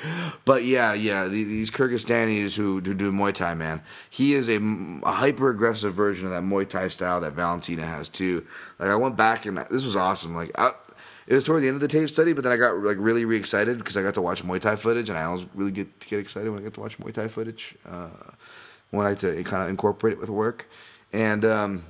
But 0.44 0.64
yeah, 0.64 0.92
yeah, 0.92 1.26
these 1.26 1.70
Kyrgyzstanis 1.70 2.54
who, 2.54 2.82
do 2.82 2.94
Muay 3.10 3.32
Thai, 3.32 3.54
man, 3.54 3.80
he 4.10 4.34
is 4.34 4.46
a, 4.50 4.58
a 5.02 5.12
hyper 5.12 5.48
aggressive 5.48 5.94
version 5.94 6.26
of 6.26 6.32
that 6.32 6.42
Muay 6.42 6.68
Thai 6.68 6.88
style 6.88 7.18
that 7.22 7.32
Valentina 7.32 7.86
has 7.86 8.10
too. 8.10 8.46
Like 8.78 8.90
I 8.90 8.96
went 8.96 9.16
back 9.16 9.46
and 9.46 9.56
this 9.56 9.86
was 9.86 9.96
awesome. 9.96 10.34
Like 10.36 10.50
I, 10.58 10.72
it 11.26 11.34
was 11.34 11.44
toward 11.44 11.62
the 11.62 11.68
end 11.68 11.76
of 11.76 11.80
the 11.80 11.88
tape 11.88 12.10
study, 12.10 12.34
but 12.34 12.44
then 12.44 12.52
I 12.52 12.56
got 12.58 12.76
like 12.76 12.98
really 13.00 13.24
re 13.24 13.38
excited 13.38 13.78
because 13.78 13.96
I 13.96 14.02
got 14.02 14.14
to 14.14 14.22
watch 14.22 14.44
Muay 14.44 14.60
Thai 14.60 14.76
footage, 14.76 15.08
and 15.08 15.18
I 15.18 15.24
always 15.24 15.46
really 15.54 15.70
get 15.70 15.98
get 16.00 16.18
excited 16.18 16.50
when 16.50 16.60
I 16.60 16.62
get 16.64 16.74
to 16.74 16.80
watch 16.80 16.98
Muay 16.98 17.14
Thai 17.14 17.28
footage. 17.28 17.74
Uh, 17.88 18.08
when 18.90 19.06
I 19.06 19.10
like 19.10 19.20
to 19.20 19.42
kind 19.44 19.62
of 19.62 19.68
incorporate 19.68 20.14
it 20.14 20.18
with 20.18 20.28
work 20.28 20.68
and 21.12 21.44
um, 21.44 21.84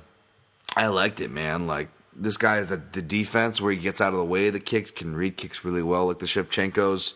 I 0.75 0.87
liked 0.87 1.19
it, 1.19 1.31
man. 1.31 1.67
Like 1.67 1.89
this 2.15 2.37
guy 2.37 2.59
is 2.59 2.69
the, 2.69 2.77
the 2.77 3.01
defense 3.01 3.61
where 3.61 3.71
he 3.71 3.79
gets 3.79 4.01
out 4.01 4.13
of 4.13 4.19
the 4.19 4.25
way 4.25 4.47
of 4.47 4.53
the 4.53 4.59
kicks, 4.59 4.91
can 4.91 5.15
read 5.15 5.37
kicks 5.37 5.63
really 5.63 5.83
well, 5.83 6.07
like 6.07 6.19
the 6.19 6.25
Shevchenkos. 6.25 7.13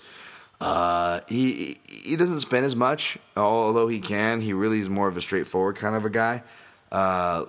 Uh, 0.61 1.19
he 1.27 1.77
he 1.89 2.15
doesn't 2.15 2.39
spin 2.39 2.63
as 2.63 2.75
much, 2.75 3.17
although 3.35 3.87
he 3.87 3.99
can. 3.99 4.41
He 4.41 4.53
really 4.53 4.79
is 4.79 4.89
more 4.89 5.07
of 5.07 5.17
a 5.17 5.21
straightforward 5.21 5.75
kind 5.75 5.95
of 5.95 6.05
a 6.05 6.09
guy. 6.09 6.43
Uh, 6.91 7.45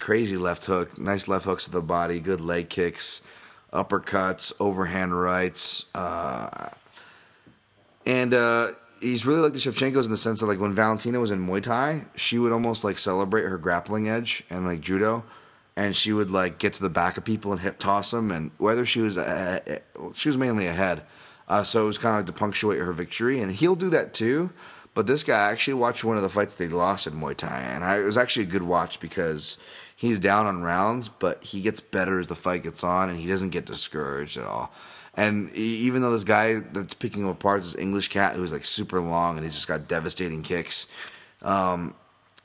crazy 0.00 0.36
left 0.36 0.64
hook, 0.64 0.96
nice 0.98 1.28
left 1.28 1.44
hooks 1.44 1.66
to 1.66 1.70
the 1.70 1.82
body, 1.82 2.18
good 2.20 2.40
leg 2.40 2.70
kicks, 2.70 3.20
uppercuts, 3.72 4.54
overhand 4.58 5.20
rights, 5.20 5.84
uh, 5.94 6.70
and 8.06 8.32
uh, 8.32 8.70
he's 9.04 9.26
really 9.26 9.40
like 9.40 9.52
the 9.52 9.58
Shevchenkos 9.58 10.06
in 10.06 10.10
the 10.10 10.16
sense 10.16 10.40
that 10.40 10.46
like 10.46 10.58
when 10.58 10.72
Valentina 10.72 11.20
was 11.20 11.30
in 11.30 11.46
Muay 11.46 11.62
Thai, 11.62 12.06
she 12.16 12.38
would 12.38 12.52
almost 12.52 12.84
like 12.84 12.98
celebrate 12.98 13.44
her 13.44 13.58
grappling 13.58 14.08
edge 14.08 14.42
and 14.50 14.66
like 14.66 14.80
judo, 14.80 15.24
and 15.76 15.94
she 15.94 16.12
would 16.12 16.30
like 16.30 16.58
get 16.58 16.72
to 16.74 16.82
the 16.82 16.90
back 16.90 17.16
of 17.16 17.24
people 17.24 17.52
and 17.52 17.60
hip 17.60 17.78
toss 17.78 18.10
them, 18.10 18.30
and 18.30 18.50
whether 18.58 18.86
she 18.86 19.00
was 19.00 19.16
uh, 19.16 19.78
she 20.14 20.28
was 20.28 20.38
mainly 20.38 20.66
ahead, 20.66 21.02
uh, 21.48 21.62
so 21.62 21.84
it 21.84 21.86
was 21.86 21.98
kind 21.98 22.14
of 22.14 22.20
like 22.20 22.26
to 22.26 22.32
punctuate 22.32 22.80
her 22.80 22.92
victory, 22.92 23.40
and 23.40 23.52
he'll 23.52 23.76
do 23.76 23.90
that 23.90 24.14
too. 24.14 24.50
But 24.94 25.06
this 25.06 25.24
guy 25.24 25.48
I 25.48 25.52
actually 25.52 25.74
watched 25.74 26.04
one 26.04 26.16
of 26.16 26.22
the 26.22 26.28
fights 26.28 26.54
they 26.54 26.68
lost 26.68 27.06
in 27.06 27.14
Muay 27.14 27.36
Thai, 27.36 27.60
and 27.60 27.84
I, 27.84 27.98
it 27.98 28.04
was 28.04 28.16
actually 28.16 28.44
a 28.44 28.50
good 28.50 28.62
watch 28.62 29.00
because 29.00 29.58
he's 29.94 30.18
down 30.18 30.46
on 30.46 30.62
rounds, 30.62 31.08
but 31.08 31.44
he 31.44 31.60
gets 31.60 31.80
better 31.80 32.18
as 32.18 32.28
the 32.28 32.34
fight 32.34 32.62
gets 32.62 32.82
on, 32.82 33.10
and 33.10 33.18
he 33.18 33.26
doesn't 33.26 33.50
get 33.50 33.66
discouraged 33.66 34.38
at 34.38 34.46
all. 34.46 34.72
And 35.16 35.50
even 35.52 36.02
though 36.02 36.10
this 36.10 36.24
guy 36.24 36.54
that's 36.72 36.94
picking 36.94 37.22
him 37.22 37.28
apart 37.28 37.60
is 37.60 37.72
this 37.72 37.80
English 37.80 38.08
cat 38.08 38.34
who's 38.34 38.52
like 38.52 38.64
super 38.64 39.00
long 39.00 39.36
and 39.36 39.44
he's 39.44 39.54
just 39.54 39.68
got 39.68 39.86
devastating 39.86 40.42
kicks, 40.42 40.88
um, 41.42 41.94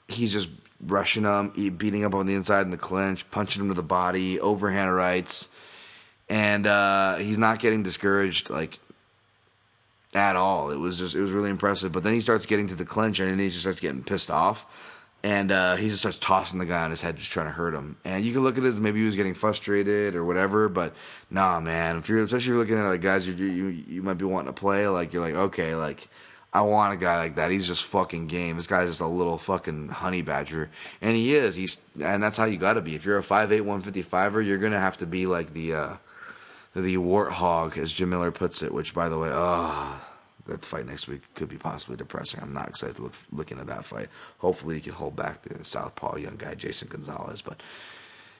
he's 0.07 0.31
just 0.31 0.49
rushing 0.85 1.23
him, 1.23 1.49
beating 1.77 2.05
up 2.05 2.13
on 2.13 2.25
the 2.25 2.35
inside 2.35 2.61
in 2.61 2.71
the 2.71 2.77
clinch, 2.77 3.29
punching 3.31 3.63
him 3.63 3.69
to 3.69 3.73
the 3.73 3.81
body, 3.81 4.39
overhand 4.39 4.93
rights, 4.95 5.49
and 6.29 6.67
uh, 6.67 7.15
he's 7.15 7.37
not 7.37 7.59
getting 7.59 7.81
discouraged 7.81 8.49
like 8.49 8.79
at 10.13 10.35
all. 10.35 10.71
It 10.71 10.77
was 10.77 10.99
just 10.99 11.15
it 11.15 11.21
was 11.21 11.31
really 11.31 11.49
impressive. 11.49 11.91
But 11.91 12.03
then 12.03 12.13
he 12.13 12.21
starts 12.21 12.45
getting 12.45 12.67
to 12.67 12.75
the 12.75 12.85
clinch 12.85 13.19
and 13.19 13.29
then 13.29 13.39
he 13.39 13.47
just 13.47 13.61
starts 13.61 13.79
getting 13.79 14.03
pissed 14.03 14.31
off 14.31 14.65
and 15.23 15.51
uh, 15.51 15.75
he 15.75 15.89
just 15.89 15.99
starts 15.99 16.17
tossing 16.17 16.59
the 16.59 16.65
guy 16.65 16.83
on 16.83 16.91
his 16.91 17.01
head, 17.01 17.17
just 17.17 17.31
trying 17.31 17.47
to 17.47 17.51
hurt 17.51 17.73
him. 17.73 17.97
And 18.05 18.23
you 18.23 18.31
can 18.31 18.41
look 18.41 18.57
at 18.57 18.63
this, 18.63 18.77
maybe 18.77 18.99
he 18.99 19.05
was 19.05 19.15
getting 19.15 19.33
frustrated 19.33 20.15
or 20.15 20.23
whatever, 20.23 20.69
but 20.69 20.93
nah, 21.29 21.59
man. 21.59 21.97
If 21.97 22.07
you're 22.07 22.23
especially 22.23 22.39
if 22.39 22.47
you're 22.47 22.57
looking 22.57 22.77
at 22.77 22.85
like 22.85 23.01
guys 23.01 23.27
you 23.27 23.33
you 23.33 23.67
you 23.67 24.01
might 24.01 24.15
be 24.15 24.25
wanting 24.25 24.53
to 24.53 24.59
play, 24.59 24.87
like 24.87 25.11
you're 25.11 25.21
like 25.21 25.35
okay, 25.35 25.75
like 25.75 26.07
I 26.53 26.61
want 26.61 26.93
a 26.93 26.97
guy 26.97 27.17
like 27.17 27.35
that. 27.35 27.51
He's 27.51 27.67
just 27.67 27.83
fucking 27.83 28.27
game. 28.27 28.55
This 28.55 28.65
guy's 28.65 28.89
just 28.89 29.01
a 29.01 29.07
little 29.07 29.37
fucking 29.37 29.89
honey 29.89 30.21
badger, 30.21 30.71
and 31.01 31.15
he 31.15 31.35
is. 31.35 31.55
He's 31.55 31.85
and 32.01 32.23
that's 32.23 32.37
how 32.37 32.45
you 32.45 32.57
got 32.57 32.73
to 32.73 32.81
be. 32.81 32.95
If 32.95 33.05
you're 33.05 33.19
a 33.19 33.23
5'8", 33.23 33.61
155er, 33.61 34.45
you're 34.45 34.57
gonna 34.57 34.79
have 34.79 34.97
to 34.97 35.05
be 35.05 35.25
like 35.25 35.53
the 35.53 35.73
uh, 35.73 35.93
the 36.75 36.97
warthog, 36.97 37.77
as 37.77 37.91
Jim 37.93 38.09
Miller 38.09 38.31
puts 38.31 38.63
it. 38.63 38.73
Which, 38.73 38.93
by 38.95 39.09
the 39.09 39.19
way, 39.19 39.29
oh 39.31 40.08
that 40.49 40.65
fight 40.65 40.87
next 40.87 41.07
week 41.07 41.21
could 41.35 41.49
be 41.49 41.57
possibly 41.57 41.97
depressing. 41.97 42.41
I'm 42.41 42.53
not 42.53 42.69
excited 42.69 42.97
to 42.97 43.03
look 43.03 43.13
look 43.31 43.51
into 43.51 43.63
that 43.65 43.85
fight. 43.85 44.09
Hopefully, 44.39 44.75
he 44.75 44.81
can 44.81 44.93
hold 44.93 45.15
back 45.15 45.41
the 45.43 45.63
southpaw 45.63 46.17
young 46.17 46.35
guy 46.35 46.55
Jason 46.55 46.89
Gonzalez. 46.89 47.41
But 47.41 47.61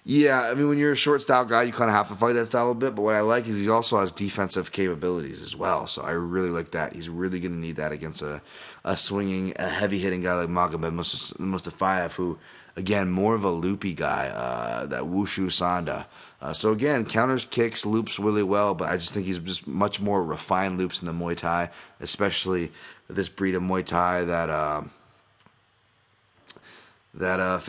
yeah, 0.06 0.42
I 0.42 0.54
mean, 0.54 0.70
when 0.70 0.78
you're 0.78 0.94
a 0.94 0.96
short 0.96 1.22
style 1.22 1.46
guy, 1.46 1.64
you 1.64 1.72
kind 1.72 1.90
of 1.90 1.96
have 1.96 2.08
to 2.08 2.16
fight 2.16 2.34
that 2.34 2.48
style 2.48 2.72
a 2.72 2.76
bit. 2.76 2.96
But 2.96 3.02
what 3.02 3.16
I 3.16 3.22
like 3.22 3.48
is 3.48 3.60
he 3.60 3.70
also 3.70 4.00
has 4.00 4.12
defensive 4.12 4.72
capabilities 4.72 5.42
as 5.42 5.56
well. 5.56 5.88
So 5.88 6.02
I 6.02 6.12
really 6.12 6.50
like 6.50 6.72
that. 6.72 6.94
He's 6.94 7.10
really 7.10 7.40
going 7.40 7.52
to 7.52 7.60
need 7.60 7.76
that 7.76 7.92
against 7.92 8.22
a, 8.22 8.42
a 8.84 8.96
swinging, 8.96 9.54
a 9.58 9.68
heavy 9.68 10.00
hitting 10.00 10.22
guy 10.22 10.34
like 10.34 10.50
Magomed 10.50 10.94
Mustafayev, 10.94 12.14
who 12.14 12.40
again 12.76 13.12
more 13.12 13.36
of 13.36 13.44
a 13.44 13.52
loopy 13.52 13.94
guy. 13.94 14.30
Uh, 14.30 14.86
that 14.88 15.04
Wushu 15.04 15.48
Sanda. 15.48 16.06
Uh, 16.42 16.54
so 16.54 16.72
again, 16.72 17.06
counters, 17.06 17.46
kicks, 17.46 17.86
loops 17.86 18.18
really 18.18 18.44
well, 18.44 18.74
but 18.74 18.90
I 18.90 18.98
just 18.98 19.14
think 19.14 19.26
he's 19.26 19.40
just 19.40 19.68
much 19.68 20.00
more 20.00 20.24
refined 20.24 20.78
loops 20.78 21.02
in 21.02 21.06
the 21.06 21.12
Muay 21.12 21.36
Thai, 21.36 21.70
especially 22.00 22.72
this 23.10 23.28
breed 23.28 23.56
of 23.56 23.64
Muay 23.64 23.86
Thai 23.86 24.24
that 24.24 24.50
uh, 24.50 24.84
that 27.16 27.40
uh, 27.42 27.60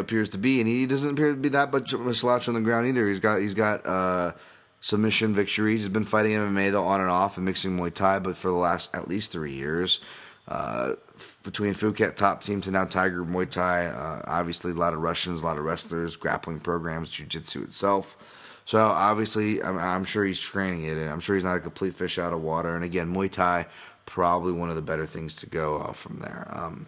appears 0.00 0.28
to 0.30 0.38
be, 0.38 0.60
and 0.60 0.68
he 0.68 0.86
doesn't 0.86 1.10
appear 1.10 1.30
to 1.30 1.36
be 1.36 1.50
that 1.50 1.70
much 1.70 1.92
of 1.92 2.06
a 2.06 2.14
slouch 2.14 2.48
on 2.48 2.54
the 2.54 2.60
ground 2.60 2.86
either. 2.86 3.06
He's 3.06 3.20
got 3.20 3.40
he's 3.40 3.54
got 3.54 3.84
uh, 3.84 4.32
submission 4.80 5.34
victories. 5.34 5.82
He's 5.82 5.92
been 5.92 6.04
fighting 6.04 6.32
MMA 6.32 6.70
though 6.70 6.86
on 6.86 7.02
and 7.02 7.10
off 7.10 7.36
and 7.36 7.44
mixing 7.44 7.76
Muay 7.76 7.92
Thai, 7.92 8.20
but 8.20 8.38
for 8.38 8.48
the 8.48 8.54
last 8.54 8.94
at 8.94 9.08
least 9.08 9.32
three 9.32 9.52
years. 9.52 10.00
Uh, 10.46 10.94
between 11.42 11.72
Phuket 11.72 12.16
top 12.16 12.42
team 12.42 12.60
to 12.60 12.70
now 12.70 12.84
Tiger 12.84 13.24
Muay 13.24 13.48
Thai, 13.48 13.86
uh, 13.86 14.22
obviously 14.26 14.72
a 14.72 14.74
lot 14.74 14.92
of 14.92 15.00
Russians, 15.00 15.42
a 15.42 15.44
lot 15.44 15.56
of 15.56 15.64
wrestlers, 15.64 16.16
grappling 16.16 16.60
programs, 16.60 17.08
jiu-jitsu 17.08 17.62
itself. 17.62 18.60
So 18.66 18.78
obviously, 18.78 19.62
I'm, 19.62 19.78
I'm 19.78 20.04
sure 20.04 20.24
he's 20.24 20.40
training 20.40 20.84
it, 20.84 20.98
and 20.98 21.08
I'm 21.08 21.20
sure 21.20 21.34
he's 21.34 21.44
not 21.44 21.56
a 21.56 21.60
complete 21.60 21.94
fish 21.94 22.18
out 22.18 22.32
of 22.32 22.42
water. 22.42 22.74
And 22.74 22.84
again, 22.84 23.14
Muay 23.14 23.30
Thai 23.30 23.66
probably 24.06 24.52
one 24.52 24.68
of 24.68 24.76
the 24.76 24.82
better 24.82 25.06
things 25.06 25.34
to 25.36 25.46
go 25.46 25.78
uh, 25.78 25.92
from 25.92 26.18
there. 26.18 26.46
Um, 26.50 26.86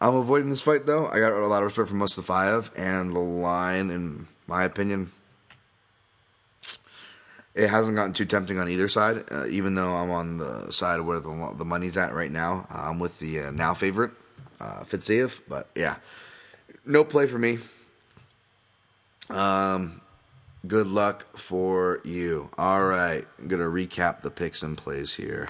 I'm 0.00 0.14
avoiding 0.14 0.48
this 0.48 0.62
fight 0.62 0.86
though. 0.86 1.06
I 1.08 1.18
got 1.18 1.32
a 1.32 1.46
lot 1.46 1.62
of 1.62 1.66
respect 1.66 1.90
for 1.90 1.94
Mustafayev, 1.94 2.70
and 2.76 3.14
the 3.14 3.20
line, 3.20 3.90
in 3.90 4.28
my 4.46 4.64
opinion, 4.64 5.12
it 7.54 7.68
hasn't 7.68 7.96
gotten 7.96 8.12
too 8.12 8.24
tempting 8.24 8.58
on 8.58 8.68
either 8.68 8.88
side. 8.88 9.24
Uh, 9.30 9.46
even 9.46 9.74
though 9.74 9.94
I'm 9.94 10.10
on 10.10 10.38
the 10.38 10.70
side 10.70 11.00
where 11.00 11.20
the 11.20 11.54
the 11.56 11.64
money's 11.64 11.96
at 11.96 12.14
right 12.14 12.30
now, 12.30 12.66
I'm 12.70 12.98
with 12.98 13.18
the 13.18 13.40
uh, 13.40 13.50
now 13.50 13.74
favorite 13.74 14.12
uh, 14.60 14.84
Fiziev. 14.84 15.42
But 15.48 15.68
yeah, 15.74 15.96
no 16.84 17.04
play 17.04 17.26
for 17.26 17.38
me. 17.38 17.58
Um, 19.28 20.00
good 20.66 20.86
luck 20.86 21.36
for 21.36 22.00
you. 22.04 22.50
All 22.56 22.84
right, 22.84 23.26
I'm 23.38 23.48
gonna 23.48 23.64
recap 23.64 24.22
the 24.22 24.30
picks 24.30 24.62
and 24.62 24.76
plays 24.76 25.14
here 25.14 25.48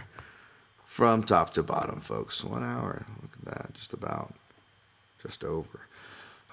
from 0.84 1.22
top 1.22 1.50
to 1.50 1.62
bottom, 1.62 2.00
folks. 2.00 2.44
One 2.44 2.64
hour. 2.64 3.04
Look 3.22 3.32
at 3.40 3.54
that, 3.56 3.74
just 3.74 3.92
about 3.92 4.34
just 5.22 5.44
over. 5.44 5.86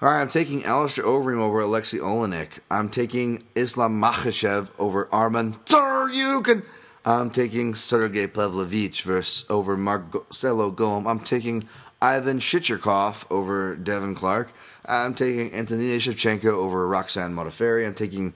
All 0.00 0.08
right, 0.08 0.20
I'm 0.20 0.28
taking 0.28 0.64
Alistair 0.64 1.02
Overeem 1.02 1.40
over 1.40 1.58
Alexei 1.58 1.98
Oleinik. 1.98 2.60
I'm 2.70 2.88
taking 2.88 3.42
Islam 3.56 4.00
Makhachev 4.00 4.68
over 4.78 5.06
Arman 5.06 5.58
Tsarukyan. 5.64 6.62
I'm 7.04 7.30
taking 7.30 7.74
Sergey 7.74 8.28
Pavlovich 8.28 9.02
versus 9.02 9.44
over 9.50 9.76
Marcelo 9.76 10.70
Golm. 10.70 11.08
I'm 11.08 11.18
taking 11.18 11.68
Ivan 12.00 12.38
Shtyrkov 12.38 13.28
over 13.28 13.74
Devin 13.74 14.14
Clark. 14.14 14.52
I'm 14.86 15.14
taking 15.14 15.52
Antonina 15.52 15.96
Shevchenko 15.96 16.44
over 16.44 16.86
Roxanne 16.86 17.34
Modafferi. 17.34 17.84
I'm 17.84 17.94
taking 17.94 18.34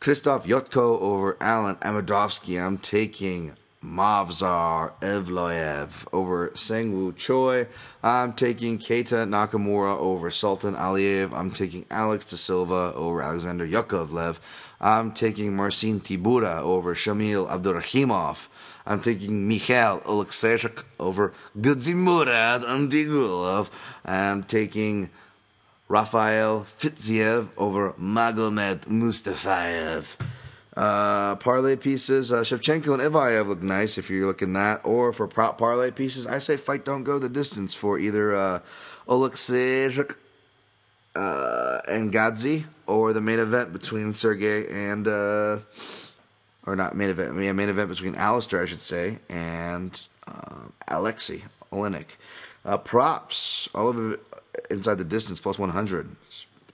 Krzysztof 0.00 0.44
Jotko 0.44 0.98
over 1.00 1.34
Alen 1.34 1.76
Amedovski. 1.80 2.64
I'm 2.64 2.78
taking 2.78 3.52
Movsar 3.84 4.92
Evloev 5.00 6.06
over 6.12 6.50
Seungwoo 6.50 7.16
Choi. 7.16 7.66
I'm 8.02 8.32
taking 8.32 8.78
Keita 8.78 9.26
Nakamura 9.28 9.96
over 9.96 10.30
Sultan 10.30 10.74
Aliev. 10.74 11.32
I'm 11.32 11.50
taking 11.50 11.86
Alex 11.90 12.24
De 12.26 12.36
Silva 12.36 12.92
over 12.94 13.22
Alexander 13.22 13.66
Yakovlev. 13.66 14.38
I'm 14.80 15.12
taking 15.12 15.54
Marcin 15.54 16.00
Tybura 16.00 16.58
over 16.58 16.94
Shamil 16.94 17.48
Abdurakhimov. 17.48 18.48
I'm 18.86 19.00
taking 19.00 19.46
Mikhail 19.46 20.00
Oleksiejczuk 20.00 20.84
over 20.98 21.32
Gadzimurad 21.56 22.64
Antigulov. 22.64 23.70
I'm 24.04 24.42
taking 24.42 25.10
Rafael 25.88 26.64
Fiziev 26.64 27.48
over 27.56 27.92
Magomed 27.92 28.86
Mustafayev. 28.86 30.16
Uh, 30.78 31.34
parlay 31.34 31.74
pieces, 31.74 32.30
uh, 32.30 32.42
Shevchenko 32.42 32.94
and 32.94 33.02
Evloev 33.02 33.48
look 33.48 33.62
nice 33.62 33.98
if 33.98 34.08
you're 34.08 34.28
looking 34.28 34.52
that. 34.52 34.80
Or 34.84 35.12
for 35.12 35.26
prop 35.26 35.58
parlay 35.58 35.90
pieces, 35.90 36.24
I 36.24 36.38
say 36.38 36.56
fight 36.56 36.84
don't 36.84 37.02
go 37.02 37.18
the 37.18 37.28
distance 37.28 37.74
for 37.74 37.98
either 37.98 38.32
uh, 38.32 38.60
uh, 41.16 41.80
and 41.88 42.12
Gadzi 42.12 42.64
or 42.86 43.12
the 43.12 43.20
main 43.20 43.40
event 43.40 43.72
between 43.72 44.12
Sergey 44.12 44.66
and, 44.70 45.08
uh, 45.08 45.58
or 46.64 46.76
not 46.76 46.94
main 46.94 47.08
event, 47.08 47.34
mean, 47.34 47.56
main 47.56 47.70
event 47.70 47.88
between 47.88 48.14
Alistair, 48.14 48.62
I 48.62 48.66
should 48.66 48.78
say, 48.78 49.18
and 49.28 50.00
uh, 50.28 50.68
Alexei 50.86 51.42
Oleinik. 51.72 52.18
Uh, 52.64 52.78
props, 52.78 53.68
all 53.74 53.88
of 53.88 54.12
it 54.12 54.20
inside 54.70 54.98
the 54.98 55.04
distance, 55.04 55.40
plus 55.40 55.58
100 55.58 56.08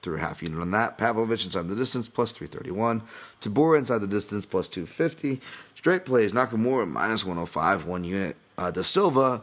through 0.05 0.17
a 0.17 0.21
half 0.21 0.43
unit 0.43 0.61
on 0.61 0.71
that. 0.71 0.99
Pavlovich 0.99 1.45
inside 1.45 1.67
the 1.69 1.75
distance, 1.75 2.09
plus 2.09 2.33
331. 2.33 3.03
Tybura 3.41 3.79
inside 3.79 3.99
the 3.99 4.07
distance, 4.07 4.47
plus 4.47 4.69
250. 4.69 5.41
Straight 5.75 6.05
plays, 6.05 6.33
Nakamura, 6.33 6.89
minus 6.89 7.25
105, 7.25 7.87
one 7.87 8.05
unit. 8.05 8.37
Uh, 8.57 8.71
De 8.71 8.85
Silva, 8.85 9.43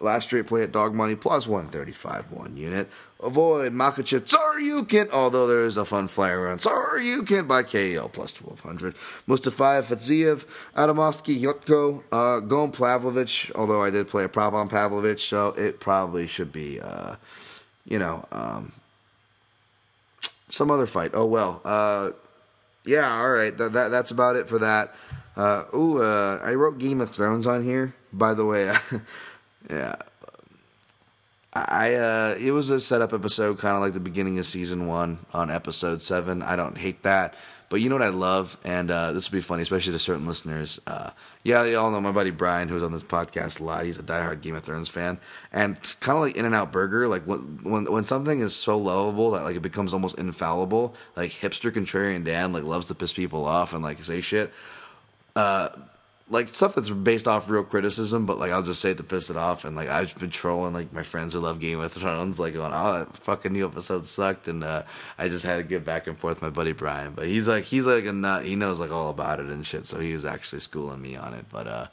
last 0.00 0.24
straight 0.24 0.46
play 0.46 0.62
at 0.62 0.72
dog 0.72 0.94
money, 0.94 1.14
plus 1.14 1.46
135, 1.46 2.32
one 2.32 2.56
unit. 2.56 2.88
Avoid 3.22 3.72
Makhachev, 3.72 4.20
Tsarukyan, 4.20 5.10
although 5.10 5.46
there 5.46 5.64
is 5.64 5.76
a 5.76 5.84
fun 5.84 6.08
flyer 6.08 6.40
around. 6.40 6.58
Tsarukyan 6.58 7.46
by 7.46 7.62
KO, 7.62 8.08
plus 8.08 8.40
1200. 8.40 8.94
Mustafayev, 9.28 9.84
Fiziev, 9.84 10.46
Amedovski, 10.74 11.40
Jotko, 11.40 12.02
uh, 12.12 12.70
Pavlovich, 12.70 13.52
although 13.54 13.82
I 13.82 13.90
did 13.90 14.08
play 14.08 14.24
a 14.24 14.28
prop 14.28 14.54
on 14.54 14.68
Pavlovich, 14.68 15.28
so 15.28 15.48
it 15.48 15.80
probably 15.80 16.26
should 16.26 16.52
be, 16.52 16.80
uh, 16.80 17.16
you 17.84 17.98
know, 17.98 18.26
um, 18.32 18.72
some 20.48 20.70
other 20.70 20.86
fight. 20.86 21.12
Oh 21.14 21.26
well. 21.26 21.60
Uh, 21.64 22.10
yeah. 22.84 23.20
All 23.20 23.30
right. 23.30 23.56
That, 23.56 23.72
that 23.72 23.88
that's 23.90 24.10
about 24.10 24.36
it 24.36 24.48
for 24.48 24.58
that. 24.58 24.94
Uh, 25.36 25.64
ooh, 25.74 26.02
uh, 26.02 26.40
I 26.42 26.54
wrote 26.54 26.78
Game 26.78 27.00
of 27.00 27.10
Thrones 27.10 27.46
on 27.46 27.62
here. 27.62 27.94
By 28.12 28.34
the 28.34 28.44
way, 28.44 28.72
yeah. 29.70 29.94
I 31.54 31.94
uh, 31.94 32.36
it 32.38 32.52
was 32.52 32.70
a 32.70 32.80
setup 32.80 33.12
episode, 33.12 33.58
kind 33.58 33.76
of 33.76 33.82
like 33.82 33.92
the 33.92 34.00
beginning 34.00 34.38
of 34.38 34.46
season 34.46 34.86
one 34.86 35.18
on 35.32 35.50
episode 35.50 36.02
seven. 36.02 36.42
I 36.42 36.56
don't 36.56 36.76
hate 36.76 37.02
that. 37.04 37.34
But 37.70 37.82
you 37.82 37.90
know 37.90 37.96
what 37.96 38.02
I 38.02 38.08
love, 38.08 38.56
and 38.64 38.90
uh, 38.90 39.12
this 39.12 39.30
will 39.30 39.38
be 39.38 39.42
funny, 39.42 39.62
especially 39.62 39.92
to 39.92 39.98
certain 39.98 40.26
listeners. 40.26 40.80
Uh, 40.86 41.10
yeah, 41.42 41.64
you 41.64 41.76
all 41.78 41.90
know 41.90 42.00
my 42.00 42.12
buddy 42.12 42.30
Brian, 42.30 42.68
who's 42.68 42.82
on 42.82 42.92
this 42.92 43.02
podcast 43.02 43.60
a 43.60 43.64
lot. 43.64 43.84
He's 43.84 43.98
a 43.98 44.02
diehard 44.02 44.40
Game 44.40 44.54
of 44.54 44.64
Thrones 44.64 44.88
fan, 44.88 45.18
and 45.52 45.76
it's 45.76 45.94
kind 45.94 46.16
of 46.16 46.24
like 46.24 46.36
In 46.36 46.46
and 46.46 46.54
Out 46.54 46.72
Burger. 46.72 47.08
Like 47.08 47.24
when, 47.24 47.60
when 47.62 47.84
when 47.92 48.04
something 48.04 48.40
is 48.40 48.56
so 48.56 48.78
lovable 48.78 49.32
that 49.32 49.44
like 49.44 49.56
it 49.56 49.60
becomes 49.60 49.92
almost 49.92 50.18
infallible. 50.18 50.94
Like 51.14 51.30
hipster 51.30 51.70
contrarian 51.70 52.24
Dan 52.24 52.54
like 52.54 52.64
loves 52.64 52.86
to 52.86 52.94
piss 52.94 53.12
people 53.12 53.44
off 53.44 53.74
and 53.74 53.82
like 53.82 54.02
say 54.02 54.22
shit. 54.22 54.50
Uh, 55.36 55.68
like 56.30 56.48
stuff 56.48 56.74
that's 56.74 56.90
based 56.90 57.26
off 57.26 57.48
real 57.48 57.64
criticism, 57.64 58.26
but 58.26 58.38
like 58.38 58.52
I'll 58.52 58.62
just 58.62 58.80
say 58.80 58.90
it 58.90 58.96
to 58.98 59.02
piss 59.02 59.30
it 59.30 59.36
off. 59.36 59.64
And 59.64 59.74
like 59.76 59.88
I've 59.88 60.16
been 60.18 60.30
trolling 60.30 60.74
like 60.74 60.92
my 60.92 61.02
friends 61.02 61.32
who 61.32 61.40
love 61.40 61.60
Game 61.60 61.80
of 61.80 61.92
Thrones, 61.92 62.38
like 62.38 62.54
going, 62.54 62.72
"Oh, 62.74 62.98
that 62.98 63.16
fucking 63.16 63.52
new 63.52 63.66
episode 63.66 64.04
sucked," 64.04 64.48
and 64.48 64.62
uh, 64.62 64.82
I 65.16 65.28
just 65.28 65.46
had 65.46 65.56
to 65.56 65.62
get 65.62 65.84
back 65.84 66.06
and 66.06 66.18
forth 66.18 66.36
with 66.36 66.42
my 66.42 66.50
buddy 66.50 66.72
Brian. 66.72 67.12
But 67.12 67.26
he's 67.26 67.48
like 67.48 67.64
he's 67.64 67.86
like 67.86 68.04
a 68.04 68.12
nut. 68.12 68.44
He 68.44 68.56
knows 68.56 68.80
like 68.80 68.92
all 68.92 69.08
about 69.10 69.40
it 69.40 69.46
and 69.46 69.66
shit. 69.66 69.86
So 69.86 70.00
he 70.00 70.12
was 70.12 70.24
actually 70.24 70.60
schooling 70.60 71.00
me 71.00 71.16
on 71.16 71.34
it. 71.34 71.46
But 71.50 71.66
uh, 71.66 71.86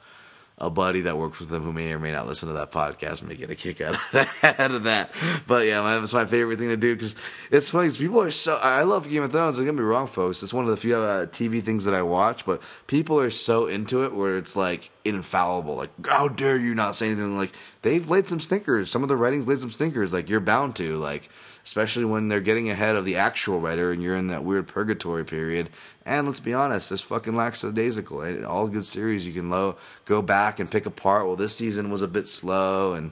a 0.58 0.70
buddy 0.70 1.02
that 1.02 1.18
works 1.18 1.40
with 1.40 1.50
them 1.50 1.64
who 1.64 1.74
may 1.74 1.92
or 1.92 2.00
may 2.00 2.12
not 2.12 2.28
listen 2.28 2.48
to 2.48 2.54
that 2.54 2.72
podcast 2.72 3.24
may 3.24 3.36
get 3.36 3.50
a 3.50 3.56
kick 3.56 3.82
out 3.82 3.96
of 3.96 4.02
that. 4.14 4.60
out 4.60 4.72
of 4.72 4.84
that. 4.84 5.12
But 5.48 5.66
yeah, 5.66 6.02
it's 6.02 6.14
my 6.14 6.26
favorite 6.26 6.58
thing 6.60 6.70
to 6.70 6.78
do 6.78 6.96
because 6.96 7.16
it's 7.52 7.72
funny. 7.72 7.90
Cause 7.90 7.98
people 7.98 8.22
are 8.22 8.32
so. 8.32 8.58
I 8.62 8.84
love 8.84 9.10
Game 9.10 9.24
of 9.24 9.32
Thrones. 9.32 9.58
Don't 9.58 9.66
get 9.66 9.76
me 9.76 9.82
wrong, 9.82 10.08
folks. 10.08 10.42
It's 10.44 10.54
one 10.54 10.64
of 10.66 10.72
the 10.72 10.78
few 10.78 10.96
uh, 10.96 11.26
TV 11.28 11.62
things 11.62 11.86
that 11.86 11.94
I 11.94 12.04
watch, 12.04 12.46
but 12.46 12.62
people 12.88 13.20
are 13.20 13.32
so 13.32 13.68
into 13.68 14.06
it 14.06 14.14
where 14.14 14.38
it's 14.38 14.56
like 14.56 14.92
infallible. 15.06 15.76
Like, 15.76 16.08
how 16.08 16.28
dare 16.28 16.58
you 16.58 16.74
not 16.76 16.96
say 16.96 17.08
anything? 17.08 17.38
Like, 17.38 17.54
they've 17.84 18.10
laid 18.10 18.28
some 18.28 18.40
stinkers. 18.40 18.90
Some 18.90 19.04
of 19.04 19.10
the 19.10 19.16
writings 19.16 19.48
laid 19.48 19.60
some 19.60 19.72
stinkers. 19.72 20.12
Like, 20.12 20.30
you're 20.30 20.40
bound 20.40 20.76
to. 20.78 20.98
Like, 20.98 21.30
especially 21.64 22.06
when 22.06 22.28
they're 22.28 22.42
getting 22.42 22.70
ahead 22.70 22.96
of 22.96 23.06
the 23.06 23.16
actual 23.16 23.60
writer 23.60 23.92
and 23.92 24.02
you're 24.02 24.16
in 24.16 24.28
that 24.28 24.44
weird 24.44 24.68
purgatory 24.68 25.26
period. 25.26 25.70
And 26.06 26.28
let's 26.28 26.40
be 26.40 26.54
honest, 26.54 26.90
this 26.90 27.02
fucking 27.02 27.36
lackadaisical. 27.36 28.46
All 28.46 28.68
good 28.68 28.86
series 28.86 29.26
you 29.26 29.34
can 29.34 29.50
low, 29.50 29.78
go 30.06 30.22
back 30.22 30.60
and 30.60 30.70
pick 30.70 30.86
apart. 30.86 31.26
Well, 31.26 31.36
this 31.36 31.56
season 31.56 31.90
was 31.90 32.02
a 32.02 32.08
bit 32.08 32.28
slow 32.28 32.94
and 32.94 33.12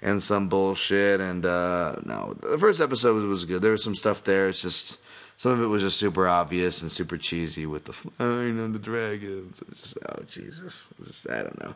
and 0.00 0.22
some 0.22 0.48
bullshit. 0.48 1.20
And 1.20 1.44
uh, 1.44 1.96
no, 2.04 2.34
the 2.40 2.58
first 2.58 2.80
episode 2.80 3.14
was, 3.14 3.24
was 3.24 3.44
good. 3.44 3.62
There 3.62 3.72
was 3.72 3.84
some 3.84 3.94
stuff 3.94 4.24
there. 4.24 4.48
It's 4.48 4.62
just 4.62 4.98
some 5.42 5.50
of 5.50 5.60
it 5.60 5.66
was 5.66 5.82
just 5.82 5.98
super 5.98 6.28
obvious 6.28 6.82
and 6.82 6.92
super 6.92 7.18
cheesy 7.18 7.66
with 7.66 7.86
the 7.86 7.92
flying 7.92 8.60
on 8.60 8.72
the 8.72 8.78
dragons. 8.78 9.60
Just 9.74 9.98
oh 10.08 10.22
Jesus, 10.22 10.88
just, 11.04 11.28
I 11.28 11.42
don't 11.42 11.60
know. 11.60 11.74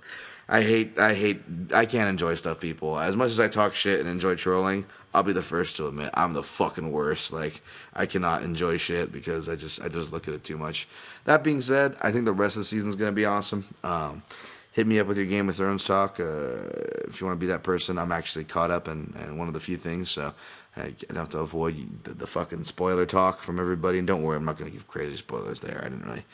I 0.49 0.63
hate, 0.63 0.97
I 1.01 1.15
hate, 1.15 1.43
I 1.75 1.85
can't 1.85 2.09
enjoy 2.09 2.37
stuff, 2.37 2.61
people. 2.61 2.97
As 2.97 3.17
much 3.17 3.31
as 3.31 3.41
I 3.41 3.49
talk 3.49 3.75
shit 3.75 3.99
and 3.99 4.09
enjoy 4.09 4.37
trolling, 4.37 4.87
I'll 5.13 5.25
be 5.25 5.33
the 5.33 5.43
first 5.43 5.75
to 5.79 5.89
admit 5.89 6.11
I'm 6.15 6.33
the 6.33 6.45
fucking 6.45 6.93
worst. 6.93 7.33
Like 7.33 7.61
I 7.93 8.07
cannot 8.07 8.45
enjoy 8.45 8.77
shit 8.77 9.11
because 9.11 9.49
I 9.49 9.57
just 9.57 9.83
I 9.83 9.89
just 9.89 10.13
look 10.13 10.29
at 10.29 10.35
it 10.35 10.45
too 10.45 10.57
much. 10.57 10.87
That 11.25 11.43
being 11.43 11.61
said, 11.61 11.97
I 12.01 12.13
think 12.13 12.25
the 12.25 12.33
rest 12.33 12.55
of 12.55 12.61
the 12.61 12.67
season 12.67 12.89
is 12.89 12.95
gonna 12.95 13.11
be 13.11 13.25
awesome. 13.25 13.65
Um, 13.83 14.23
hit 14.71 14.87
me 14.87 15.01
up 15.01 15.09
with 15.09 15.17
your 15.17 15.27
Game 15.27 15.49
of 15.49 15.57
Thrones 15.57 15.83
talk 15.83 16.21
uh, 16.21 16.69
if 17.09 17.21
you 17.21 17.27
want 17.27 17.41
to 17.41 17.45
be 17.45 17.47
that 17.47 17.65
person. 17.65 17.99
I'm 17.99 18.13
actually 18.13 18.45
caught 18.45 18.71
up 18.71 18.87
in, 18.87 19.13
in 19.25 19.39
one 19.39 19.49
of 19.49 19.55
the 19.55 19.61
few 19.61 19.77
things, 19.77 20.09
so 20.09 20.35
I 20.77 20.95
have 21.15 21.31
to 21.31 21.39
avoid 21.39 22.05
the, 22.05 22.13
the, 22.13 22.27
fucking 22.27 22.65
spoiler 22.65 23.07
talk 23.07 23.41
from 23.41 23.59
everybody. 23.59 23.99
And 23.99 24.07
don't 24.07 24.23
worry, 24.23 24.37
I'm 24.37 24.45
not 24.45 24.59
gonna 24.59 24.71
give 24.71 24.87
crazy 24.87 25.17
spoilers 25.17 25.61
there. 25.61 25.81
I 25.81 25.89
didn't 25.89 26.05
really 26.05 26.25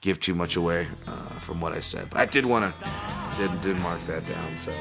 give 0.00 0.18
too 0.20 0.34
much 0.34 0.56
away 0.56 0.88
uh, 1.06 1.38
from 1.38 1.60
what 1.60 1.72
I 1.72 1.80
said, 1.80 2.08
but 2.08 2.18
I 2.18 2.26
did 2.26 2.46
want 2.46 2.74
to 2.78 2.90
did 3.36 3.60
did 3.60 3.78
mark 3.80 4.00
that 4.02 4.26
down. 4.26 4.56
So 4.56 4.74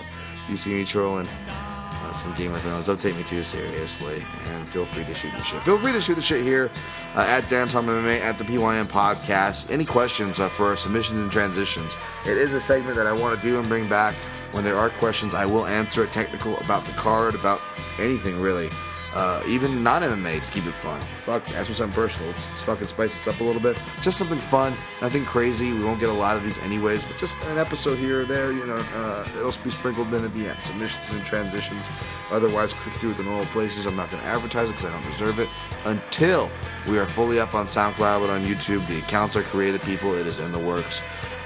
you 0.50 0.56
see 0.56 0.74
me 0.74 0.86
trolling 0.86 1.28
uh, 1.50 2.12
some 2.14 2.34
Game 2.36 2.54
of 2.54 2.62
Thrones. 2.62 2.86
Don't 2.86 3.00
take 3.00 3.16
me 3.18 3.24
too 3.24 3.44
seriously, 3.44 4.24
and 4.48 4.68
feel 4.70 4.86
free 4.86 5.04
to 5.04 5.14
shoot 5.14 5.32
the 5.34 5.44
shit. 5.44 5.62
Feel 5.64 5.78
free 5.80 5.92
to 5.92 6.02
shoot 6.02 6.16
the 6.16 6.22
shit 6.22 6.44
here 6.44 6.72
uh, 7.16 7.26
at 7.28 7.50
Dan 7.50 7.68
Tom 7.68 7.88
MMA 7.88 8.22
at 8.22 8.38
the 8.38 8.46
PYN 8.46 8.86
Podcast. 8.86 9.70
Any 9.70 9.86
questions 9.86 10.40
uh, 10.40 10.48
for 10.48 10.76
submissions 10.78 11.20
and 11.20 11.32
transitions? 11.32 11.98
It 12.26 12.38
is 12.38 12.54
a 12.54 12.62
segment 12.62 12.96
that 12.96 13.06
I 13.06 13.14
want 13.14 13.40
to 13.40 13.46
do 13.46 13.60
and 13.60 13.68
bring 13.68 13.90
back. 13.90 14.16
When 14.52 14.64
there 14.64 14.78
are 14.78 14.90
questions, 14.90 15.36
I 15.36 15.46
will 15.46 15.68
answer 15.68 16.04
it 16.04 16.12
technical 16.12 16.58
about 16.60 16.84
the 16.86 16.94
card, 16.94 17.36
about 17.36 17.62
anything 18.00 18.42
really. 18.42 18.70
Uh, 19.14 19.44
even 19.48 19.84
non 19.84 20.02
MMA 20.02 20.44
to 20.44 20.52
keep 20.52 20.66
it 20.66 20.74
fun. 20.74 21.02
Fuck, 21.22 21.50
ask 21.56 21.70
me 21.70 21.76
something 21.76 21.96
personal. 21.96 22.30
Let's, 22.30 22.48
let's 22.50 22.62
fucking 22.62 22.88
spice 22.88 23.14
this 23.14 23.34
up 23.34 23.40
a 23.42 23.44
little 23.44 23.62
bit. 23.62 23.82
Just 24.02 24.18
something 24.18 24.38
fun, 24.38 24.74
nothing 25.02 25.26
crazy. 25.26 25.74
We 25.74 25.84
won't 25.84 26.00
get 26.00 26.10
a 26.10 26.14
lot 26.14 26.38
of 26.38 26.44
these 26.44 26.58
anyways, 26.60 27.04
but 27.06 27.18
just 27.18 27.36
an 27.48 27.58
episode 27.58 27.98
here 27.98 28.22
or 28.22 28.26
there. 28.26 28.52
You 28.52 28.66
know, 28.66 28.84
uh, 28.96 29.28
it'll 29.38 29.64
be 29.64 29.72
sprinkled 29.72 30.14
in 30.14 30.24
at 30.24 30.34
the 30.34 30.48
end. 30.48 30.58
Submissions 30.64 31.14
and 31.14 31.26
transitions. 31.26 31.90
Otherwise, 32.32 32.74
click 32.74 32.94
through 32.96 33.14
the 33.14 33.24
normal 33.24 33.46
places. 33.46 33.86
I'm 33.86 33.96
not 33.96 34.12
going 34.12 34.22
to 34.22 34.30
advertise 34.30 34.70
it 34.70 34.74
because 34.74 34.86
I 34.86 34.92
don't 34.92 35.10
deserve 35.10 35.40
it 35.40 35.50
until 35.86 36.50
we 36.88 37.00
are 37.00 37.08
fully 37.08 37.40
up 37.40 37.56
on 37.56 37.66
SoundCloud 37.66 38.22
and 38.22 38.32
on 38.32 38.46
YouTube. 38.46 38.86
The 38.88 39.00
accounts 39.00 39.36
are 39.36 39.44
created, 39.44 39.82
people. 39.82 40.14
It 40.14 40.28
is 40.28 40.40
in 40.40 40.52
the 40.52 40.60
works. 40.60 41.02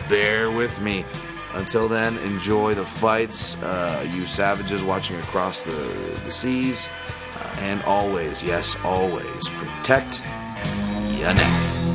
Bear 0.10 0.52
with 0.52 0.82
me. 0.82 1.06
Until 1.54 1.88
then, 1.88 2.18
enjoy 2.20 2.74
the 2.74 2.86
fights, 2.86 3.62
uh, 3.62 4.08
you 4.12 4.26
savages 4.26 4.84
watching 4.84 5.18
across 5.18 5.62
the, 5.62 5.72
the 6.26 6.32
seas. 6.32 6.90
And 7.58 7.82
always, 7.84 8.44
yes, 8.44 8.76
always, 8.84 9.50
protect 9.50 10.22
your 11.10 11.34
neck. 11.34 11.93